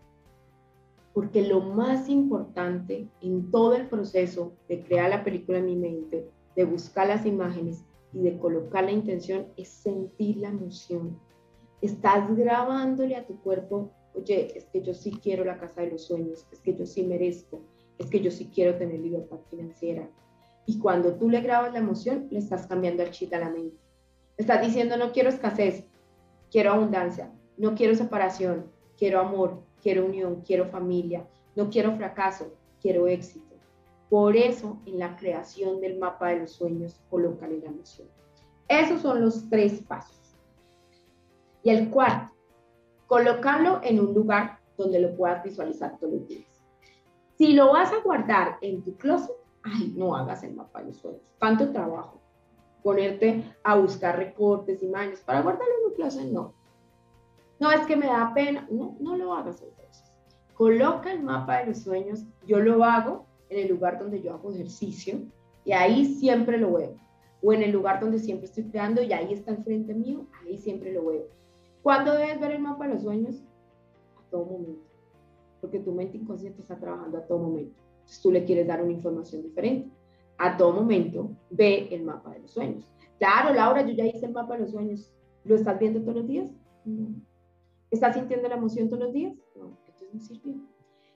porque 1.13 1.47
lo 1.47 1.61
más 1.61 2.09
importante 2.09 3.07
en 3.21 3.51
todo 3.51 3.75
el 3.75 3.87
proceso 3.87 4.53
de 4.67 4.83
crear 4.83 5.09
la 5.09 5.23
película 5.23 5.59
en 5.59 5.67
mi 5.67 5.75
mente, 5.75 6.27
de 6.55 6.65
buscar 6.65 7.07
las 7.07 7.25
imágenes 7.25 7.85
y 8.13 8.21
de 8.21 8.37
colocar 8.37 8.83
la 8.83 8.91
intención 8.91 9.47
es 9.57 9.69
sentir 9.69 10.37
la 10.37 10.49
emoción. 10.49 11.19
Estás 11.81 12.35
grabándole 12.35 13.15
a 13.15 13.25
tu 13.25 13.39
cuerpo, 13.41 13.91
oye, 14.13 14.57
es 14.57 14.65
que 14.65 14.81
yo 14.81 14.93
sí 14.93 15.11
quiero 15.11 15.43
la 15.43 15.57
casa 15.57 15.81
de 15.81 15.91
los 15.91 16.05
sueños, 16.05 16.45
es 16.51 16.59
que 16.59 16.75
yo 16.75 16.85
sí 16.85 17.03
merezco, 17.03 17.61
es 17.97 18.07
que 18.07 18.21
yo 18.21 18.31
sí 18.31 18.49
quiero 18.53 18.77
tener 18.77 18.99
libertad 18.99 19.39
financiera. 19.49 20.09
Y 20.65 20.79
cuando 20.79 21.15
tú 21.15 21.29
le 21.29 21.41
grabas 21.41 21.73
la 21.73 21.79
emoción, 21.79 22.27
le 22.29 22.39
estás 22.39 22.67
cambiando 22.67 23.03
el 23.03 23.11
chip 23.11 23.33
a 23.33 23.39
la 23.39 23.49
mente. 23.49 23.77
Estás 24.37 24.61
diciendo, 24.61 24.95
no 24.97 25.11
quiero 25.11 25.29
escasez, 25.29 25.83
quiero 26.49 26.71
abundancia, 26.71 27.31
no 27.57 27.75
quiero 27.75 27.95
separación, 27.95 28.71
quiero 28.97 29.19
amor, 29.19 29.61
quiero 29.81 30.05
unión, 30.05 30.41
quiero 30.45 30.65
familia, 30.69 31.27
no 31.55 31.69
quiero 31.69 31.95
fracaso, 31.97 32.53
quiero 32.81 33.07
éxito. 33.07 33.52
Por 34.13 34.37
eso, 34.37 34.77
en 34.85 34.99
la 34.99 35.15
creación 35.15 35.81
del 35.81 35.97
mapa 35.97 36.27
de 36.29 36.41
los 36.41 36.51
sueños, 36.51 37.01
colocan 37.09 37.59
la 37.59 37.65
emoción. 37.65 38.07
Esos 38.67 39.01
son 39.01 39.23
los 39.23 39.49
tres 39.49 39.81
pasos. 39.81 40.37
Y 41.63 41.71
el 41.71 41.89
cuarto, 41.89 42.31
colocarlo 43.07 43.79
en 43.81 43.99
un 43.99 44.13
lugar 44.13 44.59
donde 44.77 44.99
lo 44.99 45.15
puedas 45.15 45.43
visualizar 45.43 45.97
todos 45.97 46.13
los 46.13 46.27
días. 46.27 46.45
Si 47.39 47.53
lo 47.53 47.73
vas 47.73 47.91
a 47.91 48.03
guardar 48.03 48.59
en 48.61 48.83
tu 48.83 48.95
closet, 48.97 49.35
ay, 49.63 49.95
no 49.97 50.15
hagas 50.15 50.43
el 50.43 50.53
mapa 50.53 50.81
de 50.81 50.89
los 50.89 50.97
sueños. 50.97 51.33
Tanto 51.39 51.71
trabajo. 51.71 52.21
Ponerte 52.83 53.43
a 53.63 53.77
buscar 53.79 54.19
recortes, 54.19 54.83
imágenes 54.83 55.21
para 55.21 55.41
guardarlo 55.41 55.73
en 55.79 55.89
un 55.89 55.95
closet, 55.95 56.31
no 56.31 56.53
no 57.59 57.71
es 57.71 57.83
que 57.87 57.95
me 57.95 58.05
da 58.05 58.31
pena, 58.35 58.67
no, 58.69 58.95
no 58.99 59.17
lo 59.17 59.33
hagas 59.33 59.59
entonces. 59.63 60.03
Coloca 60.53 61.11
el 61.11 61.23
mapa 61.23 61.57
de 61.57 61.67
los 61.67 61.79
sueños, 61.79 62.25
yo 62.45 62.59
lo 62.59 62.83
hago 62.83 63.32
en 63.49 63.59
el 63.59 63.69
lugar 63.69 63.99
donde 63.99 64.21
yo 64.21 64.33
hago 64.33 64.51
ejercicio 64.51 65.19
y 65.65 65.71
ahí 65.71 66.05
siempre 66.05 66.57
lo 66.57 66.73
veo. 66.73 66.95
O 67.41 67.53
en 67.53 67.61
el 67.61 67.71
lugar 67.71 67.99
donde 67.99 68.19
siempre 68.19 68.45
estoy 68.45 68.65
creando 68.65 69.01
y 69.01 69.11
ahí 69.11 69.33
está 69.33 69.51
enfrente 69.51 69.93
mío, 69.93 70.25
ahí 70.41 70.57
siempre 70.57 70.93
lo 70.93 71.05
veo. 71.05 71.27
¿Cuándo 71.81 72.13
debes 72.13 72.39
ver 72.39 72.51
el 72.51 72.61
mapa 72.61 72.87
de 72.87 72.93
los 72.93 73.03
sueños? 73.03 73.43
A 74.17 74.29
todo 74.29 74.45
momento. 74.45 74.87
Porque 75.59 75.79
tu 75.79 75.91
mente 75.91 76.17
inconsciente 76.17 76.61
está 76.61 76.79
trabajando 76.79 77.17
a 77.17 77.27
todo 77.27 77.39
momento. 77.39 77.75
Entonces 77.95 78.21
tú 78.21 78.31
le 78.31 78.45
quieres 78.45 78.67
dar 78.67 78.81
una 78.81 78.93
información 78.93 79.43
diferente. 79.43 79.89
A 80.37 80.57
todo 80.57 80.71
momento 80.71 81.31
ve 81.49 81.89
el 81.91 82.03
mapa 82.03 82.31
de 82.31 82.39
los 82.39 82.51
sueños. 82.51 82.89
Claro, 83.19 83.53
Laura, 83.53 83.81
yo 83.81 83.93
ya 83.93 84.05
hice 84.05 84.25
el 84.25 84.33
mapa 84.33 84.53
de 84.53 84.61
los 84.61 84.71
sueños. 84.71 85.11
¿Lo 85.43 85.55
estás 85.55 85.77
viendo 85.79 86.01
todos 86.01 86.15
los 86.15 86.27
días? 86.27 86.49
No. 86.85 87.13
¿Estás 87.91 88.15
sintiendo 88.15 88.47
la 88.47 88.55
emoción 88.55 88.89
todos 88.89 89.03
los 89.03 89.13
días? 89.13 89.35
No, 89.55 89.77
entonces 89.85 90.13
no 90.13 90.19
sirvió. 90.19 90.53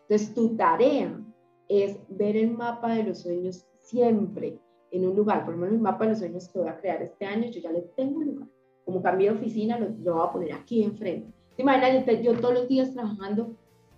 Entonces 0.02 0.34
tu 0.34 0.56
tarea 0.56 1.20
es 1.69 1.97
ver 2.10 2.38
el 2.38 2.51
mapa 2.51 2.93
de 2.93 3.03
los 3.03 3.19
sueños 3.19 3.65
siempre 3.80 4.60
en 4.91 5.08
un 5.08 5.15
lugar. 5.15 5.45
Por 5.45 5.53
lo 5.53 5.62
menos 5.62 5.75
el 5.75 5.82
mapa 5.82 6.06
de 6.06 6.12
los 6.12 6.19
sueños 6.19 6.47
que 6.49 6.60
voy 6.60 6.69
a 6.69 6.77
crear 6.77 7.01
este 7.01 7.25
año, 7.25 7.49
yo 7.49 7.62
ya 7.62 7.71
le 7.71 7.82
tengo 7.95 8.19
un 8.19 8.25
lugar. 8.25 8.47
Como 8.86 9.01
cambié 9.01 9.30
de 9.30 9.36
oficina, 9.36 9.77
lo, 9.77 9.89
voy 10.13 10.27
a 10.27 10.32
poner 10.32 10.53
aquí 10.53 10.84
enfrente. 10.84 11.32
¿Te 11.56 11.63
imaginas 11.63 12.06
yo 12.21 12.39
todos 12.39 12.53
los 12.53 12.67
días 12.67 12.93
trabajando 12.93 13.56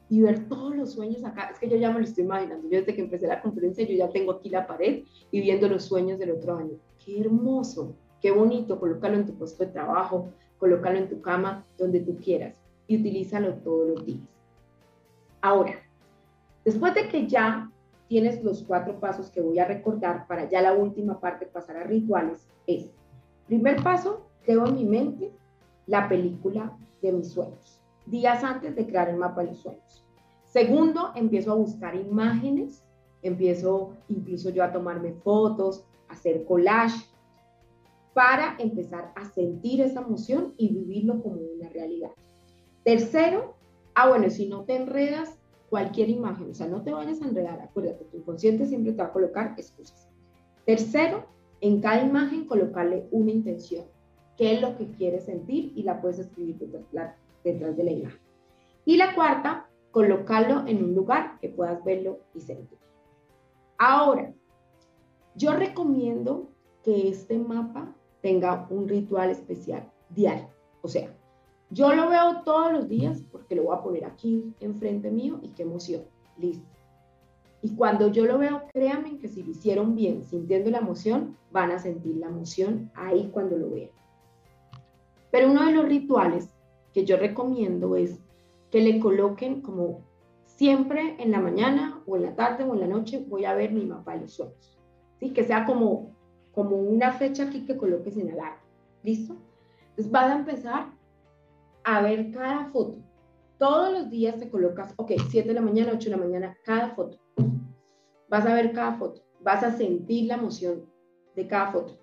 y 0.09 0.21
ver 0.21 0.47
todos 0.47 0.75
los 0.75 0.93
sueños 0.93 1.23
acá? 1.23 1.49
Es 1.51 1.59
que 1.59 1.69
yo 1.69 1.77
ya 1.77 1.91
me 1.91 1.99
lo 1.99 2.05
estoy 2.05 2.23
imaginando. 2.23 2.67
Yo 2.69 2.79
desde 2.79 2.95
que 2.95 3.01
empecé 3.01 3.27
la 3.27 3.41
conferencia, 3.41 3.85
yo 3.85 3.95
ya 3.95 4.09
tengo 4.09 4.31
aquí 4.31 4.49
la 4.49 4.65
pared 4.65 5.03
y 5.31 5.41
viendo 5.41 5.67
los 5.67 5.83
sueños 5.83 6.17
del 6.17 6.31
otro 6.31 6.57
año. 6.57 6.79
Qué 7.03 7.19
hermoso, 7.19 7.93
qué 8.21 8.31
bonito. 8.31 8.79
Colócalo 8.79 9.17
en 9.17 9.25
tu 9.25 9.33
puesto 9.33 9.65
de 9.65 9.71
trabajo, 9.71 10.29
colócalo 10.57 10.97
en 10.97 11.09
tu 11.09 11.21
cama, 11.21 11.65
donde 11.77 11.99
tú 11.99 12.17
quieras 12.17 12.59
y 12.87 12.97
utilízalo 12.97 13.53
todos 13.55 13.89
los 13.89 14.05
días. 14.05 14.35
Ahora, 15.41 15.75
después 16.65 16.93
de 16.95 17.07
que 17.07 17.27
ya 17.27 17.71
tienes 18.07 18.43
los 18.43 18.63
cuatro 18.63 18.99
pasos 18.99 19.29
que 19.29 19.41
voy 19.41 19.59
a 19.59 19.65
recordar 19.65 20.27
para 20.27 20.49
ya 20.49 20.61
la 20.61 20.73
última 20.73 21.19
parte 21.19 21.45
pasar 21.45 21.77
a 21.77 21.83
rituales, 21.83 22.47
es, 22.65 22.91
primer 23.47 23.81
paso, 23.83 24.27
creo 24.43 24.67
en 24.67 24.75
mi 24.75 24.85
mente 24.85 25.31
la 25.85 26.09
película 26.09 26.77
de 27.01 27.11
mis 27.11 27.31
sueños, 27.31 27.81
días 28.05 28.43
antes 28.43 28.75
de 28.75 28.85
crear 28.85 29.09
el 29.09 29.17
mapa 29.17 29.41
de 29.41 29.47
los 29.47 29.59
sueños. 29.59 30.05
Segundo, 30.45 31.11
empiezo 31.15 31.51
a 31.51 31.55
buscar 31.55 31.95
imágenes, 31.95 32.83
empiezo 33.21 33.93
incluso 34.07 34.49
yo 34.49 34.63
a 34.63 34.71
tomarme 34.71 35.13
fotos, 35.13 35.85
hacer 36.07 36.45
collage, 36.45 37.05
para 38.13 38.55
empezar 38.59 39.13
a 39.15 39.25
sentir 39.25 39.81
esa 39.81 40.01
emoción 40.01 40.53
y 40.57 40.69
vivirlo 40.69 41.21
como 41.21 41.35
una 41.35 41.69
realidad. 41.69 42.11
Tercero, 42.83 43.55
ah, 43.93 44.09
bueno, 44.09 44.29
si 44.29 44.47
no 44.47 44.63
te 44.63 44.75
enredas, 44.75 45.38
cualquier 45.69 46.09
imagen, 46.09 46.51
o 46.51 46.53
sea, 46.53 46.67
no 46.67 46.81
te 46.81 46.91
vayas 46.91 47.21
a 47.21 47.27
enredar, 47.27 47.61
acuérdate, 47.61 48.05
tu 48.05 48.17
inconsciente 48.17 48.65
siempre 48.65 48.93
te 48.93 49.01
va 49.01 49.09
a 49.09 49.13
colocar 49.13 49.53
excusas. 49.57 50.09
Tercero, 50.65 51.25
en 51.61 51.81
cada 51.81 52.03
imagen 52.03 52.45
colocarle 52.45 53.07
una 53.11 53.31
intención, 53.31 53.85
qué 54.37 54.53
es 54.53 54.61
lo 54.61 54.77
que 54.77 54.91
quieres 54.91 55.25
sentir 55.25 55.73
y 55.75 55.83
la 55.83 56.01
puedes 56.01 56.19
escribir 56.19 56.57
detrás, 56.57 57.15
detrás 57.43 57.75
de 57.77 57.83
la 57.83 57.91
imagen. 57.91 58.19
Y 58.85 58.97
la 58.97 59.13
cuarta, 59.13 59.69
colocarlo 59.91 60.65
en 60.67 60.83
un 60.83 60.95
lugar 60.95 61.39
que 61.39 61.49
puedas 61.49 61.83
verlo 61.83 62.19
y 62.33 62.41
sentir. 62.41 62.79
Ahora, 63.77 64.33
yo 65.35 65.53
recomiendo 65.53 66.49
que 66.83 67.09
este 67.09 67.37
mapa 67.37 67.95
tenga 68.21 68.67
un 68.69 68.87
ritual 68.87 69.29
especial 69.29 69.89
diario, 70.09 70.49
o 70.81 70.87
sea, 70.87 71.13
yo 71.71 71.93
lo 71.93 72.09
veo 72.09 72.41
todos 72.43 72.71
los 72.73 72.89
días 72.89 73.21
porque 73.31 73.55
lo 73.55 73.63
voy 73.63 73.77
a 73.77 73.81
poner 73.81 74.05
aquí 74.05 74.53
enfrente 74.59 75.11
mío 75.11 75.39
y 75.43 75.49
qué 75.49 75.63
emoción. 75.63 76.03
Listo. 76.37 76.65
Y 77.61 77.75
cuando 77.75 78.07
yo 78.07 78.25
lo 78.25 78.37
veo, 78.37 78.63
créanme 78.73 79.17
que 79.19 79.27
si 79.27 79.43
lo 79.43 79.51
hicieron 79.51 79.95
bien, 79.95 80.23
sintiendo 80.23 80.71
la 80.71 80.79
emoción, 80.79 81.37
van 81.51 81.71
a 81.71 81.79
sentir 81.79 82.15
la 82.15 82.27
emoción 82.27 82.89
ahí 82.95 83.29
cuando 83.33 83.57
lo 83.57 83.69
vean. 83.69 83.89
Pero 85.29 85.51
uno 85.51 85.65
de 85.65 85.73
los 85.73 85.85
rituales 85.85 86.49
que 86.93 87.05
yo 87.05 87.17
recomiendo 87.17 87.95
es 87.95 88.19
que 88.71 88.81
le 88.81 88.99
coloquen 88.99 89.61
como 89.61 90.01
siempre 90.45 91.15
en 91.19 91.31
la 91.31 91.39
mañana 91.39 92.01
o 92.07 92.15
en 92.15 92.23
la 92.23 92.35
tarde 92.35 92.63
o 92.63 92.73
en 92.73 92.79
la 92.79 92.87
noche 92.87 93.23
voy 93.27 93.45
a 93.45 93.53
ver 93.53 93.71
mi 93.71 93.85
mapa 93.85 94.13
de 94.13 94.21
los 94.21 94.33
sueños. 94.33 94.79
¿Sí? 95.19 95.31
Que 95.31 95.43
sea 95.43 95.65
como, 95.65 96.15
como 96.53 96.77
una 96.77 97.11
fecha 97.11 97.43
aquí 97.43 97.65
que 97.65 97.77
coloques 97.77 98.17
en 98.17 98.31
alarma. 98.31 98.61
¿Listo? 99.03 99.35
Entonces 99.89 100.11
vas 100.11 100.31
a 100.31 100.39
empezar 100.39 100.98
a 101.95 102.01
ver 102.01 102.31
cada 102.31 102.69
foto. 102.71 102.97
Todos 103.57 103.91
los 103.91 104.09
días 104.09 104.37
te 104.39 104.49
colocas, 104.49 104.93
ok, 104.97 105.11
7 105.29 105.47
de 105.47 105.53
la 105.53 105.61
mañana, 105.61 105.91
8 105.93 106.09
de 106.09 106.15
la 106.15 106.23
mañana, 106.23 106.57
cada 106.63 106.95
foto. 106.95 107.19
Vas 108.29 108.45
a 108.45 108.53
ver 108.53 108.71
cada 108.73 108.93
foto. 108.97 109.21
Vas 109.41 109.63
a 109.63 109.75
sentir 109.75 110.27
la 110.27 110.35
emoción 110.35 110.85
de 111.35 111.47
cada 111.47 111.71
foto. 111.71 111.97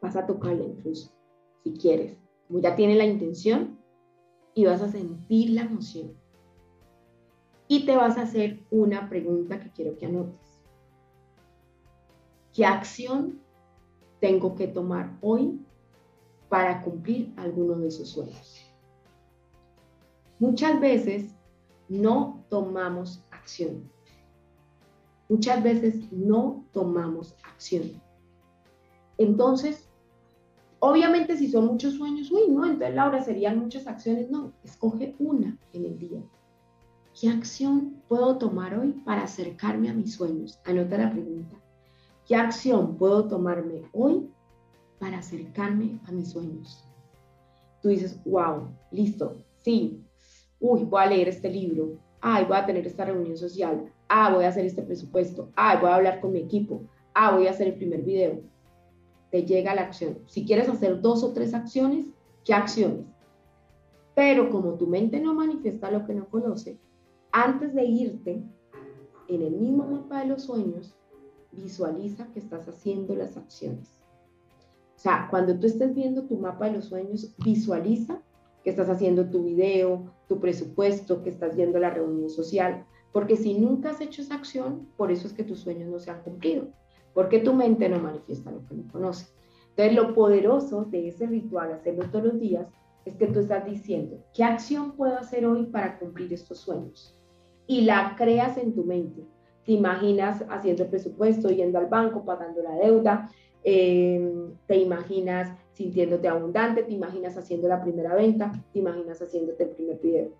Vas 0.00 0.16
a 0.16 0.26
tocarla 0.26 0.64
incluso, 0.64 1.12
si 1.62 1.72
quieres. 1.74 2.18
Ya 2.48 2.76
tiene 2.76 2.94
la 2.94 3.04
intención, 3.04 3.78
y 4.56 4.64
vas 4.64 4.80
a 4.80 4.90
sentir 4.90 5.50
la 5.50 5.62
emoción. 5.62 6.14
Y 7.68 7.84
te 7.84 7.94
vas 7.94 8.16
a 8.16 8.22
hacer 8.22 8.64
una 8.70 9.06
pregunta 9.08 9.60
que 9.60 9.70
quiero 9.70 9.98
que 9.98 10.06
anotes. 10.06 10.64
¿Qué 12.54 12.64
acción 12.64 13.38
tengo 14.18 14.54
que 14.54 14.66
tomar 14.66 15.18
hoy 15.20 15.60
para 16.48 16.82
cumplir 16.82 17.32
alguno 17.36 17.76
de 17.78 17.88
esos 17.88 18.10
sueños? 18.10 18.62
Muchas 20.38 20.78
veces 20.80 21.34
no 21.88 22.44
tomamos 22.48 23.24
acción. 23.30 23.90
Muchas 25.28 25.62
veces 25.62 26.12
no 26.12 26.64
tomamos 26.72 27.34
acción. 27.42 28.00
Entonces, 29.18 29.88
obviamente 30.78 31.36
si 31.36 31.48
son 31.48 31.66
muchos 31.66 31.94
sueños, 31.94 32.30
uy, 32.30 32.48
no, 32.48 32.64
entonces 32.64 32.94
Laura 32.94 33.22
serían 33.22 33.58
muchas 33.58 33.86
acciones. 33.86 34.30
No, 34.30 34.52
escoge 34.62 35.16
una 35.18 35.58
en 35.72 35.84
el 35.84 35.98
día. 35.98 36.22
¿Qué 37.18 37.30
acción 37.30 38.02
puedo 38.08 38.36
tomar 38.36 38.78
hoy 38.78 38.92
para 39.04 39.22
acercarme 39.22 39.88
a 39.88 39.94
mis 39.94 40.14
sueños? 40.14 40.60
Anota 40.64 40.98
la 40.98 41.10
pregunta. 41.10 41.56
¿Qué 42.26 42.36
acción 42.36 42.96
puedo 42.98 43.26
tomarme 43.26 43.88
hoy 43.92 44.28
para 44.98 45.18
acercarme 45.18 46.00
a 46.06 46.12
mis 46.12 46.30
sueños? 46.30 46.84
Tú 47.82 47.88
dices, 47.88 48.20
wow, 48.24 48.68
listo, 48.90 49.36
sí, 49.62 50.02
uy, 50.60 50.84
voy 50.84 51.02
a 51.02 51.06
leer 51.06 51.28
este 51.28 51.50
libro, 51.50 51.98
ay, 52.20 52.44
voy 52.44 52.56
a 52.56 52.66
tener 52.66 52.86
esta 52.86 53.04
reunión 53.04 53.36
social, 53.36 53.92
ah, 54.08 54.32
voy 54.34 54.44
a 54.44 54.48
hacer 54.48 54.64
este 54.64 54.82
presupuesto, 54.82 55.50
ah, 55.56 55.78
voy 55.80 55.90
a 55.90 55.96
hablar 55.96 56.20
con 56.20 56.32
mi 56.32 56.40
equipo, 56.40 56.82
ah, 57.14 57.34
voy 57.34 57.46
a 57.46 57.50
hacer 57.50 57.68
el 57.68 57.74
primer 57.74 58.02
video. 58.02 58.40
Te 59.30 59.44
llega 59.44 59.74
la 59.74 59.82
acción. 59.82 60.18
Si 60.26 60.44
quieres 60.44 60.68
hacer 60.68 61.00
dos 61.00 61.22
o 61.22 61.32
tres 61.32 61.52
acciones, 61.52 62.06
¿qué 62.44 62.54
acciones? 62.54 63.06
Pero 64.14 64.50
como 64.50 64.74
tu 64.74 64.86
mente 64.86 65.20
no 65.20 65.34
manifiesta 65.34 65.90
lo 65.90 66.06
que 66.06 66.14
no 66.14 66.28
conoce, 66.28 66.78
antes 67.32 67.74
de 67.74 67.84
irte 67.84 68.42
en 69.28 69.42
el 69.42 69.52
mismo 69.52 69.86
mapa 69.86 70.20
de 70.20 70.26
los 70.26 70.44
sueños, 70.44 70.96
visualiza 71.52 72.26
que 72.32 72.38
estás 72.38 72.68
haciendo 72.68 73.14
las 73.14 73.36
acciones. 73.36 74.05
O 74.96 74.98
sea, 74.98 75.28
cuando 75.30 75.58
tú 75.58 75.66
estés 75.66 75.94
viendo 75.94 76.24
tu 76.24 76.38
mapa 76.38 76.66
de 76.66 76.76
los 76.76 76.86
sueños, 76.86 77.34
visualiza 77.44 78.22
que 78.64 78.70
estás 78.70 78.88
haciendo 78.88 79.28
tu 79.28 79.44
video, 79.44 80.10
tu 80.26 80.40
presupuesto, 80.40 81.22
que 81.22 81.30
estás 81.30 81.54
viendo 81.54 81.78
la 81.78 81.90
reunión 81.90 82.30
social, 82.30 82.84
porque 83.12 83.36
si 83.36 83.54
nunca 83.54 83.90
has 83.90 84.00
hecho 84.00 84.22
esa 84.22 84.34
acción, 84.34 84.88
por 84.96 85.12
eso 85.12 85.26
es 85.26 85.34
que 85.34 85.44
tus 85.44 85.60
sueños 85.60 85.88
no 85.88 85.98
se 85.98 86.10
han 86.10 86.22
cumplido, 86.22 86.68
porque 87.14 87.38
tu 87.38 87.52
mente 87.52 87.88
no 87.88 87.98
manifiesta 87.98 88.50
lo 88.50 88.64
que 88.66 88.74
no 88.74 88.90
conoce. 88.90 89.26
Entonces, 89.70 89.94
lo 89.94 90.14
poderoso 90.14 90.84
de 90.86 91.08
ese 91.08 91.26
ritual, 91.26 91.72
hacerlo 91.72 92.10
todos 92.10 92.24
los 92.24 92.40
días, 92.40 92.66
es 93.04 93.14
que 93.16 93.26
tú 93.26 93.40
estás 93.40 93.66
diciendo, 93.66 94.18
¿qué 94.34 94.42
acción 94.42 94.92
puedo 94.92 95.16
hacer 95.16 95.46
hoy 95.46 95.66
para 95.66 95.98
cumplir 95.98 96.32
estos 96.32 96.58
sueños? 96.58 97.16
Y 97.66 97.82
la 97.82 98.16
creas 98.16 98.56
en 98.56 98.74
tu 98.74 98.84
mente 98.84 99.26
te 99.66 99.72
imaginas 99.72 100.44
haciendo 100.48 100.84
el 100.84 100.88
presupuesto, 100.88 101.50
yendo 101.50 101.78
al 101.78 101.86
banco, 101.86 102.24
pagando 102.24 102.62
la 102.62 102.76
deuda, 102.76 103.28
eh, 103.68 104.32
te 104.68 104.76
imaginas 104.76 105.52
sintiéndote 105.72 106.28
abundante, 106.28 106.84
te 106.84 106.92
imaginas 106.92 107.36
haciendo 107.36 107.66
la 107.66 107.82
primera 107.82 108.14
venta, 108.14 108.52
te 108.72 108.78
imaginas 108.78 109.20
haciéndote 109.20 109.64
el 109.64 109.70
primer 109.70 109.98
video. 109.98 110.30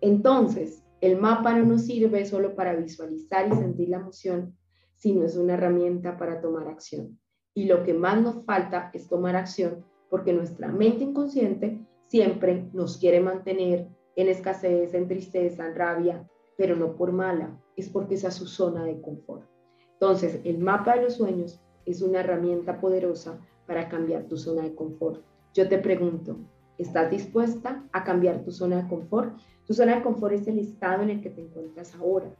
Entonces, 0.00 0.82
el 1.00 1.16
mapa 1.16 1.56
no 1.56 1.64
nos 1.64 1.82
sirve 1.82 2.24
solo 2.26 2.56
para 2.56 2.74
visualizar 2.74 3.46
y 3.46 3.54
sentir 3.54 3.88
la 3.88 3.98
emoción, 3.98 4.56
sino 4.96 5.24
es 5.24 5.36
una 5.36 5.54
herramienta 5.54 6.16
para 6.16 6.40
tomar 6.40 6.66
acción. 6.66 7.20
Y 7.54 7.66
lo 7.66 7.84
que 7.84 7.94
más 7.94 8.20
nos 8.20 8.44
falta 8.44 8.90
es 8.92 9.06
tomar 9.06 9.36
acción 9.36 9.84
porque 10.10 10.32
nuestra 10.32 10.66
mente 10.66 11.04
inconsciente 11.04 11.78
siempre 12.08 12.68
nos 12.72 12.98
quiere 12.98 13.20
mantener 13.20 13.86
en 14.16 14.28
escasez, 14.28 14.92
en 14.92 15.06
tristeza, 15.06 15.68
en 15.68 15.76
rabia, 15.76 16.28
pero 16.56 16.74
no 16.74 16.96
por 16.96 17.12
mala, 17.12 17.56
es 17.76 17.88
porque 17.88 18.16
esa 18.16 18.28
es 18.28 18.34
su 18.34 18.48
zona 18.48 18.84
de 18.84 19.00
confort. 19.00 19.48
Entonces, 19.92 20.40
el 20.42 20.58
mapa 20.58 20.96
de 20.96 21.02
los 21.02 21.14
sueños 21.14 21.62
es 21.86 22.02
una 22.02 22.20
herramienta 22.20 22.80
poderosa 22.80 23.38
para 23.66 23.88
cambiar 23.88 24.24
tu 24.24 24.36
zona 24.36 24.62
de 24.62 24.74
confort. 24.74 25.22
Yo 25.54 25.68
te 25.68 25.78
pregunto, 25.78 26.36
¿estás 26.78 27.10
dispuesta 27.10 27.84
a 27.92 28.04
cambiar 28.04 28.42
tu 28.44 28.52
zona 28.52 28.82
de 28.82 28.88
confort? 28.88 29.38
Tu 29.66 29.74
zona 29.74 29.96
de 29.96 30.02
confort 30.02 30.34
es 30.34 30.46
el 30.46 30.58
estado 30.58 31.02
en 31.02 31.10
el 31.10 31.22
que 31.22 31.30
te 31.30 31.42
encuentras 31.42 31.94
ahora. 31.94 32.30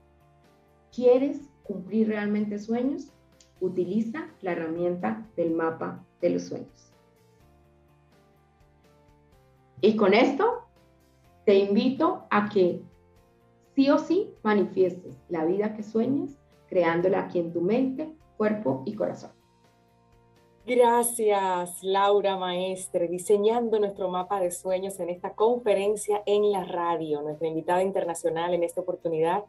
¿Quieres 0.94 1.40
cumplir 1.62 2.08
realmente 2.08 2.58
sueños? 2.58 3.12
Utiliza 3.60 4.28
la 4.40 4.52
herramienta 4.52 5.26
del 5.36 5.52
mapa 5.52 6.04
de 6.20 6.30
los 6.30 6.42
sueños. 6.44 6.92
Y 9.80 9.96
con 9.96 10.14
esto, 10.14 10.62
te 11.44 11.56
invito 11.56 12.24
a 12.30 12.48
que 12.48 12.82
sí 13.74 13.90
o 13.90 13.98
sí 13.98 14.30
manifiestes 14.42 15.16
la 15.28 15.44
vida 15.44 15.74
que 15.74 15.82
sueñas, 15.82 16.38
creándola 16.68 17.24
aquí 17.24 17.40
en 17.40 17.52
tu 17.52 17.60
mente, 17.60 18.14
cuerpo 18.42 18.82
y 18.84 18.96
corazón. 18.96 19.30
Gracias, 20.66 21.80
Laura 21.80 22.36
Maestre, 22.36 23.06
diseñando 23.06 23.78
nuestro 23.78 24.08
mapa 24.08 24.40
de 24.40 24.50
sueños 24.50 24.98
en 24.98 25.10
esta 25.10 25.34
conferencia 25.34 26.24
en 26.26 26.50
la 26.50 26.64
radio. 26.64 27.22
Nuestra 27.22 27.46
invitada 27.46 27.84
internacional 27.84 28.52
en 28.52 28.64
esta 28.64 28.80
oportunidad 28.80 29.44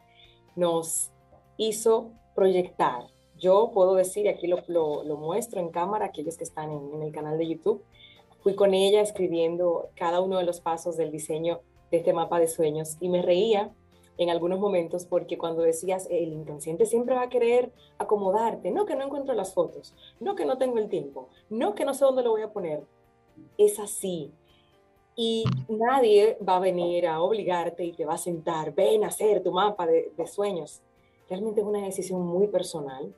nos 0.54 1.10
hizo 1.56 2.12
proyectar. 2.36 3.08
Yo 3.36 3.72
puedo 3.74 3.96
decir, 3.96 4.28
aquí 4.28 4.46
lo, 4.46 4.62
lo, 4.68 5.16
muestro 5.16 5.58
en 5.58 5.70
cámara, 5.70 6.04
aquellos 6.06 6.36
que 6.36 6.44
están 6.44 6.70
en, 6.70 6.94
en 6.94 7.02
el 7.02 7.10
canal 7.10 7.36
de 7.36 7.48
YouTube, 7.48 7.82
fui 8.44 8.54
con 8.54 8.74
ella 8.74 9.00
escribiendo 9.00 9.88
cada 9.96 10.20
uno 10.20 10.38
de 10.38 10.44
los 10.44 10.60
pasos 10.60 10.96
del 10.96 11.10
diseño 11.10 11.62
de 11.90 11.96
este 11.96 12.12
mapa 12.12 12.38
de 12.38 12.46
sueños 12.46 12.96
y 13.00 13.08
me 13.08 13.22
reía 13.22 13.72
en 14.18 14.30
algunos 14.30 14.58
momentos 14.58 15.04
porque 15.04 15.38
cuando 15.38 15.62
decías 15.62 16.06
el 16.10 16.32
inconsciente 16.32 16.86
siempre 16.86 17.14
va 17.14 17.22
a 17.22 17.28
querer 17.28 17.72
acomodarte, 17.98 18.70
no 18.70 18.86
que 18.86 18.96
no 18.96 19.04
encuentro 19.04 19.34
las 19.34 19.54
fotos, 19.54 19.94
no 20.20 20.34
que 20.34 20.44
no 20.44 20.58
tengo 20.58 20.78
el 20.78 20.88
tiempo, 20.88 21.28
no 21.50 21.74
que 21.74 21.84
no 21.84 21.94
sé 21.94 22.04
dónde 22.04 22.22
lo 22.22 22.30
voy 22.30 22.42
a 22.42 22.52
poner. 22.52 22.84
Es 23.58 23.78
así. 23.78 24.32
Y 25.16 25.44
nadie 25.68 26.38
va 26.46 26.56
a 26.56 26.60
venir 26.60 27.06
a 27.06 27.20
obligarte 27.20 27.84
y 27.84 27.92
te 27.92 28.04
va 28.04 28.14
a 28.14 28.18
sentar, 28.18 28.74
ven 28.74 29.04
a 29.04 29.08
hacer 29.08 29.42
tu 29.42 29.52
mapa 29.52 29.86
de, 29.86 30.12
de 30.16 30.26
sueños. 30.26 30.82
Realmente 31.28 31.60
es 31.60 31.66
una 31.66 31.84
decisión 31.84 32.20
muy 32.22 32.48
personal 32.48 33.14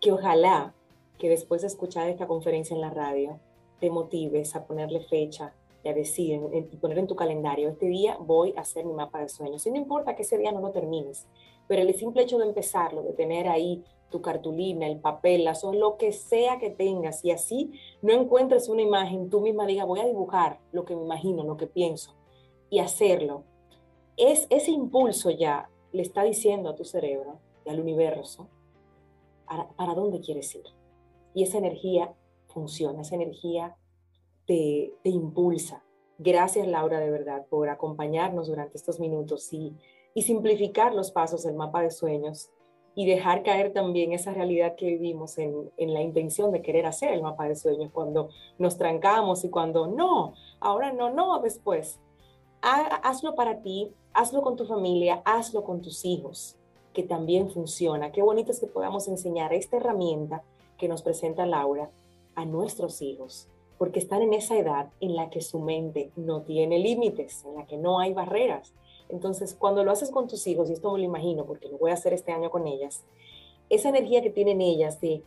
que 0.00 0.12
ojalá 0.12 0.74
que 1.18 1.28
después 1.28 1.62
de 1.62 1.68
escuchar 1.68 2.08
esta 2.08 2.26
conferencia 2.26 2.74
en 2.74 2.82
la 2.82 2.90
radio 2.90 3.40
te 3.80 3.90
motives 3.90 4.54
a 4.54 4.66
ponerle 4.66 5.00
fecha, 5.00 5.54
y 5.90 5.94
decir, 5.94 6.40
poner 6.80 6.98
en 6.98 7.06
tu 7.06 7.16
calendario, 7.16 7.68
este 7.68 7.86
día 7.86 8.16
voy 8.20 8.54
a 8.56 8.60
hacer 8.60 8.84
mi 8.84 8.92
mapa 8.92 9.20
de 9.20 9.28
sueños. 9.28 9.66
Y 9.66 9.70
no 9.70 9.76
importa 9.76 10.14
que 10.14 10.22
ese 10.22 10.38
día 10.38 10.52
no 10.52 10.60
lo 10.60 10.70
termines, 10.70 11.26
pero 11.68 11.82
el 11.82 11.94
simple 11.94 12.22
hecho 12.22 12.38
de 12.38 12.46
empezarlo, 12.46 13.02
de 13.02 13.12
tener 13.12 13.48
ahí 13.48 13.84
tu 14.10 14.22
cartulina, 14.22 14.86
el 14.86 15.00
papel, 15.00 15.44
la 15.44 15.54
son 15.54 15.80
lo 15.80 15.96
que 15.96 16.12
sea 16.12 16.58
que 16.58 16.70
tengas, 16.70 17.24
y 17.24 17.32
así 17.32 17.72
no 18.02 18.12
encuentres 18.12 18.68
una 18.68 18.82
imagen, 18.82 19.30
tú 19.30 19.40
misma 19.40 19.66
diga, 19.66 19.84
voy 19.84 20.00
a 20.00 20.06
dibujar 20.06 20.60
lo 20.72 20.84
que 20.84 20.94
me 20.94 21.02
imagino, 21.02 21.44
lo 21.44 21.56
que 21.56 21.66
pienso, 21.66 22.14
y 22.70 22.78
hacerlo. 22.78 23.44
Es 24.16 24.46
ese 24.50 24.70
impulso 24.70 25.30
ya 25.30 25.68
le 25.92 26.02
está 26.02 26.22
diciendo 26.22 26.70
a 26.70 26.76
tu 26.76 26.84
cerebro 26.84 27.38
y 27.64 27.70
al 27.70 27.80
universo 27.80 28.48
para, 29.46 29.68
para 29.70 29.94
dónde 29.94 30.20
quieres 30.20 30.54
ir. 30.54 30.64
Y 31.34 31.42
esa 31.42 31.58
energía 31.58 32.14
funciona, 32.46 33.02
esa 33.02 33.16
energía 33.16 33.76
te, 34.46 34.92
impulsa. 35.04 35.82
Gracias, 36.18 36.66
Laura, 36.66 37.00
de 37.00 37.10
verdad, 37.10 37.46
por 37.48 37.68
acompañarnos 37.68 38.48
durante 38.48 38.76
estos 38.76 39.00
minutos 39.00 39.52
y, 39.52 39.74
y 40.14 40.22
simplificar 40.22 40.94
los 40.94 41.10
pasos 41.10 41.44
del 41.44 41.54
mapa 41.54 41.82
de 41.82 41.90
sueños 41.90 42.50
y 42.98 43.04
dejar 43.04 43.42
caer 43.42 43.74
también 43.74 44.12
esa 44.12 44.32
realidad 44.32 44.74
que 44.74 44.86
vivimos 44.86 45.36
en, 45.36 45.70
la 45.76 46.00
intención 46.00 46.50
de 46.50 46.62
querer 46.62 46.86
hacer 46.86 47.12
el 47.12 47.20
mapa 47.20 47.46
de 47.46 47.54
sueños, 47.54 47.90
cuando 47.92 48.30
nos 48.58 48.78
trancamos 48.78 49.44
y 49.44 49.50
cuando 49.50 49.86
no, 49.86 50.32
ahora 50.60 50.92
no, 50.92 51.12
no, 51.12 51.38
después. 51.40 52.00
hazlo 52.62 53.34
para 53.34 53.60
ti, 53.60 53.92
hazlo 54.14 54.40
con 54.40 54.56
tu 54.56 54.64
familia, 54.64 55.20
hazlo 55.26 55.62
con 55.62 55.82
tus 55.82 56.04
hijos. 56.06 56.56
que 56.94 57.02
también 57.02 57.50
funciona. 57.50 58.10
Qué 58.10 58.22
bonito 58.22 58.50
es 58.52 58.58
que 58.58 58.66
podamos 58.66 59.06
enseñar 59.06 59.52
esta 59.52 59.76
herramienta 59.76 60.42
que 60.78 60.88
nos 60.88 61.02
presenta 61.02 61.44
Laura 61.44 61.90
a 62.34 62.46
nuestros 62.46 63.02
hijos, 63.02 63.50
porque 63.78 63.98
están 63.98 64.22
en 64.22 64.32
esa 64.32 64.56
edad 64.56 64.90
en 65.00 65.16
la 65.16 65.30
que 65.30 65.40
su 65.40 65.60
mente 65.60 66.10
no 66.16 66.42
tiene 66.42 66.78
límites, 66.78 67.44
en 67.44 67.56
la 67.56 67.66
que 67.66 67.76
no 67.76 67.98
hay 67.98 68.12
barreras. 68.14 68.72
Entonces, 69.08 69.54
cuando 69.54 69.84
lo 69.84 69.90
haces 69.90 70.10
con 70.10 70.26
tus 70.26 70.46
hijos, 70.46 70.68
y 70.68 70.72
esto 70.72 70.92
me 70.92 70.98
lo 70.98 71.04
imagino 71.04 71.44
porque 71.44 71.68
lo 71.68 71.78
voy 71.78 71.90
a 71.90 71.94
hacer 71.94 72.12
este 72.12 72.32
año 72.32 72.50
con 72.50 72.66
ellas, 72.66 73.04
esa 73.68 73.88
energía 73.88 74.22
que 74.22 74.30
tienen 74.30 74.60
ellas 74.60 75.00
de, 75.00 75.22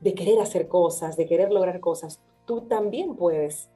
de 0.00 0.14
querer 0.14 0.40
hacer 0.40 0.68
cosas, 0.68 1.16
de 1.16 1.26
querer 1.26 1.52
lograr 1.52 1.80
cosas, 1.80 2.20
tú 2.46 2.62
también 2.62 3.16
puedes 3.16 3.68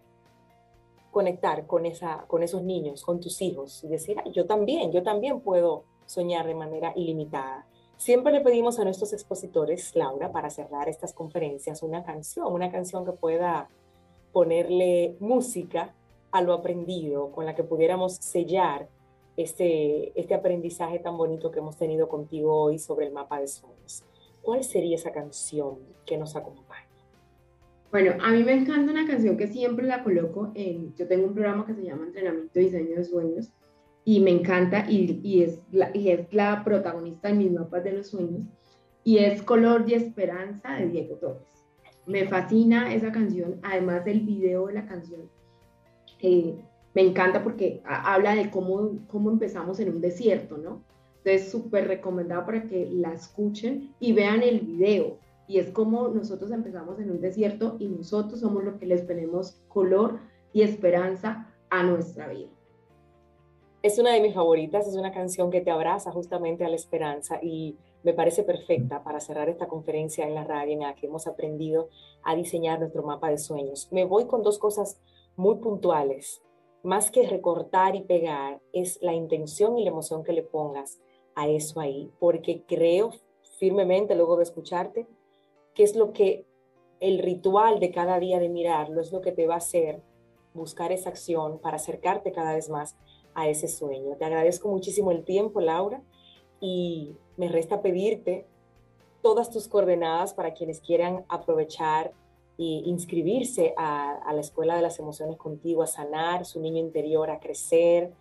conectar 1.10 1.66
con, 1.66 1.84
esa, 1.84 2.24
con 2.26 2.42
esos 2.42 2.62
niños, 2.62 3.04
con 3.04 3.20
tus 3.20 3.42
hijos 3.42 3.84
y 3.84 3.88
decir, 3.88 4.16
yo 4.32 4.46
también, 4.46 4.92
yo 4.92 5.02
también 5.02 5.40
puedo 5.40 5.84
soñar 6.06 6.46
de 6.46 6.54
manera 6.54 6.92
ilimitada. 6.96 7.66
Siempre 7.98 8.32
le 8.32 8.40
pedimos 8.40 8.78
a 8.78 8.84
nuestros 8.84 9.12
expositores, 9.12 9.94
Laura, 9.94 10.32
para 10.32 10.50
cerrar 10.50 10.88
estas 10.88 11.12
conferencias, 11.12 11.82
una 11.82 12.02
canción, 12.02 12.52
una 12.52 12.72
canción 12.72 13.04
que 13.04 13.12
pueda 13.12 13.68
ponerle 14.32 15.16
música 15.20 15.94
a 16.30 16.42
lo 16.42 16.54
aprendido, 16.54 17.30
con 17.32 17.44
la 17.44 17.54
que 17.54 17.62
pudiéramos 17.62 18.14
sellar 18.14 18.88
este, 19.36 20.18
este 20.18 20.34
aprendizaje 20.34 20.98
tan 20.98 21.16
bonito 21.16 21.50
que 21.50 21.58
hemos 21.58 21.76
tenido 21.76 22.08
contigo 22.08 22.54
hoy 22.54 22.78
sobre 22.78 23.06
el 23.06 23.12
mapa 23.12 23.40
de 23.40 23.48
sueños. 23.48 24.04
¿Cuál 24.42 24.64
sería 24.64 24.96
esa 24.96 25.12
canción 25.12 25.78
que 26.04 26.18
nos 26.18 26.34
acompaña? 26.34 26.88
Bueno, 27.90 28.14
a 28.22 28.30
mí 28.30 28.42
me 28.42 28.54
encanta 28.54 28.90
una 28.90 29.06
canción 29.06 29.36
que 29.36 29.46
siempre 29.46 29.86
la 29.86 30.02
coloco 30.02 30.50
en, 30.54 30.94
yo 30.94 31.06
tengo 31.06 31.26
un 31.26 31.34
programa 31.34 31.66
que 31.66 31.74
se 31.74 31.84
llama 31.84 32.06
Entrenamiento 32.06 32.58
y 32.58 32.64
Diseño 32.64 32.96
de 32.96 33.04
Sueños 33.04 33.52
y 34.04 34.20
me 34.20 34.30
encanta 34.30 34.86
y, 34.90 35.20
y, 35.22 35.42
es, 35.42 35.60
la, 35.70 35.90
y 35.94 36.08
es 36.08 36.32
la 36.32 36.64
protagonista 36.64 37.28
de 37.28 37.34
mis 37.34 37.52
mapas 37.52 37.84
de 37.84 37.92
los 37.92 38.08
sueños 38.08 38.46
y 39.04 39.18
es 39.18 39.42
Color 39.42 39.84
y 39.86 39.94
Esperanza 39.94 40.72
de 40.76 40.88
Diego 40.88 41.16
Torres. 41.16 41.61
Me 42.06 42.26
fascina 42.26 42.92
esa 42.94 43.12
canción, 43.12 43.60
además 43.62 44.04
del 44.04 44.20
video 44.20 44.66
de 44.66 44.74
la 44.74 44.86
canción. 44.86 45.22
Eh, 46.20 46.56
me 46.94 47.02
encanta 47.02 47.42
porque 47.42 47.80
habla 47.84 48.34
de 48.34 48.50
cómo, 48.50 49.06
cómo 49.08 49.30
empezamos 49.30 49.80
en 49.80 49.90
un 49.90 50.00
desierto, 50.00 50.58
¿no? 50.58 50.82
Entonces, 51.24 51.50
súper 51.50 51.86
recomendado 51.86 52.44
para 52.44 52.64
que 52.64 52.88
la 52.90 53.12
escuchen 53.12 53.94
y 54.00 54.12
vean 54.12 54.42
el 54.42 54.60
video 54.60 55.18
y 55.46 55.58
es 55.58 55.70
como 55.70 56.08
nosotros 56.08 56.50
empezamos 56.50 56.98
en 56.98 57.10
un 57.10 57.20
desierto 57.20 57.76
y 57.78 57.88
nosotros 57.88 58.40
somos 58.40 58.64
los 58.64 58.76
que 58.76 58.86
les 58.86 59.02
ponemos 59.02 59.60
color 59.68 60.20
y 60.52 60.62
esperanza 60.62 61.48
a 61.70 61.82
nuestra 61.82 62.28
vida. 62.28 62.48
Es 63.82 63.98
una 63.98 64.12
de 64.12 64.20
mis 64.20 64.34
favoritas, 64.34 64.86
es 64.86 64.94
una 64.94 65.12
canción 65.12 65.50
que 65.50 65.60
te 65.60 65.70
abraza 65.70 66.12
justamente 66.12 66.64
a 66.64 66.68
la 66.68 66.76
esperanza 66.76 67.38
y 67.42 67.76
me 68.02 68.14
parece 68.14 68.42
perfecta 68.42 69.02
para 69.02 69.20
cerrar 69.20 69.48
esta 69.48 69.68
conferencia 69.68 70.26
en 70.26 70.34
la 70.34 70.44
radio 70.44 70.72
en 70.72 70.80
la 70.80 70.94
que 70.94 71.06
hemos 71.06 71.26
aprendido 71.26 71.88
a 72.22 72.34
diseñar 72.34 72.80
nuestro 72.80 73.02
mapa 73.02 73.30
de 73.30 73.38
sueños. 73.38 73.88
Me 73.90 74.04
voy 74.04 74.26
con 74.26 74.42
dos 74.42 74.58
cosas 74.58 75.00
muy 75.36 75.56
puntuales. 75.56 76.42
Más 76.82 77.10
que 77.10 77.26
recortar 77.28 77.94
y 77.94 78.02
pegar, 78.02 78.60
es 78.72 78.98
la 79.02 79.14
intención 79.14 79.78
y 79.78 79.84
la 79.84 79.90
emoción 79.90 80.24
que 80.24 80.32
le 80.32 80.42
pongas 80.42 81.00
a 81.34 81.48
eso 81.48 81.80
ahí, 81.80 82.10
porque 82.18 82.64
creo 82.66 83.12
firmemente 83.58 84.14
luego 84.16 84.36
de 84.36 84.42
escucharte 84.42 85.06
qué 85.74 85.84
es 85.84 85.94
lo 85.94 86.12
que 86.12 86.44
el 87.00 87.18
ritual 87.18 87.80
de 87.80 87.90
cada 87.90 88.18
día 88.18 88.38
de 88.38 88.48
mirarlo 88.48 89.00
es 89.00 89.12
lo 89.12 89.20
que 89.20 89.32
te 89.32 89.46
va 89.46 89.54
a 89.54 89.58
hacer 89.58 90.02
buscar 90.54 90.92
esa 90.92 91.10
acción 91.10 91.58
para 91.60 91.76
acercarte 91.76 92.32
cada 92.32 92.54
vez 92.54 92.68
más 92.68 92.96
a 93.34 93.48
ese 93.48 93.68
sueño. 93.68 94.16
Te 94.16 94.24
agradezco 94.24 94.68
muchísimo 94.68 95.10
el 95.10 95.24
tiempo, 95.24 95.60
Laura, 95.60 96.02
y 96.62 97.16
me 97.36 97.48
resta 97.48 97.82
pedirte 97.82 98.46
todas 99.20 99.50
tus 99.50 99.68
coordenadas 99.68 100.32
para 100.32 100.54
quienes 100.54 100.80
quieran 100.80 101.24
aprovechar 101.28 102.12
e 102.56 102.82
inscribirse 102.84 103.74
a, 103.76 104.32
la 104.32 104.40
Escuela 104.40 104.76
de 104.76 104.82
las 104.82 104.98
Emociones 105.00 105.36
contigo, 105.36 105.82
a 105.82 105.86
sanar 105.88 106.46
su 106.46 106.60
niño 106.60 106.78
interior, 106.78 107.30
a 107.30 107.40
crecer 107.40 108.12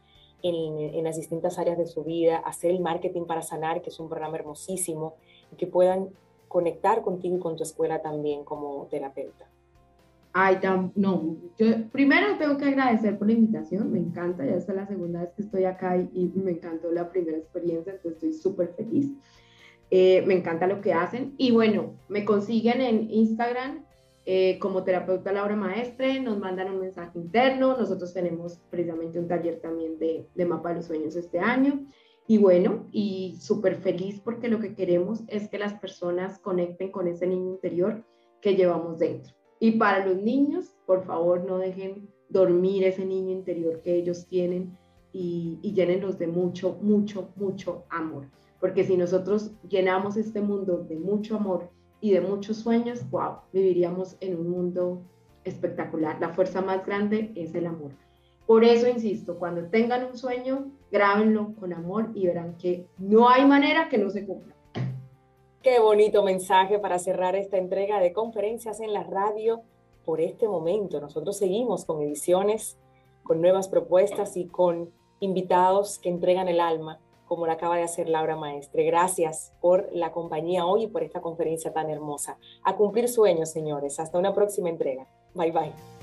en, 0.42 1.04
las 1.04 1.18
distintas 1.18 1.60
áreas 1.60 1.78
de 1.78 1.86
su 1.86 2.04
vida, 2.04 2.38
hacer 2.38 2.72
el 2.72 2.80
marketing 2.80 3.26
para 3.26 3.44
sanar, 3.44 3.82
que 3.84 3.90
es 3.90 4.00
un 4.00 4.10
programa 4.10 4.38
hermosísimo, 4.38 5.14
y 5.52 5.56
que 5.58 5.68
puedan 5.68 6.10
conectar 6.48 7.04
contigo 7.04 7.38
y 7.38 7.40
con 7.40 7.56
tu 7.56 7.64
escuela 7.64 8.02
también 8.02 8.44
como 8.44 8.88
terapeuta? 8.90 9.48
Ay, 10.34 10.60
no, 10.96 11.38
yo 11.58 11.90
primero 11.92 12.38
tengo 12.38 12.58
que 12.58 12.66
agradecer 12.66 13.18
por 13.18 13.28
la 13.28 13.34
invitación, 13.34 13.92
me 13.92 14.00
encanta, 14.00 14.46
ya 14.46 14.56
es 14.56 14.68
la 14.70 14.88
segunda 14.88 15.22
vez 15.22 15.34
que 15.34 15.42
estoy 15.42 15.66
acá 15.66 15.98
y, 15.98 16.32
me 16.36 16.52
encantó 16.52 16.90
la 16.92 17.10
primera 17.10 17.38
experiencia, 17.38 17.94
entonces 17.94 18.14
estoy 18.14 18.34
súper 18.34 18.74
feliz. 18.76 19.12
Eh, 19.90 20.24
me 20.26 20.36
encanta 20.36 20.68
lo 20.68 20.80
que 20.80 20.94
hacen 20.94 21.34
y 21.38 21.52
bueno, 21.52 21.98
me 22.08 22.24
consiguen 22.24 22.80
en 22.80 23.12
Instagram 23.12 23.84
eh, 24.26 24.58
como 24.60 24.86
terapeuta 24.86 25.34
Laura 25.34 25.58
Maestre, 25.58 26.22
nos 26.22 26.40
mandan 26.40 26.72
un 26.72 26.80
mensaje 26.80 27.20
interno, 27.20 27.76
nosotros 27.76 28.14
tenemos 28.14 28.62
precisamente 28.70 29.20
un 29.20 29.28
taller 29.28 29.60
también 29.60 30.00
de, 30.00 30.30
de 30.34 30.46
mapa 30.46 30.70
de 30.70 30.76
los 30.76 30.86
sueños 30.86 31.18
este 31.18 31.40
año 31.40 31.88
y 32.26 32.38
bueno, 32.38 32.88
y 32.94 33.38
súper 33.42 33.76
feliz 33.82 34.22
porque 34.24 34.48
lo 34.48 34.60
que 34.60 34.76
queremos 34.76 35.24
es 35.28 35.50
que 35.50 35.60
las 35.60 35.74
personas 35.74 36.40
conecten 36.40 36.90
con 36.90 37.10
ese 37.10 37.28
niño 37.28 37.50
interior 37.50 38.06
que 38.40 38.56
llevamos 38.56 39.00
dentro. 39.00 39.41
Y 39.64 39.74
para 39.74 40.04
los 40.04 40.18
niños, 40.18 40.74
por 40.88 41.06
favor, 41.06 41.46
no 41.46 41.60
dejen 41.60 42.10
dormir 42.30 42.84
ese 42.84 43.06
niño 43.06 43.30
interior 43.30 43.80
que 43.84 43.96
ellos 43.96 44.26
tienen 44.26 44.76
y, 45.14 45.60
y 45.62 45.74
llénenlos 45.74 46.18
de 46.18 46.26
mucho, 46.26 46.80
mucho, 46.82 47.30
mucho 47.36 47.84
amor. 47.92 48.26
Porque 48.60 48.84
si 48.84 48.98
nosotros 48.98 49.52
llenamos 49.70 50.18
este 50.18 50.42
mundo 50.42 50.84
de 50.90 50.96
mucho 50.98 51.36
amor 51.36 51.70
y 52.02 52.10
de 52.10 52.22
muchos 52.22 52.58
sueños, 52.58 53.08
wow, 53.12 53.36
viviríamos 53.54 54.18
en 54.20 54.36
un 54.40 54.50
mundo 54.50 55.04
espectacular. 55.44 56.20
La 56.20 56.30
fuerza 56.30 56.62
más 56.62 56.84
grande 56.84 57.32
es 57.36 57.54
el 57.54 57.68
amor. 57.68 57.92
Por 58.48 58.64
eso 58.64 58.88
insisto, 58.88 59.38
cuando 59.38 59.66
tengan 59.66 60.06
un 60.06 60.18
sueño, 60.18 60.72
grábenlo 60.92 61.54
con 61.60 61.72
amor 61.72 62.10
y 62.16 62.26
verán 62.26 62.58
que 62.58 62.88
no 62.98 63.30
hay 63.30 63.46
manera 63.46 63.90
que 63.90 64.00
no 64.00 64.10
se 64.10 64.26
cumpla. 64.26 64.56
Qué 65.64 65.80
bonito 65.80 66.24
mensaje 66.24 66.80
para 66.80 66.98
cerrar 66.98 67.36
esta 67.36 67.58
entrega 67.58 68.00
de 68.00 68.14
conferencias 68.14 68.80
en 68.80 68.94
la 68.94 69.04
radio 69.04 69.62
por 70.06 70.20
este 70.20 70.48
momento. 70.48 71.00
Nosotros 71.00 71.38
seguimos 71.38 71.86
con 71.86 72.02
ediciones, 72.02 72.80
con 73.22 73.42
nuevas 73.42 73.68
propuestas 73.68 74.38
y 74.38 74.48
con 74.48 74.92
invitados 75.20 76.00
que 76.00 76.10
entregan 76.10 76.48
el 76.48 76.60
alma, 76.60 77.00
como 77.28 77.46
lo 77.46 77.52
acaba 77.52 77.78
de 77.78 77.84
hacer 77.84 78.10
Laura 78.10 78.36
Maestre. 78.36 78.86
Gracias 78.86 79.54
por 79.62 79.88
la 79.94 80.12
compañía 80.12 80.66
hoy 80.66 80.86
y 80.86 80.88
por 80.88 81.04
esta 81.04 81.22
conferencia 81.22 81.72
tan 81.72 81.92
hermosa. 81.92 82.40
A 82.64 82.76
cumplir 82.76 83.08
sueños, 83.08 83.52
señores. 83.52 84.00
Hasta 84.00 84.18
una 84.18 84.34
próxima 84.34 84.70
entrega. 84.70 85.06
Bye 85.36 85.52
bye. 85.52 86.01